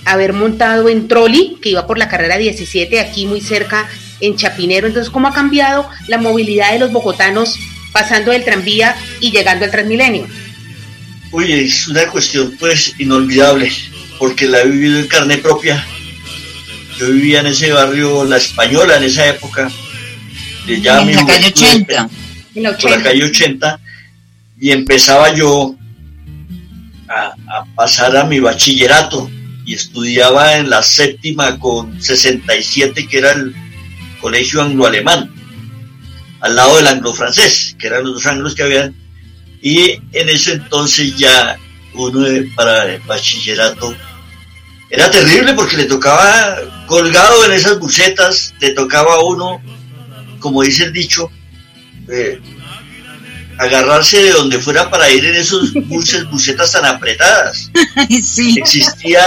haber 0.06 0.32
montado 0.32 0.88
en 0.88 1.10
trolley, 1.10 1.58
que 1.62 1.72
iba 1.72 1.86
por 1.86 1.98
la 1.98 2.08
carrera 2.08 2.38
17, 2.38 3.02
aquí 3.02 3.26
muy 3.26 3.42
cerca 3.42 3.86
en 4.22 4.38
Chapinero. 4.38 4.88
Entonces, 4.88 5.12
¿cómo 5.12 5.28
ha 5.28 5.34
cambiado 5.34 5.90
la 6.08 6.20
movilidad 6.20 6.72
de 6.72 6.80
los 6.80 6.94
bogotanos 6.94 7.60
pasando 7.92 8.32
del 8.32 8.46
tranvía 8.46 8.96
y 9.20 9.32
llegando 9.32 9.66
al 9.66 9.72
Transmilenio? 9.72 10.26
Oye, 11.32 11.66
es 11.66 11.90
una 11.90 12.08
cuestión 12.08 12.56
pues 12.58 12.94
inolvidable, 12.98 13.70
porque 14.20 14.48
la 14.48 14.62
he 14.62 14.70
vivido 14.70 15.00
en 15.00 15.08
carne 15.08 15.38
propia. 15.38 15.86
Yo 16.98 17.12
vivía 17.12 17.42
en 17.42 17.48
ese 17.48 17.74
barrio 17.74 18.24
La 18.24 18.38
Española 18.38 18.96
en 18.96 19.04
esa 19.04 19.28
época. 19.28 19.70
De 20.66 20.80
ya 20.80 21.02
en 21.02 21.14
la 21.14 21.26
calle 21.26 21.48
80. 21.48 22.10
En 22.56 22.64
la, 22.64 22.78
Por 22.78 22.90
la 22.90 23.04
calle 23.04 23.26
80. 23.26 23.82
Y 24.60 24.72
empezaba 24.72 25.34
yo 25.34 25.76
a, 27.10 27.36
pasar 27.76 28.16
a 28.18 28.26
mi 28.26 28.40
bachillerato 28.40 29.30
y 29.66 29.74
estudiaba 29.74 30.56
en 30.56 30.70
la 30.70 30.82
séptima 30.82 31.60
con 31.60 32.02
67, 32.02 33.08
que 33.08 33.18
era 33.18 33.32
el 33.32 33.56
colegio 34.22 34.62
anglo-alemán, 34.62 35.32
al 36.42 36.56
lado 36.56 36.78
del 36.78 36.88
anglo-francés, 36.88 37.76
que 37.80 37.88
eran 37.88 38.04
los 38.04 38.14
dos 38.14 38.26
anglos 38.28 38.56
que 38.56 38.64
habían. 38.64 38.96
Y 39.62 40.00
en 40.12 40.30
ese 40.30 40.54
entonces 40.54 41.18
ya 41.18 41.58
uno 41.94 42.28
para 42.56 42.94
el 42.94 43.02
bachillerato 43.02 43.96
era 44.90 45.10
terrible 45.10 45.54
porque 45.54 45.78
le 45.78 45.86
tocaba 45.86 46.58
colgado 46.86 47.46
en 47.46 47.52
esas 47.52 47.80
bucetas, 47.80 48.54
le 48.60 48.72
tocaba 48.72 49.24
uno, 49.24 49.62
como 50.40 50.62
dice 50.62 50.86
el 50.86 50.94
dicho, 50.94 51.30
eh, 52.08 52.40
agarrarse 53.58 54.22
de 54.22 54.32
donde 54.32 54.60
fuera 54.60 54.90
para 54.90 55.10
ir 55.10 55.26
en 55.26 55.36
esos 55.36 55.74
buses, 55.74 56.26
bucetas 56.32 56.72
tan 56.72 56.86
apretadas. 56.86 57.72
sí. 58.24 58.58
Existía... 58.58 59.24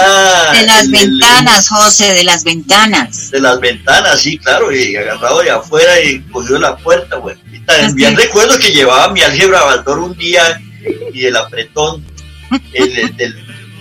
De 0.52 0.66
las 0.66 0.90
ventanas, 0.90 1.68
José, 1.68 2.14
de 2.14 2.24
las 2.24 2.44
ventanas. 2.44 3.30
De 3.30 3.40
las 3.40 3.58
ventanas, 3.60 4.20
sí, 4.20 4.38
claro, 4.38 4.74
y 4.74 4.96
agarrado 4.96 5.42
de 5.42 5.50
afuera 5.50 6.00
y 6.02 6.20
cogido 6.22 6.58
la 6.58 6.76
puerta, 6.76 7.16
bueno. 7.16 7.40
Y 7.52 7.60
también 7.60 8.16
recuerdo 8.16 8.58
que 8.58 8.70
llevaba 8.70 9.12
mi 9.12 9.22
álgebra 9.22 9.64
Baldor 9.64 9.98
un 9.98 10.16
día 10.16 10.60
y 11.12 11.24
el 11.24 11.36
apretón 11.36 12.04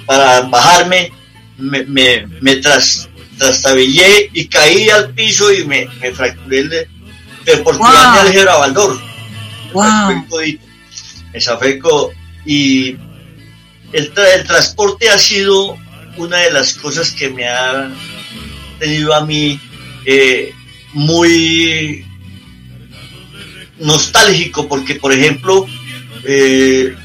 para 0.05 0.41
bajarme 0.41 1.11
me, 1.57 1.83
me, 1.83 2.27
me 2.41 2.55
tras, 2.57 3.09
trastabillé 3.37 4.29
y 4.33 4.47
caí 4.47 4.89
al 4.89 5.11
piso 5.11 5.51
y 5.51 5.65
me, 5.65 5.87
me 6.01 6.11
fracturé 6.11 6.87
el, 7.45 7.61
por 7.63 7.77
wow. 7.77 7.87
mi 7.87 8.19
álgebra 8.19 8.57
Baldor 8.57 8.99
Wow. 9.73 10.23
y 12.45 12.95
el, 13.91 14.11
el 14.15 14.47
transporte 14.47 15.09
ha 15.09 15.17
sido 15.17 15.77
una 16.17 16.37
de 16.37 16.51
las 16.51 16.73
cosas 16.73 17.11
que 17.11 17.29
me 17.29 17.47
ha 17.47 17.91
tenido 18.79 19.13
a 19.13 19.25
mí 19.25 19.59
eh, 20.05 20.53
muy 20.93 22.05
nostálgico 23.79 24.67
porque 24.67 24.95
por 24.95 25.13
ejemplo 25.13 25.67
eh, 26.23 26.95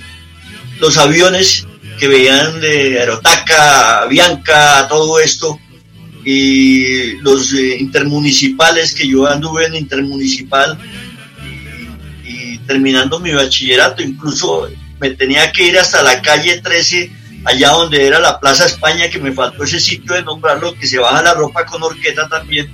los 0.81 0.97
aviones 0.97 1.67
que 1.99 2.09
veían 2.09 2.61
de 2.61 2.99
Aerotaca, 2.99 4.07
Bianca, 4.07 4.87
todo 4.89 5.21
esto 5.21 5.59
y 6.25 7.17
los 7.19 7.53
eh, 7.53 7.77
intermunicipales 7.81 8.95
que 8.95 9.07
yo 9.07 9.27
anduve 9.27 9.67
en 9.67 9.75
intermunicipal 9.75 10.79
terminando 12.73 13.21
mi 13.21 13.33
bachillerato, 13.33 14.03
incluso 14.03 14.67
me 14.99 15.11
tenía 15.11 15.53
que 15.53 15.67
ir 15.67 15.79
hasta 15.79 16.03
la 16.03 16.23
calle 16.23 16.63
13, 16.63 17.11
allá 17.45 17.69
donde 17.69 18.07
era 18.07 18.19
la 18.19 18.41
Plaza 18.41 18.65
España, 18.65 19.11
que 19.11 19.19
me 19.19 19.33
faltó 19.33 19.65
ese 19.65 19.79
sitio 19.79 20.15
de 20.15 20.23
nombrarlo, 20.23 20.75
que 20.75 20.87
se 20.87 20.99
baja 20.99 21.23
la 21.23 21.35
ropa 21.35 21.67
con 21.67 21.83
horqueta 21.83 22.27
también, 22.29 22.71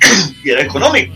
y 0.44 0.50
era 0.50 0.60
económico. 0.60 1.14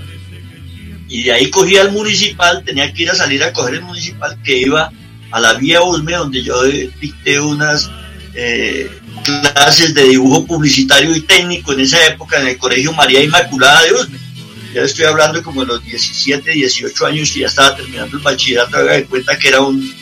Y 1.06 1.24
de 1.24 1.32
ahí 1.32 1.50
cogía 1.50 1.82
el 1.82 1.92
municipal, 1.92 2.64
tenía 2.64 2.90
que 2.94 3.02
ir 3.02 3.11
a 3.11 3.14
salir 3.14 3.42
a 3.42 3.52
coger 3.52 3.74
el 3.74 3.82
municipal 3.82 4.38
que 4.42 4.56
iba 4.56 4.90
a 5.30 5.40
la 5.40 5.52
vía 5.54 5.82
Usme, 5.82 6.12
donde 6.12 6.42
yo 6.42 6.62
dicté 6.64 7.38
unas 7.40 7.90
eh, 8.32 8.90
clases 9.22 9.92
de 9.92 10.04
dibujo 10.04 10.46
publicitario 10.46 11.14
y 11.14 11.20
técnico 11.20 11.74
en 11.74 11.80
esa 11.80 12.06
época 12.06 12.40
en 12.40 12.48
el 12.48 12.56
Colegio 12.56 12.94
María 12.94 13.22
Inmaculada 13.22 13.82
de 13.82 13.92
Usme 13.92 14.28
ya 14.75 14.83
estoy 14.83 15.07
hablando 15.07 15.43
como 15.43 15.62
de 15.62 15.69
los 15.69 15.85
17, 15.85 16.51
18 16.51 17.07
años 17.07 17.35
y 17.37 17.41
ya 17.41 17.47
estaba 17.47 17.77
terminando 17.77 18.16
el 18.16 18.23
bachillerato, 18.23 18.77
haga 18.77 18.93
de 18.95 19.05
cuenta 19.05 19.39
que 19.39 19.49
era 19.49 19.61
un, 19.61 19.95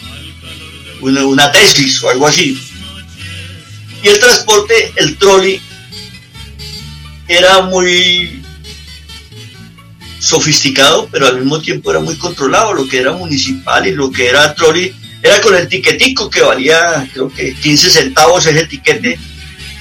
una, 1.01 1.25
una, 1.25 1.53
tesis 1.53 2.03
o 2.03 2.11
algo 2.11 2.27
así. 2.27 2.61
Y 4.03 4.09
el 4.09 4.19
transporte, 4.19 4.93
el 4.97 5.17
trolley, 5.17 5.61
era 7.29 7.63
muy 7.63 8.43
sofisticado, 10.19 11.09
pero 11.11 11.27
al 11.27 11.39
mismo 11.39 11.61
tiempo 11.61 11.91
era 11.91 12.01
muy 12.01 12.17
controlado, 12.17 12.75
lo 12.75 12.89
que 12.89 12.99
era 12.99 13.13
municipal 13.13 13.87
y 13.87 13.93
lo 13.93 14.11
que 14.11 14.29
era 14.29 14.55
trolley, 14.55 14.95
era 15.23 15.41
con 15.41 15.55
el 15.55 15.69
tiquetico 15.69 16.31
que 16.31 16.43
valía 16.43 17.09
creo 17.13 17.33
que 17.33 17.55
15 17.55 17.91
centavos 17.91 18.47
ese 18.47 18.67
tiquete 18.67 19.19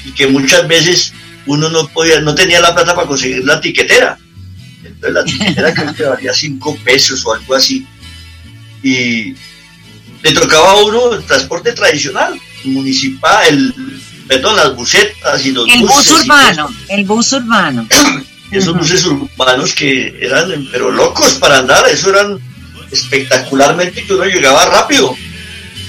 y 0.05 0.11
que 0.11 0.27
muchas 0.27 0.67
veces 0.67 1.13
uno 1.45 1.69
no 1.69 1.87
podía, 1.89 2.19
no 2.21 2.33
tenía 2.33 2.59
la 2.61 2.73
plata 2.73 2.95
para 2.95 3.07
conseguir 3.07 3.43
la 3.43 3.61
tiquetera 3.61 4.17
la 5.01 5.23
tiquetera 5.23 5.73
creo 5.73 5.93
que 5.93 6.03
valía 6.03 6.33
5 6.33 6.77
pesos 6.83 7.25
o 7.25 7.33
algo 7.33 7.55
así. 7.55 7.85
Y 8.83 9.35
le 10.21 10.31
tocaba 10.33 10.71
a 10.71 10.83
uno 10.83 11.13
el 11.13 11.23
transporte 11.23 11.71
tradicional, 11.73 12.39
municipal, 12.63 13.47
el, 13.47 13.73
perdón, 14.27 14.55
las 14.55 14.75
busetas 14.75 15.45
y 15.45 15.51
los 15.51 15.67
el 15.69 15.81
bus 15.81 16.07
urbano, 16.11 16.73
el 16.89 17.05
bus 17.05 17.33
urbano. 17.33 17.87
Esos 18.51 18.77
buses 18.77 19.03
urbanos 19.05 19.73
que 19.73 20.17
eran, 20.21 20.67
pero 20.71 20.91
locos 20.91 21.33
para 21.33 21.57
andar, 21.57 21.89
eso 21.89 22.11
eran 22.11 22.39
espectacularmente 22.91 24.03
que 24.05 24.13
uno 24.13 24.25
llegaba 24.25 24.65
rápido. 24.65 25.15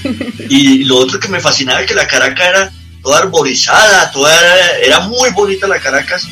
Y 0.49 0.85
lo 0.85 0.97
otro 0.97 1.19
que 1.19 1.27
me 1.27 1.39
fascinaba 1.39 1.81
es 1.81 1.87
que 1.87 1.93
la 1.93 2.07
Caracas 2.07 2.47
era 2.47 2.71
toda 3.03 3.19
arborizada, 3.19 4.09
toda 4.11 4.33
era 4.81 5.01
muy 5.01 5.29
bonita 5.31 5.67
la 5.67 5.79
Caracas 5.79 6.27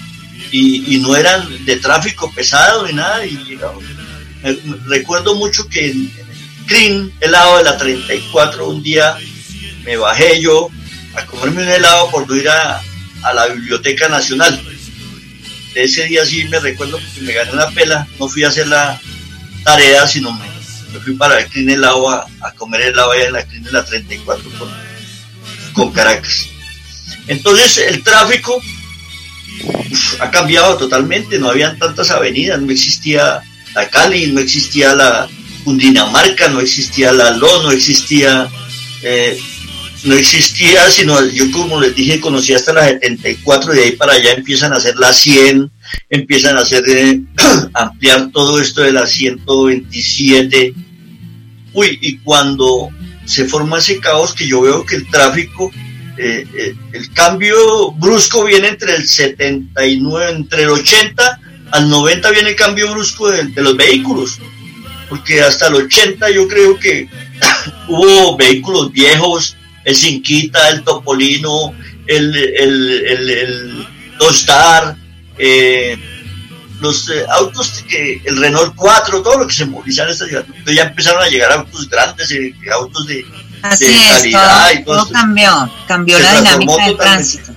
y, 0.52 0.98
no 1.00 1.16
eran 1.16 1.66
de 1.66 1.76
tráfico 1.78 2.32
pesado 2.32 2.86
ni 2.86 2.94
nada. 2.94 3.26
Y 3.26 3.58
recuerdo 4.86 5.36
mucho 5.36 5.68
que 5.68 5.92
en, 5.92 6.12
el 6.68 7.12
helado 7.22 7.58
de 7.58 7.64
la 7.64 7.78
34, 7.78 8.68
un 8.68 8.82
día 8.82 9.18
me 9.84 9.98
bajé 9.98 10.42
yo 10.42 10.70
a 11.16 11.26
comerme 11.26 11.64
un 11.64 11.70
helado 11.70 12.10
por 12.10 12.36
ir 12.36 12.50
a, 12.50 12.82
a 13.24 13.34
la 13.34 13.48
Biblioteca 13.48 14.10
Nacional. 14.10 14.60
de 15.74 15.84
ese 15.84 16.06
día 16.06 16.26
sí 16.26 16.46
me 16.46 16.60
recuerdo 16.60 16.98
porque 16.98 17.22
me 17.22 17.34
gané 17.34 17.52
una 17.52 17.70
pela, 17.70 18.08
no 18.20 18.28
fui 18.28 18.44
a 18.44 18.50
hacer 18.50 18.68
la 18.68 19.00
tarea, 19.64 20.08
sino 20.08 20.32
me, 20.32 21.00
fui 21.02 21.14
para 21.16 21.40
el 21.40 21.48
Clean 21.48 21.70
Helado 21.70 22.10
a, 22.10 22.26
a 22.42 22.52
comer 22.54 22.82
helado 22.82 23.12
allá 23.12 23.26
en 23.26 23.34
la 23.34 23.46
Clean 23.46 23.68
la 23.72 23.86
34 23.86 24.50
con, 24.58 24.70
con 25.74 25.92
Caracas. 25.92 26.48
Entonces 27.28 27.78
el 27.78 28.04
tráfico 28.04 28.62
ha 30.20 30.32
cambiado 30.32 30.78
totalmente, 30.78 31.40
no 31.40 31.50
habían 31.50 31.78
tantas 31.78 32.12
avenidas, 32.12 32.62
no 32.62 32.72
existía 32.72 33.42
la 33.74 33.90
Cali, 33.90 34.28
no 34.28 34.40
existía 34.40 34.96
la 34.96 35.28
Cundinamarca, 35.64 36.48
no 36.50 36.60
existía 36.60 37.12
la 37.12 37.32
LO, 37.32 37.64
no 37.64 37.72
existía, 37.72 38.48
eh, 39.02 39.38
no 40.04 40.14
existía, 40.16 40.90
sino 40.90 41.26
yo 41.28 41.52
como 41.52 41.82
les 41.82 41.96
dije, 41.96 42.22
conocí 42.22 42.54
hasta 42.54 42.74
la 42.74 42.86
74 42.86 43.74
y 43.74 43.78
de 43.78 43.84
ahí 43.84 43.92
para 43.94 44.14
allá 44.14 44.34
empiezan 44.34 44.74
a 44.74 44.78
hacer 44.78 44.96
la 44.98 45.12
100, 45.12 45.72
empiezan 46.10 46.58
a 46.58 46.62
hacer, 46.62 46.84
eh, 46.88 47.22
ampliar 47.74 48.30
todo 48.32 48.62
esto 48.62 48.82
de 48.82 48.94
la 48.94 49.08
127. 49.08 50.74
Uy, 51.74 52.00
y 52.02 52.18
cuando 52.20 52.90
se 53.26 53.46
forma 53.46 53.80
ese 53.80 54.00
caos 54.00 54.34
que 54.34 54.48
yo 54.48 54.62
veo 54.62 54.86
que 54.86 54.96
el 54.96 55.10
tráfico 55.10 55.72
eh, 56.18 56.48
eh, 56.56 56.76
el 56.94 57.12
cambio 57.14 57.92
brusco 57.92 58.46
viene 58.46 58.70
entre 58.70 58.96
el 58.96 59.08
79, 59.08 60.32
entre 60.32 60.64
el 60.64 60.70
80 60.70 61.40
al 61.72 61.90
90 61.90 62.32
viene 62.32 62.50
el 62.50 62.56
cambio 62.56 62.92
brusco 62.92 63.30
de, 63.30 63.52
los 63.56 63.76
vehículos, 63.76 64.40
porque 65.10 65.42
hasta 65.42 65.68
el 65.68 65.76
80 65.76 66.30
yo 66.32 66.48
creo 66.48 66.80
que 66.80 67.10
hubo 67.90 68.38
vehículos 68.38 68.92
viejos, 68.92 69.58
el 69.84 69.96
Cinquita, 69.96 70.70
el 70.70 70.84
Topolino, 70.84 71.74
el, 72.08 72.36
el, 72.36 72.92
el, 73.08 73.30
el 73.30 73.88
Dostar, 74.18 74.96
eh, 75.38 75.98
los 76.80 77.12
autos 77.30 77.84
que 77.90 78.22
el 78.24 78.38
Renault 78.38 78.74
4, 78.76 79.22
todo 79.22 79.40
lo 79.40 79.48
que 79.48 79.54
se 79.54 79.66
movilizaban 79.66 80.10
en 80.10 80.14
esta 80.14 80.28
ciudad. 80.28 80.46
Ya 80.68 80.84
empezaron 80.84 81.22
a 81.22 81.28
llegar 81.28 81.52
autos 81.52 81.90
grandes, 81.90 82.34
autos 82.72 83.08
de, 83.08 83.26
Así 83.70 83.86
es, 83.86 84.86
todo, 84.86 85.10
cambió, 85.10 85.72
cambió 85.88 86.20
la 86.20 86.42
dinámica 86.42 86.86
del 86.86 86.98
tránsito. 86.98 87.54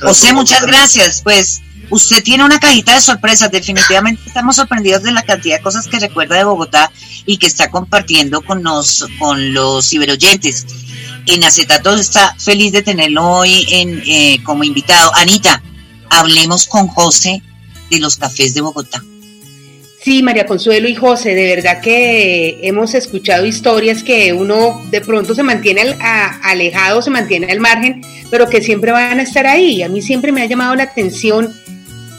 José, 0.00 0.32
muchas 0.32 0.62
gracias. 0.62 1.22
Pues 1.22 1.62
usted 1.90 2.22
tiene 2.22 2.44
una 2.44 2.58
cajita 2.58 2.94
de 2.94 3.00
sorpresas. 3.00 3.50
Definitivamente 3.50 4.22
estamos 4.26 4.56
sorprendidos 4.56 5.02
de 5.02 5.12
la 5.12 5.22
cantidad 5.22 5.56
de 5.56 5.62
cosas 5.62 5.86
que 5.86 5.98
recuerda 5.98 6.36
de 6.36 6.44
Bogotá 6.44 6.90
y 7.24 7.38
que 7.38 7.46
está 7.46 7.70
compartiendo 7.70 8.42
con 8.42 8.62
los, 8.62 9.06
con 9.18 9.54
los 9.54 9.88
ciberoyentes. 9.88 10.66
En 11.26 11.42
Acetato 11.44 11.94
está 11.94 12.34
feliz 12.38 12.72
de 12.72 12.82
tenerlo 12.82 13.26
hoy 13.26 13.66
en, 13.70 14.02
eh, 14.06 14.40
como 14.44 14.64
invitado. 14.64 15.12
Anita, 15.16 15.62
hablemos 16.10 16.66
con 16.66 16.86
José 16.88 17.42
de 17.90 17.98
los 17.98 18.16
cafés 18.16 18.54
de 18.54 18.60
Bogotá. 18.60 19.02
Sí, 20.06 20.22
María 20.22 20.46
Consuelo 20.46 20.86
y 20.86 20.94
José, 20.94 21.34
de 21.34 21.56
verdad 21.56 21.80
que 21.80 22.60
hemos 22.62 22.94
escuchado 22.94 23.44
historias 23.44 24.04
que 24.04 24.32
uno 24.32 24.80
de 24.88 25.00
pronto 25.00 25.34
se 25.34 25.42
mantiene 25.42 25.96
alejado, 26.44 27.02
se 27.02 27.10
mantiene 27.10 27.50
al 27.50 27.58
margen, 27.58 28.02
pero 28.30 28.48
que 28.48 28.62
siempre 28.62 28.92
van 28.92 29.18
a 29.18 29.24
estar 29.24 29.48
ahí. 29.48 29.82
A 29.82 29.88
mí 29.88 30.00
siempre 30.02 30.30
me 30.30 30.42
ha 30.42 30.46
llamado 30.46 30.76
la 30.76 30.84
atención 30.84 31.52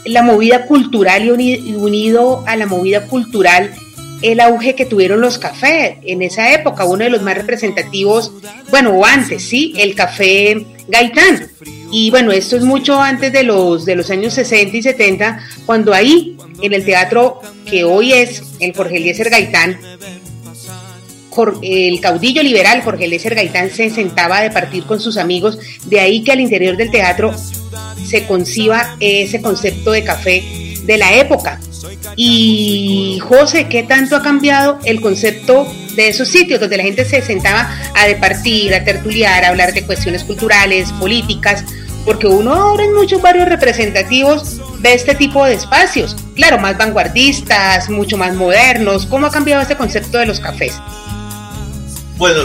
la 0.04 0.22
movida 0.22 0.66
cultural 0.66 1.40
y 1.40 1.74
unido 1.76 2.44
a 2.46 2.56
la 2.56 2.66
movida 2.66 3.06
cultural 3.06 3.70
el 4.22 4.40
auge 4.40 4.74
que 4.74 4.86
tuvieron 4.86 5.20
los 5.20 5.38
cafés 5.38 5.96
en 6.04 6.22
esa 6.22 6.52
época, 6.52 6.84
uno 6.84 7.04
de 7.04 7.10
los 7.10 7.22
más 7.22 7.36
representativos, 7.36 8.32
bueno, 8.70 8.90
o 8.90 9.04
antes, 9.04 9.42
sí, 9.42 9.74
el 9.76 9.94
café 9.94 10.66
Gaitán. 10.88 11.48
Y 11.90 12.10
bueno, 12.10 12.32
esto 12.32 12.56
es 12.56 12.62
mucho 12.62 13.00
antes 13.00 13.32
de 13.32 13.44
los, 13.44 13.84
de 13.84 13.96
los 13.96 14.10
años 14.10 14.34
60 14.34 14.76
y 14.76 14.82
70, 14.82 15.40
cuando 15.64 15.94
ahí, 15.94 16.36
en 16.60 16.72
el 16.72 16.84
teatro 16.84 17.40
que 17.64 17.84
hoy 17.84 18.12
es 18.12 18.42
el 18.60 18.74
Jorge 18.74 18.96
Eliezer 18.96 19.30
Gaitán, 19.30 19.78
el 21.62 22.00
caudillo 22.00 22.42
liberal 22.42 22.82
Jorge 22.82 23.04
Eliezer 23.04 23.36
Gaitán 23.36 23.70
se 23.70 23.90
sentaba 23.90 24.38
a 24.38 24.42
departir 24.42 24.84
con 24.84 24.98
sus 24.98 25.16
amigos, 25.16 25.58
de 25.84 26.00
ahí 26.00 26.24
que 26.24 26.32
al 26.32 26.40
interior 26.40 26.76
del 26.76 26.90
teatro 26.90 27.32
se 28.04 28.26
conciba 28.26 28.96
ese 28.98 29.40
concepto 29.40 29.92
de 29.92 30.02
café 30.02 30.67
de 30.88 30.96
la 30.96 31.12
época. 31.12 31.60
Y 32.16 33.18
José, 33.20 33.68
¿qué 33.68 33.82
tanto 33.82 34.16
ha 34.16 34.22
cambiado 34.22 34.78
el 34.84 35.02
concepto 35.02 35.70
de 35.94 36.08
esos 36.08 36.28
sitios 36.28 36.58
donde 36.60 36.78
la 36.78 36.82
gente 36.82 37.04
se 37.04 37.20
sentaba 37.20 37.70
a 37.94 38.06
departir, 38.06 38.74
a 38.74 38.82
tertuliar, 38.82 39.44
a 39.44 39.48
hablar 39.48 39.74
de 39.74 39.84
cuestiones 39.84 40.24
culturales, 40.24 40.90
políticas? 40.92 41.62
Porque 42.06 42.26
uno 42.26 42.54
ahora 42.54 42.84
en 42.84 42.94
muchos 42.94 43.20
barrios 43.20 43.50
representativos 43.50 44.62
ve 44.78 44.94
este 44.94 45.14
tipo 45.14 45.44
de 45.44 45.54
espacios, 45.54 46.16
claro, 46.34 46.58
más 46.58 46.78
vanguardistas, 46.78 47.90
mucho 47.90 48.16
más 48.16 48.34
modernos. 48.34 49.04
¿Cómo 49.04 49.26
ha 49.26 49.30
cambiado 49.30 49.60
este 49.60 49.76
concepto 49.76 50.16
de 50.16 50.24
los 50.24 50.40
cafés? 50.40 50.72
Bueno, 52.16 52.44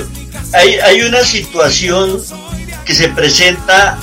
hay, 0.52 0.74
hay 0.84 1.02
una 1.04 1.24
situación 1.24 2.22
que 2.84 2.94
se 2.94 3.08
presenta 3.08 3.98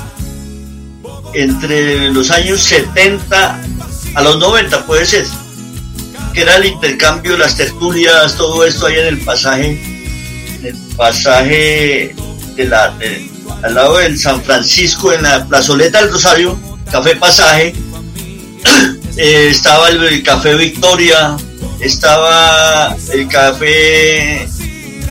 entre 1.35 2.11
los 2.11 2.31
años 2.31 2.63
70 2.63 3.61
a 4.15 4.23
los 4.23 4.39
90 4.39 4.87
puede 4.87 5.07
ser, 5.07 5.25
que 6.35 6.43
era 6.43 6.57
el 6.57 6.67
intercambio, 6.67 7.37
las 7.37 7.57
tertulias, 7.57 8.37
todo 8.37 8.65
esto 8.65 8.87
ahí 8.87 8.99
en 8.99 9.07
el 9.07 9.21
pasaje, 9.21 9.81
en 10.61 10.67
el 10.67 10.77
pasaje 10.97 12.15
de 12.57 12.65
la, 12.65 12.95
al 13.63 13.75
lado 13.75 13.99
del 13.99 14.19
San 14.19 14.43
Francisco, 14.43 15.13
en 15.13 15.23
la 15.23 15.47
plazoleta 15.47 16.01
del 16.01 16.11
Rosario, 16.11 16.59
Café 16.91 17.17
Pasaje, 17.17 17.75
eh, 19.17 19.49
estaba 19.51 19.89
el 19.89 20.23
Café 20.23 20.55
Victoria, 20.57 21.37
estaba 21.81 22.97
el 23.13 23.29
Café 23.29 24.49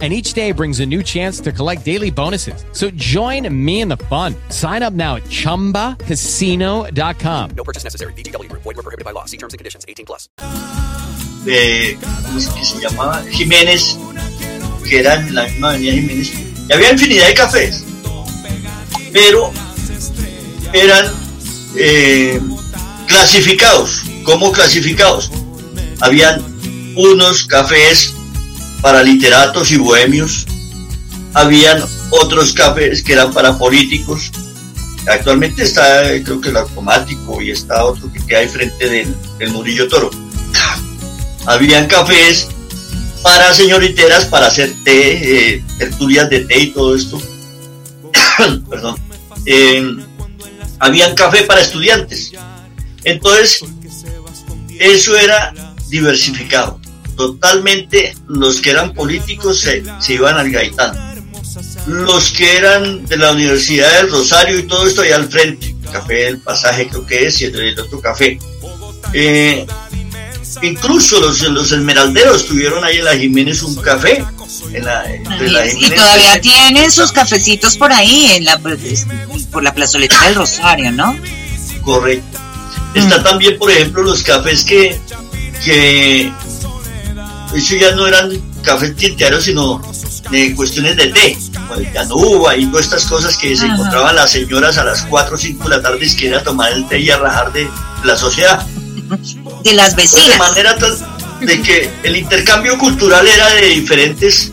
and 0.00 0.12
each 0.12 0.34
day 0.34 0.52
brings 0.52 0.80
a 0.80 0.86
new 0.86 1.02
chance 1.02 1.40
to 1.40 1.52
collect 1.52 1.86
daily 1.86 2.10
bonuses. 2.10 2.66
So 2.72 2.90
join 2.90 3.48
me 3.64 3.80
in 3.80 3.88
the 3.88 3.96
fun. 3.96 4.34
Sign 4.50 4.82
up 4.82 4.92
now 4.92 5.16
at 5.16 5.22
ChumbaCasino.com. 5.24 7.50
No 7.56 7.64
purchase 7.64 7.82
necessary. 7.82 8.12
BGW. 8.12 8.52
Void 8.52 8.66
were 8.66 8.74
prohibited 8.74 9.06
by 9.06 9.12
law. 9.12 9.24
See 9.24 9.38
terms 9.38 9.54
and 9.54 9.58
conditions. 9.58 9.86
18 9.88 10.04
plus. 10.04 10.28
De, 11.46 11.96
¿cómo 12.26 12.38
es 12.38 12.48
que 12.48 12.64
se 12.64 12.80
llamaba? 12.80 13.22
Jiménez, 13.30 13.96
que 14.84 14.98
era 14.98 15.22
la 15.30 15.44
misma 15.44 15.70
avenida 15.70 15.92
Jiménez. 15.92 16.32
Y 16.68 16.72
había 16.72 16.92
infinidad 16.92 17.28
de 17.28 17.34
cafés. 17.34 17.84
Pero 19.12 19.52
eran 20.72 21.06
eh, 21.76 22.40
clasificados. 23.06 24.02
¿Cómo 24.24 24.52
clasificados? 24.52 25.30
Habían 26.00 26.42
unos 26.96 27.46
cafés 27.46 28.14
para 28.86 29.02
literatos 29.02 29.72
y 29.72 29.78
bohemios, 29.78 30.46
habían 31.34 31.82
otros 32.10 32.52
cafés 32.52 33.02
que 33.02 33.14
eran 33.14 33.32
para 33.32 33.58
políticos. 33.58 34.30
Actualmente 35.08 35.64
está, 35.64 36.02
creo 36.22 36.40
que 36.40 36.50
el 36.50 36.56
automático 36.56 37.42
y 37.42 37.50
está 37.50 37.84
otro 37.84 38.12
que 38.12 38.24
queda 38.24 38.38
ahí 38.38 38.48
frente 38.48 38.88
del, 38.88 39.50
Murillo 39.50 39.88
Toro. 39.88 40.08
Habían 41.46 41.88
cafés 41.88 42.46
para 43.24 43.52
señoriteras, 43.52 44.26
para 44.26 44.46
hacer 44.46 44.72
té, 44.84 45.54
eh, 45.56 45.64
tertulias 45.78 46.30
de 46.30 46.44
té 46.44 46.56
y 46.56 46.66
todo 46.68 46.94
esto. 46.94 47.20
Perdón. 48.70 48.94
Eh, 49.46 49.96
habían 50.78 51.12
café 51.16 51.42
para 51.42 51.60
estudiantes. 51.60 52.30
Entonces, 53.02 53.64
eso 54.78 55.16
era 55.16 55.52
diversificado 55.88 56.85
totalmente 57.16 58.14
los 58.28 58.60
que 58.60 58.70
eran 58.70 58.92
políticos 58.92 59.60
se, 59.60 59.82
iban 60.12 60.36
al 60.36 60.50
Gaitán. 60.50 61.16
Los 61.86 62.32
que 62.32 62.56
eran 62.56 63.06
de 63.06 63.16
la 63.16 63.32
Universidad 63.32 63.90
del 63.98 64.10
Rosario 64.10 64.58
y 64.58 64.64
todo 64.64 64.86
esto 64.86 65.02
allá 65.02 65.16
al 65.16 65.30
frente, 65.30 65.74
café 65.90 66.14
del 66.24 66.38
pasaje 66.38 66.88
creo 66.88 67.06
que 67.06 67.26
es 67.26 67.40
y 67.40 67.44
el 67.46 67.78
otro 67.78 68.00
café. 68.00 68.38
Eh, 69.12 69.66
incluso 70.62 71.20
los, 71.20 71.40
los 71.42 71.72
esmeralderos 71.72 72.46
tuvieron 72.46 72.84
ahí 72.84 72.98
en 72.98 73.04
la 73.04 73.16
Jiménez 73.16 73.62
un 73.62 73.76
café. 73.76 74.24
En 74.72 74.84
la, 74.84 75.04
y 75.78 75.90
todavía 75.90 76.40
tienen 76.40 76.90
sus 76.90 77.12
cafecitos 77.12 77.76
por 77.76 77.92
ahí, 77.92 78.32
en 78.32 78.44
la, 78.44 78.60
por 79.50 79.62
la 79.62 79.74
plazoleta 79.74 80.20
del 80.24 80.34
Rosario, 80.34 80.92
¿no? 80.92 81.16
Correcto. 81.82 82.38
Está 82.94 83.18
mm. 83.18 83.22
también, 83.22 83.58
por 83.58 83.70
ejemplo, 83.70 84.02
los 84.02 84.22
cafés 84.22 84.64
que, 84.64 84.98
que 85.64 86.32
eso 87.56 87.76
ya 87.76 87.92
no 87.92 88.06
eran 88.06 88.30
cafés 88.62 88.94
tinteados, 88.96 89.44
sino 89.44 89.80
de 90.30 90.54
cuestiones 90.54 90.96
de 90.96 91.08
té. 91.08 91.38
como 91.54 91.74
el 91.74 91.92
Yanuba 91.92 92.56
y 92.56 92.66
todas 92.66 92.86
estas 92.86 93.06
cosas 93.06 93.36
que 93.36 93.56
se 93.56 93.66
encontraban 93.66 94.14
las 94.16 94.30
señoras 94.30 94.78
a 94.78 94.84
las 94.84 95.02
4 95.02 95.34
o 95.34 95.38
5 95.38 95.64
de 95.64 95.76
la 95.76 95.82
tarde 95.82 96.16
que 96.16 96.28
era 96.28 96.42
tomar 96.42 96.72
el 96.72 96.86
té 96.88 97.00
y 97.00 97.10
a 97.10 97.18
rajar 97.18 97.52
de 97.52 97.68
la 98.04 98.16
sociedad. 98.16 98.66
De 99.62 99.72
las 99.72 99.96
vecinas. 99.96 100.28
De 100.28 100.38
manera 100.38 100.76
de 101.40 101.60
que 101.60 101.90
el 102.04 102.16
intercambio 102.16 102.78
cultural 102.78 103.26
era 103.26 103.48
de 103.54 103.66
diferentes 103.66 104.52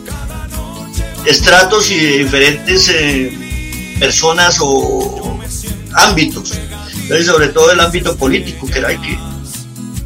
estratos 1.24 1.90
y 1.90 1.98
de 1.98 2.18
diferentes 2.24 2.88
eh, 2.88 3.96
personas 3.98 4.58
o 4.60 5.38
ámbitos. 5.92 6.52
Entonces, 7.02 7.26
sobre 7.26 7.48
todo 7.48 7.70
el 7.70 7.80
ámbito 7.80 8.16
político, 8.16 8.66
que 8.66 8.78
era 8.78 8.88
que, 8.88 9.18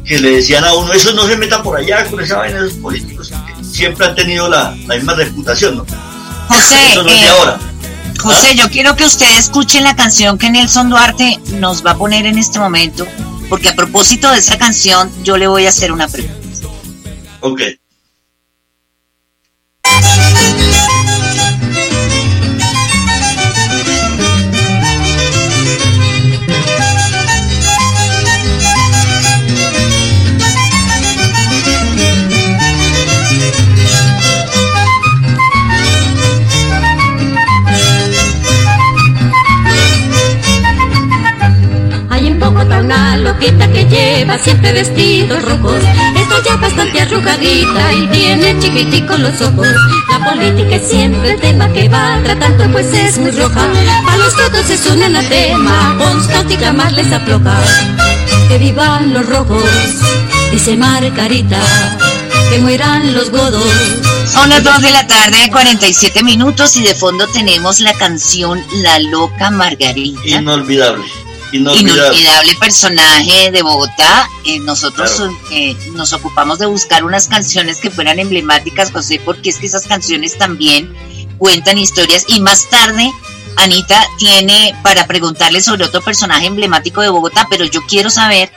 que 0.09 0.19
le 0.19 0.37
decían 0.37 0.65
a 0.65 0.73
uno, 0.73 0.91
eso 0.91 1.13
no 1.13 1.27
se 1.27 1.37
meta 1.37 1.61
por 1.61 1.77
allá 1.77 2.03
con 2.05 2.19
esa 2.19 2.37
vaina 2.37 2.57
de 2.57 2.63
los 2.63 2.73
políticos, 2.73 3.29
que 3.29 3.63
siempre 3.63 4.07
han 4.07 4.15
tenido 4.15 4.49
la, 4.49 4.75
la 4.87 4.95
misma 4.95 5.13
reputación, 5.13 5.77
¿no? 5.77 5.85
José, 6.47 6.89
Eso 6.89 7.03
no 7.03 7.09
es 7.11 7.21
de 7.21 7.27
eh, 7.27 7.29
ahora. 7.29 7.59
José, 8.19 8.55
yo 8.55 8.67
quiero 8.71 8.95
que 8.95 9.05
usted 9.05 9.37
escuche 9.37 9.81
la 9.81 9.95
canción 9.95 10.39
que 10.39 10.49
Nelson 10.49 10.89
Duarte 10.89 11.39
nos 11.59 11.85
va 11.85 11.91
a 11.91 11.95
poner 11.95 12.25
en 12.25 12.39
este 12.39 12.57
momento, 12.57 13.05
porque 13.49 13.69
a 13.69 13.75
propósito 13.75 14.31
de 14.31 14.39
esa 14.39 14.57
canción, 14.57 15.11
yo 15.23 15.37
le 15.37 15.47
voy 15.47 15.67
a 15.67 15.69
hacer 15.69 15.91
una 15.91 16.07
pregunta. 16.07 16.35
Ok. 17.41 17.61
Loquita 43.39 43.71
que 43.71 43.85
lleva 43.85 44.37
siempre 44.37 44.71
vestidos 44.73 45.41
rojos. 45.43 45.81
Está 46.15 46.43
ya 46.45 46.55
bastante 46.57 47.01
arrugadita 47.01 47.93
y 47.93 48.07
tiene 48.07 48.59
chiquiticos 48.59 49.19
los 49.19 49.41
ojos. 49.41 49.67
La 50.09 50.29
política 50.29 50.75
es 50.75 50.89
siempre 50.89 51.31
el 51.31 51.39
tema 51.39 51.71
que 51.71 51.87
va 51.87 52.19
tratando, 52.23 52.69
pues 52.71 52.93
es 52.93 53.17
muy 53.17 53.31
roja. 53.31 53.67
A 54.07 54.17
los 54.17 54.35
todos 54.35 54.69
es 54.69 54.85
un 54.87 55.01
anatema, 55.03 55.95
constante 55.97 56.55
y 56.55 56.57
jamás 56.57 56.91
les 56.93 57.11
afloja. 57.11 57.59
Que 58.49 58.57
vivan 58.57 59.13
los 59.13 59.25
rojos, 59.25 59.63
dice 60.51 60.75
Margarita. 60.75 61.61
Que 62.49 62.59
mueran 62.59 63.13
los 63.13 63.29
godos. 63.29 63.63
Son 64.25 64.49
las 64.49 64.63
2 64.63 64.81
de 64.81 64.91
la 64.91 65.07
tarde, 65.07 65.49
47 65.51 66.23
minutos, 66.23 66.75
y 66.77 66.83
de 66.83 66.95
fondo 66.95 67.27
tenemos 67.27 67.79
la 67.79 67.93
canción 67.93 68.61
La 68.83 68.99
Loca 68.99 69.49
Margarita. 69.51 70.27
Inolvidable. 70.27 71.28
Inolvidable. 71.51 71.91
Inolvidable 71.91 72.55
personaje 72.59 73.51
de 73.51 73.61
Bogotá. 73.61 74.29
Eh, 74.45 74.59
nosotros 74.59 75.21
eh, 75.51 75.75
nos 75.93 76.13
ocupamos 76.13 76.59
de 76.59 76.65
buscar 76.67 77.03
unas 77.03 77.27
canciones 77.27 77.79
que 77.79 77.89
fueran 77.89 78.19
emblemáticas, 78.19 78.91
José, 78.91 79.21
porque 79.23 79.49
es 79.49 79.57
que 79.57 79.65
esas 79.65 79.85
canciones 79.87 80.37
también 80.37 80.93
cuentan 81.37 81.77
historias. 81.77 82.25
Y 82.27 82.39
más 82.41 82.69
tarde, 82.69 83.09
Anita 83.55 84.05
tiene 84.17 84.75
para 84.83 85.07
preguntarle 85.07 85.61
sobre 85.61 85.85
otro 85.85 86.01
personaje 86.01 86.47
emblemático 86.47 87.01
de 87.01 87.09
Bogotá, 87.09 87.47
pero 87.49 87.65
yo 87.65 87.81
quiero 87.87 88.09
saber, 88.09 88.51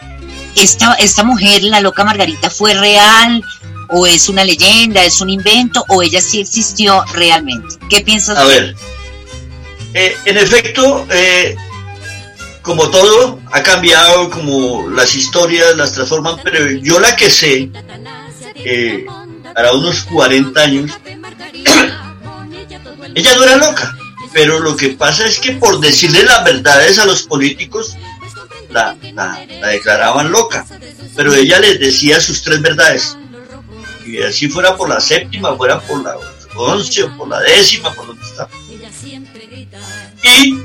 ¿esta, 0.55 0.95
esta 0.95 1.24
mujer, 1.24 1.62
la 1.64 1.80
loca 1.80 2.05
Margarita, 2.05 2.51
fue 2.51 2.74
real? 2.74 3.43
¿O 3.88 4.07
es 4.07 4.28
una 4.28 4.45
leyenda, 4.45 5.05
es 5.05 5.20
un 5.20 5.28
invento, 5.28 5.84
o 5.88 6.03
ella 6.03 6.20
sí 6.20 6.40
existió 6.40 7.05
realmente? 7.12 7.76
¿Qué 7.90 8.01
piensas? 8.01 8.38
A 8.38 8.45
ver, 8.45 8.74
eh, 9.95 10.16
en 10.24 10.38
efecto, 10.38 11.07
eh, 11.11 11.57
como 12.62 12.88
todo, 12.90 13.40
ha 13.50 13.62
cambiado, 13.62 14.30
como 14.30 14.88
las 14.90 15.14
historias 15.14 15.76
las 15.76 15.92
transforman, 15.92 16.36
pero 16.42 16.70
yo 16.70 17.00
la 17.00 17.16
que 17.16 17.30
sé, 17.30 17.70
eh, 18.54 19.04
para 19.54 19.72
unos 19.72 20.02
40 20.04 20.60
años, 20.60 20.90
ella 23.14 23.34
no 23.36 23.44
era 23.44 23.56
loca, 23.56 23.96
pero 24.32 24.60
lo 24.60 24.76
que 24.76 24.90
pasa 24.90 25.26
es 25.26 25.38
que 25.38 25.52
por 25.52 25.80
decirle 25.80 26.22
las 26.24 26.44
verdades 26.44 26.98
a 26.98 27.06
los 27.06 27.22
políticos, 27.24 27.96
la, 28.70 28.96
la- 29.14 29.44
la 29.60 29.66
declaraban 29.68 30.30
loca, 30.32 30.66
pero 31.16 31.34
ella 31.34 31.58
les 31.58 31.78
decía 31.78 32.20
sus 32.20 32.42
tres 32.42 32.62
verdades. 32.62 33.16
Y 34.06 34.20
así 34.22 34.48
fuera 34.48 34.76
por 34.76 34.88
la 34.88 35.00
séptima, 35.00 35.54
fuera 35.56 35.80
por 35.80 36.02
la 36.02 36.16
once 36.56 37.02
o 37.04 37.16
por 37.16 37.28
la 37.28 37.40
décima, 37.40 37.92
por 37.92 38.06
donde 38.06 38.24
está. 38.24 38.48
Y 40.22 40.58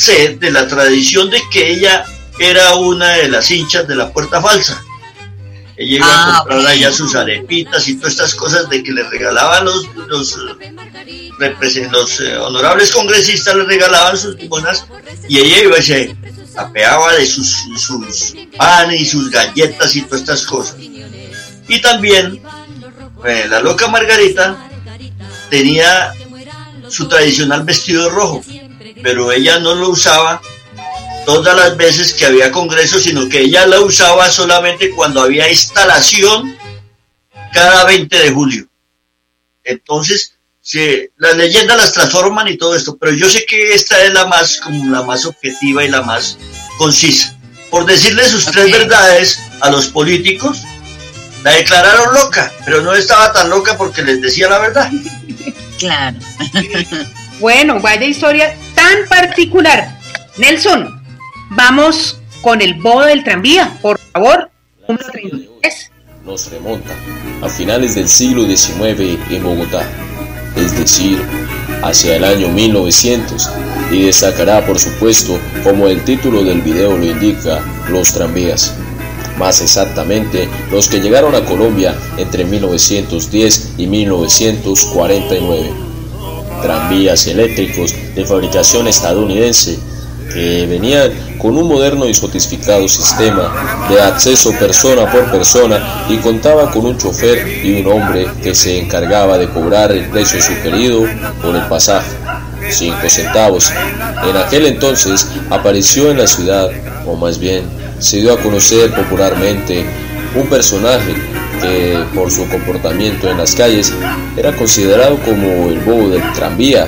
sé 0.00 0.36
de 0.36 0.50
la 0.50 0.66
tradición 0.66 1.28
de 1.30 1.40
que 1.52 1.72
ella 1.72 2.04
era 2.38 2.74
una 2.76 3.08
de 3.16 3.28
las 3.28 3.50
hinchas 3.50 3.86
de 3.86 3.96
la 3.96 4.12
puerta 4.12 4.40
falsa. 4.40 4.82
Ella 5.76 5.96
iba 5.96 6.06
Ah, 6.08 6.34
a 6.34 6.38
comprar 6.38 6.60
ok. 6.60 6.66
allá 6.68 6.92
sus 6.92 7.14
arepitas 7.14 7.88
y 7.88 7.96
todas 7.96 8.12
estas 8.12 8.34
cosas 8.34 8.68
de 8.68 8.82
que 8.82 8.92
le 8.92 9.02
regalaban 9.08 9.64
los, 9.64 9.86
los, 10.08 10.36
los 11.92 12.20
eh, 12.20 12.36
honorables 12.38 12.90
congresistas, 12.92 13.54
le 13.56 13.64
regalaban 13.64 14.16
sus 14.16 14.36
limonas 14.36 14.84
y 15.28 15.38
ella 15.38 15.62
iba 15.64 15.78
y 15.78 15.82
se 15.82 16.16
apeaba 16.56 17.14
de 17.14 17.26
sus, 17.26 17.64
sus 17.78 18.34
panes 18.56 19.00
y 19.00 19.06
sus 19.06 19.30
galletas 19.30 19.96
y 19.96 20.02
todas 20.02 20.20
estas 20.20 20.44
cosas. 20.44 20.76
Y 21.68 21.80
también 21.80 22.42
eh, 23.24 23.46
la 23.48 23.60
loca 23.60 23.86
Margarita 23.88 24.68
tenía 25.48 26.12
su 26.88 27.08
tradicional 27.08 27.62
vestido 27.64 28.10
rojo, 28.10 28.42
pero 29.02 29.32
ella 29.32 29.58
no 29.58 29.74
lo 29.74 29.90
usaba 29.90 30.40
todas 31.26 31.56
las 31.56 31.76
veces 31.76 32.12
que 32.12 32.26
había 32.26 32.50
congreso, 32.50 32.98
sino 32.98 33.28
que 33.28 33.40
ella 33.40 33.66
la 33.66 33.80
usaba 33.80 34.30
solamente 34.30 34.90
cuando 34.90 35.20
había 35.20 35.50
instalación 35.50 36.56
cada 37.52 37.84
20 37.84 38.18
de 38.18 38.30
julio. 38.30 38.66
Entonces, 39.64 40.34
se, 40.60 41.10
las 41.16 41.36
leyendas 41.36 41.76
las 41.76 41.92
transforman 41.92 42.48
y 42.48 42.56
todo 42.56 42.74
esto, 42.74 42.96
pero 42.96 43.12
yo 43.12 43.28
sé 43.28 43.44
que 43.46 43.74
esta 43.74 44.02
es 44.02 44.12
la 44.12 44.26
más, 44.26 44.60
como 44.60 44.90
la 44.90 45.02
más 45.02 45.24
objetiva 45.24 45.84
y 45.84 45.88
la 45.88 46.02
más 46.02 46.38
concisa. 46.78 47.36
Por 47.70 47.86
decirle 47.86 48.28
sus 48.28 48.46
tres 48.46 48.70
verdades 48.72 49.40
a 49.60 49.70
los 49.70 49.88
políticos, 49.88 50.62
la 51.44 51.52
declararon 51.52 52.14
loca, 52.14 52.52
pero 52.64 52.82
no 52.82 52.94
estaba 52.94 53.32
tan 53.32 53.48
loca 53.48 53.76
porque 53.76 54.02
les 54.02 54.20
decía 54.20 54.48
la 54.48 54.58
verdad. 54.58 54.90
Claro. 55.78 56.18
Bueno, 57.40 57.80
vaya 57.80 58.04
historia 58.04 58.54
particular. 59.08 59.98
Nelson, 60.38 61.02
vamos 61.50 62.20
con 62.42 62.62
el 62.62 62.74
bodo 62.74 63.06
del 63.06 63.24
tranvía, 63.24 63.76
por 63.82 63.98
favor. 64.12 64.50
Número 64.88 65.10
33. 65.10 65.90
nos 66.24 66.50
remonta 66.50 66.94
a 67.42 67.48
finales 67.48 67.94
del 67.94 68.08
siglo 68.08 68.44
XIX 68.44 69.18
en 69.30 69.42
Bogotá, 69.42 69.88
es 70.56 70.78
decir, 70.78 71.20
hacia 71.82 72.16
el 72.16 72.24
año 72.24 72.48
1900, 72.48 73.50
y 73.90 74.02
destacará 74.02 74.64
por 74.66 74.78
supuesto, 74.78 75.38
como 75.64 75.88
el 75.88 76.04
título 76.04 76.44
del 76.44 76.60
video 76.60 76.96
lo 76.96 77.04
indica, 77.04 77.60
los 77.88 78.12
tranvías. 78.12 78.74
Más 79.38 79.62
exactamente, 79.62 80.48
los 80.70 80.88
que 80.88 81.00
llegaron 81.00 81.34
a 81.34 81.44
Colombia 81.44 81.96
entre 82.18 82.44
1910 82.44 83.74
y 83.78 83.86
1949. 83.86 85.89
Tranvías 86.62 87.26
eléctricos 87.26 87.94
de 88.14 88.24
fabricación 88.24 88.86
estadounidense 88.86 89.78
que 90.32 90.66
venían 90.66 91.10
con 91.38 91.56
un 91.56 91.66
moderno 91.68 92.06
y 92.06 92.14
sofistificado 92.14 92.88
sistema 92.88 93.86
de 93.88 94.00
acceso 94.00 94.52
persona 94.52 95.10
por 95.10 95.30
persona 95.30 96.04
y 96.08 96.18
contaba 96.18 96.70
con 96.70 96.86
un 96.86 96.98
chofer 96.98 97.64
y 97.64 97.80
un 97.80 97.90
hombre 97.90 98.28
que 98.42 98.54
se 98.54 98.78
encargaba 98.78 99.38
de 99.38 99.48
cobrar 99.48 99.90
el 99.90 100.08
precio 100.08 100.40
sugerido 100.40 101.02
por 101.42 101.56
el 101.56 101.62
pasaje, 101.62 102.10
5 102.68 102.96
centavos. 103.08 103.72
En 104.28 104.36
aquel 104.36 104.66
entonces 104.66 105.26
apareció 105.48 106.10
en 106.10 106.18
la 106.18 106.26
ciudad, 106.26 106.70
o 107.06 107.16
más 107.16 107.38
bien 107.38 107.64
se 107.98 108.18
dio 108.18 108.32
a 108.32 108.40
conocer 108.40 108.94
popularmente, 108.94 109.84
un 110.36 110.46
personaje 110.46 111.14
que 111.60 111.98
por 112.14 112.30
su 112.30 112.48
comportamiento 112.48 113.30
en 113.30 113.38
las 113.38 113.54
calles 113.54 113.92
era 114.36 114.54
considerado 114.56 115.18
como 115.18 115.68
el 115.70 115.78
bobo 115.80 116.08
del 116.08 116.22
tranvía. 116.32 116.86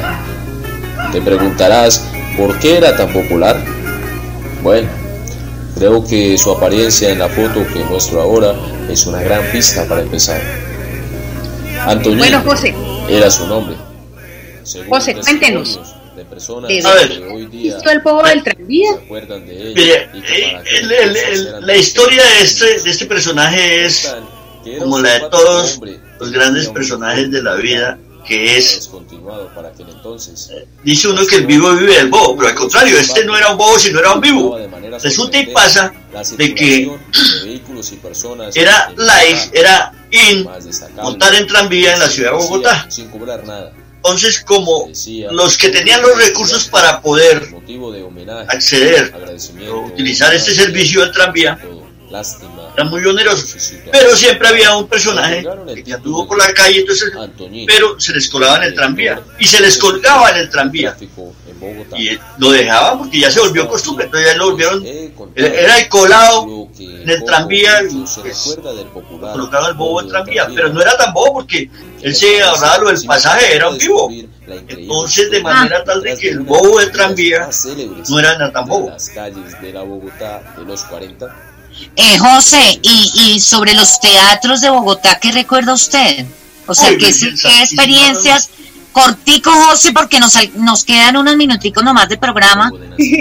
Te 1.12 1.20
preguntarás 1.20 2.08
por 2.36 2.58
qué 2.58 2.78
era 2.78 2.96
tan 2.96 3.12
popular. 3.12 3.62
Bueno, 4.62 4.88
creo 5.76 6.04
que 6.06 6.38
su 6.38 6.50
apariencia 6.50 7.10
en 7.10 7.18
la 7.18 7.28
foto 7.28 7.66
que 7.72 7.80
muestro 7.84 8.20
ahora 8.20 8.54
es 8.88 9.06
una 9.06 9.20
gran 9.22 9.42
pista 9.52 9.84
para 9.86 10.02
empezar. 10.02 10.40
Antonio 11.86 12.18
Bueno, 12.18 12.42
José, 12.44 12.74
era 13.08 13.30
su 13.30 13.46
nombre. 13.46 13.76
Según 14.62 14.88
José, 14.90 15.14
cuéntenos. 15.16 15.80
de 16.16 16.24
personas 16.26 16.68
¿De 16.68 16.78
A 16.78 16.82
dónde 16.82 17.06
ver. 17.08 17.18
que 17.18 17.34
hoy 17.34 17.46
día 17.46 17.74
¿Visto 17.74 17.90
el 17.90 18.00
bodo 18.00 18.22
del 18.22 18.42
tranvía? 18.44 18.92
se 18.92 19.04
acuerdan 19.04 19.46
de 19.46 19.52
ella 19.54 19.72
Mire, 19.74 20.08
y 20.14 20.20
que 20.20 20.38
eh, 20.38 20.44
para 20.52 20.58
aquel 20.60 20.84
el- 20.84 20.92
el- 20.92 21.02
entonces 21.16 21.32
el- 21.40 21.46
eran 21.48 21.66
la 21.66 21.76
historia 21.76 22.22
de 22.22 22.44
este, 22.44 22.80
de 22.82 22.90
este 22.90 23.06
personaje 23.06 23.84
es 23.86 24.14
como 24.78 24.98
la 24.98 25.14
de 25.14 25.20
todos 25.30 25.80
los 26.20 26.30
grandes 26.30 26.68
personajes 26.68 27.30
de 27.30 27.42
la 27.42 27.54
vida, 27.56 27.98
que 28.26 28.56
es 28.56 28.90
entonces. 29.78 30.50
dice 30.82 31.08
uno 31.08 31.26
que 31.26 31.36
el 31.36 31.46
vivo 31.46 31.72
vive 31.74 31.96
del 31.96 32.08
bobo, 32.08 32.36
pero 32.36 32.48
al 32.48 32.54
contrario, 32.54 32.98
este 32.98 33.24
no 33.24 33.36
era 33.36 33.50
un 33.50 33.58
bobo, 33.58 33.78
sino 33.78 33.98
era 33.98 34.12
un 34.12 34.20
vivo. 34.20 34.58
Resulta 35.02 35.38
y 35.38 35.46
pasa 35.46 35.92
de 36.36 36.54
que 36.54 36.90
era 38.54 38.92
la 38.96 39.22
era 39.52 39.92
in 40.10 40.48
montar 40.96 41.34
en 41.34 41.46
tranvía 41.46 41.94
en 41.94 42.00
la 42.00 42.08
ciudad 42.08 42.32
de 42.32 42.36
Bogotá. 42.36 42.86
Sin 42.90 43.08
cobrar 43.08 43.44
nada. 43.46 43.72
Entonces, 44.04 44.42
como 44.44 44.88
los 45.30 45.56
que 45.56 45.68
tenían 45.68 46.02
los 46.02 46.16
recursos 46.18 46.64
para 46.64 47.00
poder 47.00 47.54
acceder 48.48 49.14
o 49.70 49.86
utilizar 49.86 50.34
este 50.34 50.52
servicio 50.52 51.02
del 51.02 51.12
tranvía, 51.12 51.56
era 52.74 52.84
muy 52.84 53.04
oneroso. 53.04 53.46
Pero 53.90 54.16
siempre 54.16 54.48
había 54.48 54.76
un 54.76 54.86
personaje 54.86 55.44
que 55.84 55.94
anduvo 55.94 56.26
por 56.26 56.38
la 56.38 56.52
calle, 56.52 56.80
entonces, 56.80 57.12
pero 57.66 57.98
se 57.98 58.12
les 58.12 58.28
colaba 58.28 58.56
en 58.56 58.64
el 58.64 58.74
tranvía. 58.74 59.22
Y 59.38 59.46
se 59.46 59.60
les 59.60 59.78
colgaba 59.78 60.30
en 60.30 60.36
el 60.36 60.50
tranvía. 60.50 60.96
Y 61.96 62.18
lo 62.38 62.50
dejaba 62.50 62.98
porque 62.98 63.20
ya 63.20 63.30
se 63.30 63.40
volvió 63.40 63.68
costumbre. 63.68 64.06
Entonces 64.06 64.32
ya 64.32 64.36
lo 64.36 64.50
volvieron. 64.50 64.84
Era 65.36 65.78
el 65.78 65.88
colado 65.88 66.68
en 66.78 67.08
el 67.08 67.24
tranvía. 67.24 67.82
Pues, 68.20 68.58
colocaba 69.20 69.68
el 69.68 69.74
bobo 69.74 70.00
en 70.00 70.06
el 70.06 70.12
tranvía. 70.12 70.48
Pero 70.54 70.68
no 70.72 70.80
era 70.80 70.96
tan 70.96 71.12
bobo 71.12 71.34
porque 71.34 71.70
él 72.02 72.14
se 72.14 72.42
ahorraba 72.42 72.78
lo 72.78 72.88
del 72.88 73.04
pasaje, 73.04 73.54
era 73.54 73.68
un 73.68 73.78
vivo. 73.78 74.10
Entonces, 74.68 75.30
de 75.30 75.40
manera 75.40 75.84
tal 75.84 76.02
de 76.02 76.16
que 76.16 76.30
el 76.30 76.40
bobo 76.40 76.80
del 76.80 76.90
tranvía 76.90 77.48
no 78.08 78.18
era 78.18 78.52
tan 78.52 78.66
bobo. 78.66 78.90
Las 78.90 79.08
calles 79.10 79.60
de 79.60 79.72
la 79.72 79.82
Bogotá 79.82 80.54
de 80.58 80.64
los 80.64 80.82
40 80.84 81.51
eh, 81.96 82.18
José, 82.18 82.80
y, 82.82 83.12
y, 83.14 83.40
sobre 83.40 83.74
los 83.74 84.00
teatros 84.00 84.60
de 84.60 84.70
Bogotá, 84.70 85.18
¿qué 85.20 85.32
recuerda 85.32 85.74
usted? 85.74 86.26
O 86.66 86.74
sea, 86.74 86.90
¿qué, 86.90 87.12
qué 87.12 87.62
experiencias? 87.62 88.50
Cortico, 88.92 89.50
José, 89.50 89.92
porque 89.92 90.20
nos, 90.20 90.36
nos 90.54 90.84
quedan 90.84 91.16
unos 91.16 91.36
minuticos 91.36 91.82
nomás 91.82 92.08
de 92.08 92.18
programa. 92.18 92.70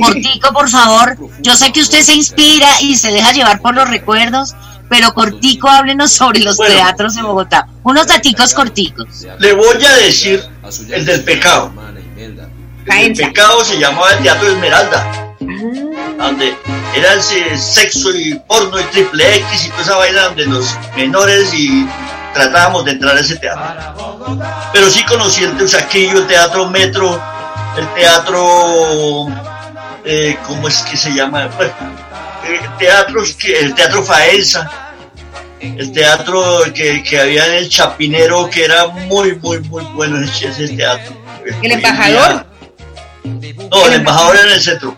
Cortico, 0.01 0.51
por 0.53 0.69
favor. 0.69 1.17
Yo 1.39 1.55
sé 1.55 1.71
que 1.71 1.81
usted 1.81 2.01
se 2.01 2.13
inspira 2.13 2.81
y 2.81 2.97
se 2.97 3.11
deja 3.11 3.31
llevar 3.31 3.61
por 3.61 3.73
los 3.73 3.89
recuerdos, 3.89 4.53
pero 4.89 5.13
cortico, 5.13 5.69
háblenos 5.69 6.11
sobre 6.11 6.41
los 6.41 6.57
teatros 6.57 7.15
de 7.15 7.21
Bogotá. 7.21 7.67
Unos 7.83 8.07
daticos 8.07 8.53
corticos. 8.53 9.25
Le 9.39 9.53
voy 9.53 9.83
a 9.83 9.93
decir 9.95 10.43
el 10.89 11.05
del 11.05 11.23
pecado. 11.23 11.71
El 12.85 13.13
pecado 13.13 13.63
se 13.63 13.79
llamaba 13.79 14.11
el 14.11 14.23
Teatro 14.23 14.47
Esmeralda. 14.49 15.35
Donde 16.22 16.55
era 16.95 17.13
ese 17.15 17.57
sexo 17.57 18.15
y 18.15 18.36
porno 18.47 18.80
y 18.80 18.84
triple 18.86 19.36
X 19.38 19.65
y 19.65 19.69
toda 19.69 19.82
esa 19.82 19.95
vaina 19.97 20.22
donde 20.26 20.45
los 20.45 20.78
menores 20.95 21.53
y 21.53 21.88
tratábamos 22.34 22.86
de 22.86 22.91
entrar 22.91 23.17
a 23.17 23.19
ese 23.19 23.38
teatro. 23.38 24.39
Pero 24.74 24.89
sí 24.89 25.03
conocí 25.05 25.43
el 25.43 25.57
Teusaquillo, 25.57 26.19
el 26.19 26.28
Teatro 26.28 26.69
Metro, 26.69 27.22
el 27.78 27.88
Teatro, 27.93 29.28
eh, 30.05 30.38
¿cómo 30.45 30.67
es 30.67 30.82
que 30.84 30.97
se 30.97 31.11
llama? 31.11 31.47
Bueno, 31.47 31.74
eh, 32.47 32.61
teatros 32.78 33.34
que, 33.34 33.59
el 33.59 33.74
Teatro 33.74 34.03
Faenza, 34.03 34.69
el 35.59 35.91
teatro 35.91 36.63
que, 36.74 37.03
que, 37.03 37.19
había 37.19 37.45
en 37.47 37.53
el 37.53 37.69
Chapinero, 37.69 38.49
que 38.49 38.65
era 38.65 38.88
muy, 38.88 39.36
muy, 39.36 39.59
muy 39.59 39.84
bueno 39.93 40.19
ese, 40.19 40.67
teatro. 40.69 41.15
¿El 41.61 41.72
embajador? 41.72 42.45
No, 43.24 43.86
el 43.86 43.93
embajador 43.93 44.36
era 44.36 44.45
en 44.47 44.53
el 44.53 44.61
centro. 44.61 44.97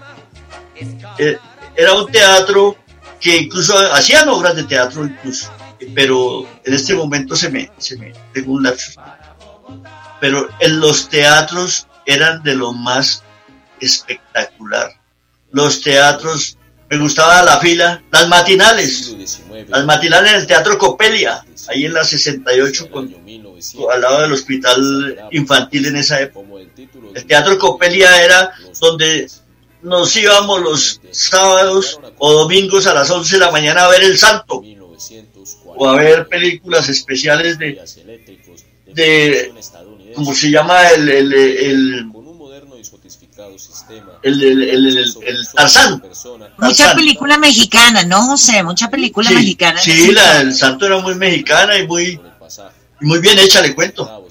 Eh, 1.18 1.38
era 1.76 1.94
un 1.94 2.12
teatro 2.12 2.78
que 3.20 3.38
incluso 3.38 3.78
hacían 3.94 4.28
obras 4.30 4.56
de 4.56 4.64
teatro 4.64 5.06
incluso, 5.06 5.50
pero 5.96 6.48
en 6.64 6.74
este 6.74 6.94
momento 6.94 7.36
se 7.36 7.50
me, 7.50 7.72
se 7.78 7.98
me 7.98 8.14
tengo 8.34 8.54
un 8.54 8.64
lapso. 8.64 9.02
Pero 10.20 10.50
en 10.60 10.80
los 10.80 11.10
teatros 11.10 11.88
eran 12.06 12.44
de 12.44 12.56
lo 12.56 12.74
más 12.74 13.24
espectacular. 13.80 14.92
Los 15.52 15.82
teatros, 15.82 16.58
me 16.90 16.98
gustaba 16.98 17.44
la 17.44 17.60
fila, 17.60 18.04
las 18.12 18.28
matinales, 18.28 19.16
las 19.68 19.86
matinales 19.86 20.34
en 20.34 20.40
el 20.42 20.48
Teatro 20.48 20.78
Copelia, 20.78 21.46
ahí 21.70 21.86
en 21.86 21.94
la 21.94 22.04
68, 22.04 22.90
con, 22.90 23.14
al 23.92 24.02
lado 24.02 24.22
del 24.22 24.34
hospital 24.34 25.28
infantil 25.32 25.88
en 25.88 25.98
esa 25.98 26.20
época. 26.22 26.50
El 27.14 27.26
Teatro 27.26 27.58
Copelia 27.58 28.24
era 28.24 28.54
donde 28.80 29.30
nos 29.84 30.16
íbamos 30.16 30.62
los 30.62 31.02
sábados 31.12 32.00
o 32.18 32.34
domingos 32.34 32.88
a 32.88 32.94
las 32.94 33.10
11 33.10 33.36
de 33.36 33.40
la 33.40 33.52
mañana 33.52 33.86
a 33.86 33.90
ver 33.90 34.04
El 34.04 34.18
Santo 34.18 34.64
o 35.66 35.90
a 35.90 35.96
ver 35.96 36.28
películas 36.28 36.90
especiales 36.90 37.58
de, 37.58 37.80
de 38.88 39.54
¿cómo 40.16 40.34
se 40.34 40.50
llama? 40.50 40.90
El, 40.90 41.10
el, 41.10 41.34
el, 41.34 42.14
el, 44.24 44.98
el, 45.24 45.48
Tarzán. 45.54 46.02
Mucha 46.58 46.96
película 46.96 47.38
mexicana, 47.38 48.04
¿no, 48.04 48.28
José? 48.28 48.64
Mucha 48.64 48.90
película 48.90 49.30
mexicana. 49.32 49.80
Sí, 49.80 50.12
la 50.12 50.42
El 50.42 50.54
Santo 50.54 50.86
era 50.86 51.00
muy 51.00 51.16
mexicana 51.16 51.78
y 51.78 51.88
muy, 51.88 52.20
muy 53.02 53.20
bien 53.20 53.40
hecha, 53.40 53.62
le 53.62 53.76
cuento 53.76 54.24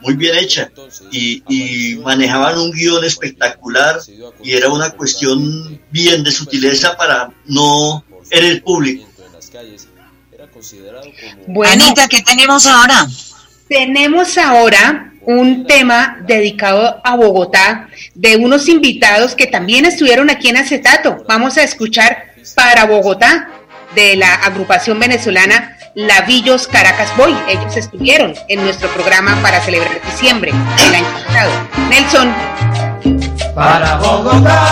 muy 0.00 0.14
bien 0.14 0.36
hecha 0.36 0.70
y, 1.10 1.42
y, 1.48 1.96
manejaban 1.96 2.58
un 2.58 2.70
guion 2.70 3.04
espectacular 3.04 4.00
y 4.42 4.52
era 4.52 4.68
una 4.68 4.90
cuestión 4.90 5.80
bien 5.90 6.22
de 6.22 6.30
sutileza 6.30 6.96
para 6.96 7.30
no 7.46 8.04
el 8.30 8.62
público. 8.62 9.06
Bueno, 11.46 11.72
Anita, 11.72 12.08
¿qué 12.08 12.22
tenemos 12.22 12.66
ahora? 12.66 13.06
Tenemos 13.68 14.38
ahora 14.38 15.12
un 15.22 15.66
tema 15.66 16.18
dedicado 16.26 17.00
a 17.04 17.16
Bogotá 17.16 17.88
de 18.14 18.36
unos 18.36 18.68
invitados 18.68 19.34
que 19.34 19.46
también 19.46 19.84
estuvieron 19.84 20.30
aquí 20.30 20.48
en 20.48 20.56
Acetato. 20.56 21.24
Vamos 21.28 21.58
a 21.58 21.62
escuchar 21.62 22.32
para 22.54 22.86
Bogotá 22.86 23.50
de 23.94 24.16
la 24.16 24.34
agrupación 24.34 24.98
venezolana 24.98 25.77
Lavillos 25.98 26.68
Caracas 26.68 27.12
Boy. 27.16 27.36
Ellos 27.48 27.76
estuvieron 27.76 28.32
en 28.46 28.62
nuestro 28.62 28.88
programa 28.90 29.36
para 29.42 29.60
celebrar 29.60 30.00
diciembre 30.04 30.52
el 30.86 30.94
año 30.94 31.08
pasado. 31.26 31.50
Nelson. 31.90 32.32
Para 33.52 33.96
Bogotá, 33.96 34.62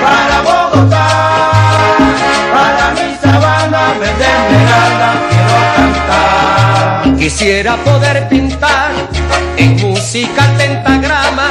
para 0.00 0.42
Bogotá, 0.42 1.08
para 2.52 2.90
mi 2.92 3.16
sabana 3.20 3.94
verde 3.98 4.26
esmeralda 4.26 5.12
quiero 5.28 5.58
cantar. 5.74 7.16
Quisiera 7.18 7.76
poder 7.78 8.28
pintar 8.28 8.92
en 9.56 9.76
música 9.80 10.44
pentagrama 10.56 11.48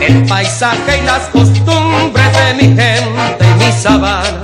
el 0.00 0.24
paisaje 0.24 1.00
y 1.02 1.02
las 1.02 1.28
costumbres 1.28 2.32
de 2.32 2.54
mi 2.54 2.74
gente 2.74 3.44
y 3.44 3.62
mi 3.62 3.72
sabana. 3.72 4.40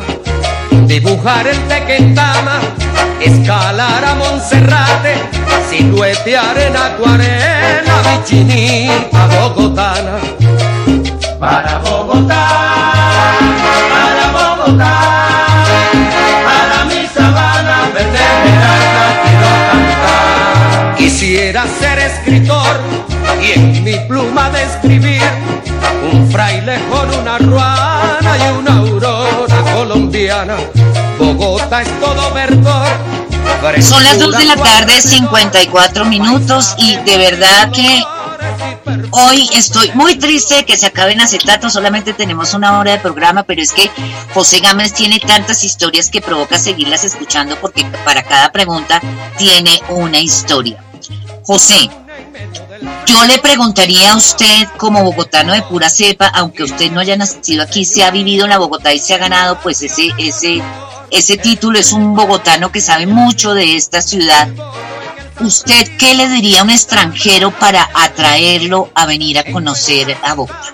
Dibujar 0.86 1.46
el 1.46 1.58
Tequendama 1.68 2.60
escalar 3.20 4.04
a 4.04 4.14
Monserrate, 4.14 5.14
siluetear 5.68 6.58
en 6.58 6.76
acuarela 6.76 8.00
a 9.12 9.26
bogotana. 9.26 10.18
Para 11.38 11.78
Bogotá, 11.78 12.48
para 13.92 14.30
Bogotá, 14.30 14.98
para 16.44 16.84
mi 16.84 17.06
sabana 17.06 17.90
verde 17.94 18.18
quiero 19.22 19.50
cantar. 19.70 20.94
Quisiera 20.96 21.64
ser 21.80 21.98
escritor 21.98 22.76
y 23.42 23.58
en 23.58 23.84
mi 23.84 23.94
pluma 24.06 24.50
describir 24.50 25.22
un 26.12 26.30
fraile 26.30 26.78
con 26.90 27.08
una 27.20 27.38
ruana 27.38 28.36
y 28.38 28.58
una 28.58 28.78
aurora 28.78 29.56
colombiana 29.74 30.56
Bogotá 31.20 31.82
es 31.82 32.00
todo 32.00 32.32
verdor. 32.32 32.89
Son 33.82 34.02
las 34.02 34.18
2 34.18 34.38
de 34.38 34.44
la 34.46 34.56
tarde, 34.56 35.00
54 35.00 36.04
minutos 36.06 36.74
y 36.78 36.96
de 36.96 37.18
verdad 37.18 37.70
que 37.70 38.02
hoy 39.10 39.48
estoy 39.54 39.90
muy 39.94 40.16
triste 40.16 40.64
que 40.64 40.78
se 40.78 40.86
acaben 40.86 41.20
acetatos, 41.20 41.74
solamente 41.74 42.14
tenemos 42.14 42.54
una 42.54 42.78
hora 42.78 42.92
de 42.92 42.98
programa, 42.98 43.42
pero 43.42 43.60
es 43.60 43.72
que 43.72 43.90
José 44.32 44.60
Gámez 44.60 44.94
tiene 44.94 45.20
tantas 45.20 45.62
historias 45.62 46.08
que 46.08 46.22
provoca 46.22 46.58
seguirlas 46.58 47.04
escuchando 47.04 47.56
porque 47.60 47.84
para 48.04 48.22
cada 48.22 48.50
pregunta 48.50 49.00
tiene 49.36 49.78
una 49.90 50.20
historia. 50.20 50.82
José, 51.44 51.90
yo 53.06 53.24
le 53.26 53.38
preguntaría 53.38 54.12
a 54.12 54.16
usted, 54.16 54.68
como 54.76 55.02
bogotano 55.02 55.52
de 55.52 55.62
pura 55.62 55.90
cepa, 55.90 56.28
aunque 56.28 56.64
usted 56.64 56.90
no 56.90 57.00
haya 57.00 57.16
nacido 57.16 57.62
aquí, 57.62 57.84
se 57.84 58.04
ha 58.04 58.10
vivido 58.10 58.44
en 58.44 58.50
la 58.50 58.58
Bogotá 58.58 58.92
y 58.94 58.98
se 58.98 59.14
ha 59.14 59.18
ganado 59.18 59.58
pues 59.60 59.82
ese, 59.82 60.10
ese 60.18 60.62
ese 61.10 61.36
título 61.36 61.78
es 61.78 61.92
un 61.92 62.14
bogotano 62.14 62.70
que 62.70 62.80
sabe 62.80 63.06
mucho 63.06 63.52
de 63.52 63.76
esta 63.76 64.00
ciudad. 64.00 64.48
¿Usted 65.40 65.88
qué 65.98 66.14
le 66.14 66.28
diría 66.28 66.60
a 66.60 66.64
un 66.64 66.70
extranjero 66.70 67.50
para 67.50 67.90
atraerlo 67.94 68.90
a 68.94 69.06
venir 69.06 69.38
a 69.38 69.44
conocer 69.44 70.16
a 70.22 70.34
Bogotá? 70.34 70.72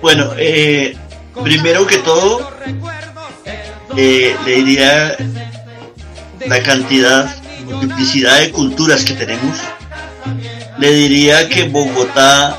Bueno, 0.00 0.32
eh, 0.38 0.96
primero 1.42 1.86
que 1.86 1.98
todo, 1.98 2.50
eh, 3.96 4.34
le 4.44 4.54
diría 4.54 5.16
la 6.46 6.62
cantidad 6.62 7.41
multiplicidad 7.62 8.40
de 8.40 8.50
culturas 8.50 9.04
que 9.04 9.14
tenemos, 9.14 9.58
le 10.78 10.92
diría 10.92 11.48
que 11.48 11.68
Bogotá 11.68 12.58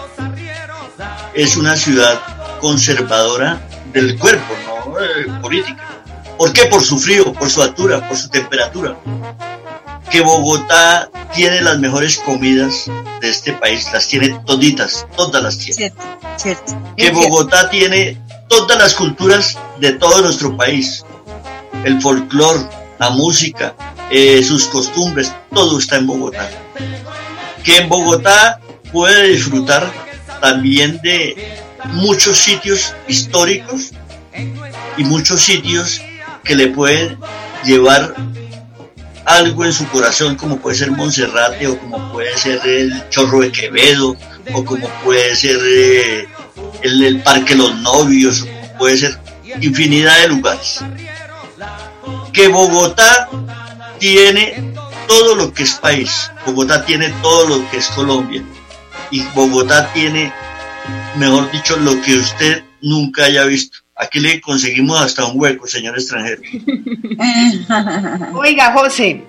es 1.33 1.57
una 1.57 1.75
ciudad 1.75 2.19
conservadora 2.59 3.61
del 3.91 4.17
cuerpo, 4.17 4.53
no 4.65 4.99
eh, 4.99 5.39
política. 5.41 5.83
¿Por 6.37 6.53
qué? 6.53 6.65
Por 6.65 6.83
su 6.83 6.97
frío, 6.97 7.33
por 7.33 7.49
su 7.49 7.61
altura, 7.61 8.07
por 8.07 8.17
su 8.17 8.29
temperatura. 8.29 8.97
Que 10.09 10.21
Bogotá 10.21 11.09
tiene 11.33 11.61
las 11.61 11.79
mejores 11.79 12.17
comidas 12.17 12.89
de 13.21 13.29
este 13.29 13.53
país, 13.53 13.87
las 13.93 14.07
tiene 14.07 14.29
toditas, 14.45 15.07
todas 15.15 15.41
las 15.41 15.57
tiene. 15.57 15.93
Que 16.97 17.11
Bogotá 17.11 17.69
tiene 17.69 18.21
todas 18.47 18.77
las 18.77 18.93
culturas 18.93 19.57
de 19.79 19.93
todo 19.93 20.21
nuestro 20.21 20.55
país. 20.55 21.03
El 21.83 22.01
folclore, 22.01 22.67
la 22.99 23.09
música, 23.09 23.75
eh, 24.11 24.43
sus 24.43 24.65
costumbres, 24.65 25.33
todo 25.53 25.79
está 25.79 25.97
en 25.97 26.07
Bogotá. 26.07 26.49
Que 27.63 27.77
en 27.77 27.89
Bogotá 27.89 28.59
puede 28.91 29.29
disfrutar 29.29 29.91
también 30.41 30.99
de 31.01 31.61
muchos 31.93 32.37
sitios 32.37 32.93
históricos 33.07 33.91
y 34.97 35.03
muchos 35.03 35.41
sitios 35.41 36.01
que 36.43 36.55
le 36.55 36.67
pueden 36.67 37.17
llevar 37.63 38.15
algo 39.25 39.63
en 39.63 39.73
su 39.73 39.87
corazón, 39.87 40.35
como 40.35 40.59
puede 40.59 40.77
ser 40.77 40.91
Monserrate, 40.91 41.67
o 41.67 41.79
como 41.79 42.11
puede 42.11 42.37
ser 42.37 42.59
el 42.65 43.09
Chorro 43.09 43.41
de 43.41 43.51
Quevedo, 43.51 44.15
o 44.53 44.65
como 44.65 44.87
puede 45.03 45.35
ser 45.35 45.59
eh, 45.63 46.27
el, 46.81 47.03
el, 47.03 47.21
Parque 47.21 47.55
Los 47.55 47.75
Novios, 47.77 48.41
o 48.41 48.45
como 48.45 48.77
puede 48.77 48.97
ser 48.97 49.17
infinidad 49.61 50.19
de 50.21 50.27
lugares. 50.27 50.79
Que 52.33 52.47
Bogotá 52.49 53.29
tiene 54.03 54.61
todo 55.07 55.33
lo 55.33 55.53
que 55.53 55.63
es 55.63 55.75
país, 55.75 56.29
Bogotá 56.45 56.83
tiene 56.83 57.07
todo 57.21 57.47
lo 57.47 57.71
que 57.71 57.77
es 57.77 57.87
Colombia, 57.87 58.43
y 59.11 59.21
Bogotá 59.33 59.89
tiene, 59.93 60.29
mejor 61.15 61.49
dicho, 61.51 61.77
lo 61.77 62.01
que 62.01 62.15
usted 62.15 62.63
nunca 62.81 63.23
haya 63.23 63.45
visto. 63.45 63.77
Aquí 63.95 64.19
le 64.19 64.41
conseguimos 64.41 64.99
hasta 64.99 65.25
un 65.25 65.39
hueco, 65.39 65.65
señor 65.67 65.97
extranjero. 65.97 66.41
Oiga, 68.33 68.73
José, 68.73 69.23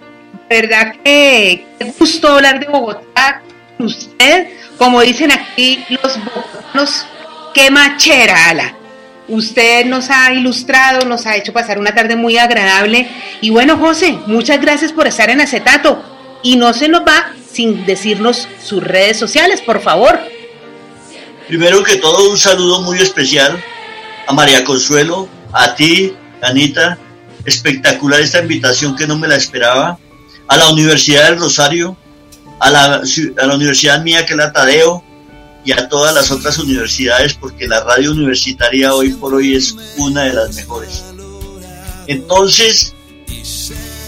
¿verdad 0.51 0.97
que 1.05 1.65
gusto 1.97 2.31
hablar 2.31 2.59
de 2.59 2.67
Bogotá? 2.67 3.43
Usted, 3.79 4.49
como 4.77 5.03
dicen 5.03 5.31
aquí 5.31 5.85
los 5.89 6.19
bogotanos, 6.25 7.07
qué 7.55 7.71
machera, 7.71 8.49
ala. 8.49 8.75
Usted 9.29 9.87
nos 9.87 10.11
ha 10.11 10.33
ilustrado, 10.33 11.07
nos 11.07 11.27
ha 11.27 11.37
hecho 11.37 11.53
pasar 11.53 11.79
una 11.79 11.95
tarde 11.95 12.17
muy 12.17 12.37
agradable. 12.37 13.09
Y 13.41 13.51
bueno, 13.51 13.79
José, 13.79 14.19
muchas 14.27 14.61
gracias 14.61 14.93
por 14.93 15.07
estar 15.07 15.31
en 15.31 15.41
Acetato. 15.41 16.03
Y 16.43 16.57
no 16.57 16.75
se 16.75 16.89
nos 16.89 17.03
va 17.03 17.33
sin 17.51 17.87
decirnos 17.87 18.49
sus 18.63 18.83
redes 18.83 19.19
sociales, 19.19 19.63
por 19.63 19.81
favor. 19.81 20.21
Primero 21.49 21.83
que 21.83 21.97
todo, 21.97 22.31
un 22.31 22.39
saludo 22.39 22.83
muy 22.83 22.99
especial 22.99 23.63
a 24.27 24.33
María 24.33 24.65
Consuelo, 24.65 25.29
a 25.53 25.75
ti, 25.75 26.15
Anita, 26.43 26.99
espectacular 27.45 28.21
esta 28.21 28.41
invitación 28.41 28.97
que 28.97 29.07
no 29.07 29.19
me 29.19 29.29
la 29.29 29.37
esperaba, 29.37 29.99
a 30.49 30.57
la 30.57 30.71
Universidad 30.71 31.31
del 31.31 31.39
Rosario, 31.39 31.97
a 32.61 32.71
la, 32.71 33.55
universidad 33.55 34.03
mía 34.03 34.25
que 34.25 34.33
es 34.33 34.39
la 34.39 34.53
Tadeo 34.53 35.05
y 35.65 35.73
a 35.73 35.89
todas 35.89 36.15
las 36.15 36.31
otras 36.31 36.59
universidades 36.59 37.35
porque 37.35 37.67
la 37.67 37.83
radio 37.83 38.13
universitaria 38.13 38.95
hoy 38.95 39.11
por 39.15 39.35
hoy 39.35 39.55
es 39.55 39.75
una 39.97 40.25
de 40.25 40.35
las 40.35 40.55
mejores. 40.55 41.03
Entonces, 42.07 42.95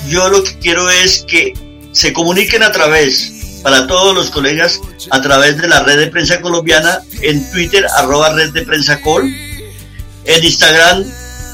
yo 0.08 0.28
lo 0.28 0.44
que 0.44 0.58
quiero 0.58 0.90
es 0.90 1.24
que 1.26 1.54
se 1.92 2.12
comuniquen 2.12 2.62
a 2.62 2.72
través, 2.72 3.60
para 3.62 3.86
todos 3.86 4.14
los 4.14 4.30
colegas, 4.30 4.80
a 5.10 5.20
través 5.22 5.56
de 5.56 5.68
la 5.68 5.82
red 5.82 5.98
de 5.98 6.08
prensa 6.08 6.40
colombiana, 6.40 7.00
en 7.22 7.50
Twitter, 7.50 7.86
arroba 7.96 8.34
red 8.34 8.50
de 8.52 8.62
prensa 8.62 9.00
col, 9.00 9.24
en 10.24 10.44
Instagram, 10.44 11.04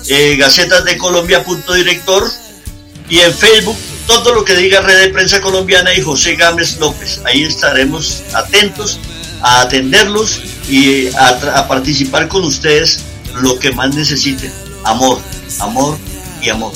eh, 0.08 0.36
Gacetas 0.36 0.84
de 0.84 0.98
Colombia 0.98 1.44
punto 1.44 1.74
director 1.74 2.28
y 3.08 3.20
en 3.20 3.32
Facebook 3.32 3.76
todo 4.06 4.34
lo 4.34 4.44
que 4.44 4.56
diga 4.56 4.80
Red 4.80 5.00
de 5.00 5.08
Prensa 5.08 5.40
Colombiana 5.40 5.94
y 5.94 6.00
José 6.00 6.34
Gámez 6.34 6.78
López. 6.78 7.20
Ahí 7.24 7.44
estaremos 7.44 8.22
atentos 8.34 8.98
a 9.42 9.62
atenderlos 9.62 10.40
y 10.68 11.08
a, 11.08 11.66
participar 11.68 12.28
con 12.28 12.44
ustedes 12.44 13.00
lo 13.40 13.58
que 13.58 13.72
más 13.72 13.94
necesiten. 13.94 14.52
Amor, 14.84 15.20
amor 15.60 15.98
y 16.40 16.48
amor. 16.48 16.72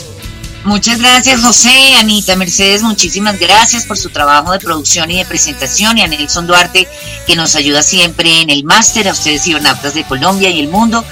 Muchas 0.65 0.99
gracias, 0.99 1.43
José, 1.43 1.95
Anita, 1.97 2.35
Mercedes, 2.35 2.83
muchísimas 2.83 3.39
gracias 3.39 3.85
por 3.85 3.97
su 3.97 4.11
trabajo 4.11 4.51
de 4.51 4.59
producción 4.59 5.09
y 5.13 5.19
de 5.19 5.25
presentación 5.25 5.97
y 5.97 6.03
a 6.03 6.09
Nelson 6.09 6.49
Duarte, 6.49 6.89
que 7.25 7.37
nos 7.37 7.55
ayuda 7.55 7.85
siempre 7.85 8.41
en 8.41 8.51
el 8.51 8.65
máster, 8.65 9.09
a 9.09 9.13
ustedes 9.13 9.45
cibernautas 9.45 9.95
de 9.95 10.03
Colombia 10.03 10.51
y 10.51 10.59
el 10.59 10.69
mundo. 10.69 11.05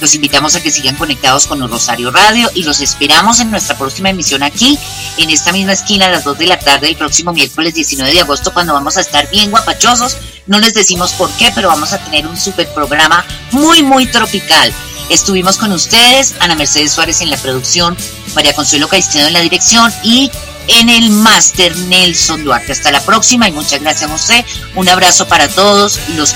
Los 0.00 0.14
invitamos 0.14 0.54
a 0.54 0.62
que 0.62 0.70
sigan 0.70 0.94
conectados 0.94 1.48
con 1.48 1.68
Rosario 1.68 2.12
Radio 2.12 2.48
y 2.54 2.62
los 2.62 2.80
esperamos 2.80 3.40
en 3.40 3.50
nuestra 3.50 3.76
próxima 3.76 4.10
emisión 4.10 4.44
aquí, 4.44 4.78
en 5.16 5.30
esta 5.30 5.52
misma 5.52 5.72
esquina 5.72 6.06
a 6.06 6.10
las 6.10 6.22
2 6.22 6.38
de 6.38 6.46
la 6.46 6.58
tarde 6.60 6.88
el 6.88 6.96
próximo 6.96 7.32
miércoles 7.32 7.74
19 7.74 8.12
de 8.12 8.20
agosto, 8.20 8.52
cuando 8.52 8.72
vamos 8.72 8.96
a 8.96 9.00
estar 9.00 9.28
bien 9.30 9.50
guapachosos. 9.50 10.16
No 10.46 10.58
les 10.58 10.74
decimos 10.74 11.12
por 11.12 11.30
qué, 11.32 11.52
pero 11.54 11.68
vamos 11.68 11.92
a 11.92 11.98
tener 11.98 12.26
un 12.26 12.36
super 12.36 12.68
programa 12.74 13.24
muy, 13.52 13.82
muy 13.82 14.06
tropical. 14.06 14.72
Estuvimos 15.08 15.56
con 15.56 15.72
ustedes, 15.72 16.34
Ana 16.40 16.54
Mercedes 16.54 16.92
Suárez 16.92 17.20
en 17.20 17.30
la 17.30 17.36
producción, 17.36 17.96
María 18.34 18.54
Consuelo 18.54 18.88
Caicedo 18.88 19.26
en 19.26 19.34
la 19.34 19.40
dirección 19.40 19.92
y 20.02 20.30
en 20.68 20.88
el 20.88 21.10
máster 21.10 21.76
Nelson 21.76 22.44
Duarte. 22.44 22.72
Hasta 22.72 22.90
la 22.90 23.00
próxima 23.00 23.48
y 23.48 23.52
muchas 23.52 23.80
gracias, 23.80 24.10
José. 24.10 24.44
Un 24.74 24.88
abrazo 24.88 25.28
para 25.28 25.48
todos 25.48 26.00
y 26.08 26.14
los 26.14 26.34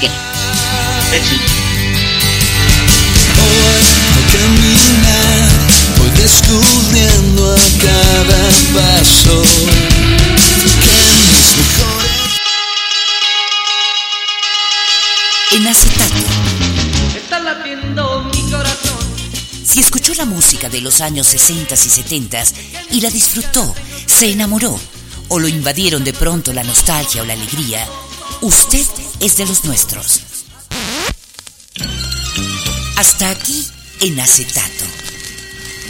voy 5.98 6.10
descubriendo 6.16 7.54
a 7.54 7.60
cada 7.80 8.50
paso 8.74 9.95
En 15.52 15.66
acetato. 15.66 17.16
Está 17.16 17.38
latiendo 17.38 18.24
mi 18.24 18.50
corazón. 18.50 18.98
Si 19.64 19.80
escuchó 19.80 20.12
la 20.14 20.24
música 20.24 20.68
de 20.68 20.80
los 20.80 21.00
años 21.00 21.28
60 21.28 21.74
y 21.74 21.76
70 21.76 22.44
y 22.90 23.00
la 23.00 23.10
disfrutó, 23.10 23.74
se 24.06 24.30
enamoró 24.30 24.78
o 25.28 25.38
lo 25.38 25.48
invadieron 25.48 26.02
de 26.04 26.12
pronto 26.12 26.52
la 26.52 26.64
nostalgia 26.64 27.22
o 27.22 27.24
la 27.24 27.34
alegría, 27.34 27.86
usted 28.40 28.84
es 29.20 29.36
de 29.36 29.46
los 29.46 29.64
nuestros. 29.64 30.20
Hasta 32.96 33.30
aquí 33.30 33.66
en 34.00 34.18
acetato. 34.18 34.84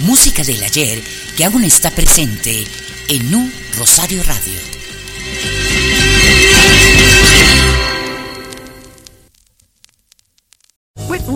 Música 0.01 0.45
del 0.45 0.63
ayer 0.63 1.03
que 1.37 1.45
aún 1.45 1.65
está 1.65 1.91
presente 1.91 2.67
en 3.09 3.35
un 3.35 3.53
Rosario 3.77 4.23
Radio. 4.23 4.77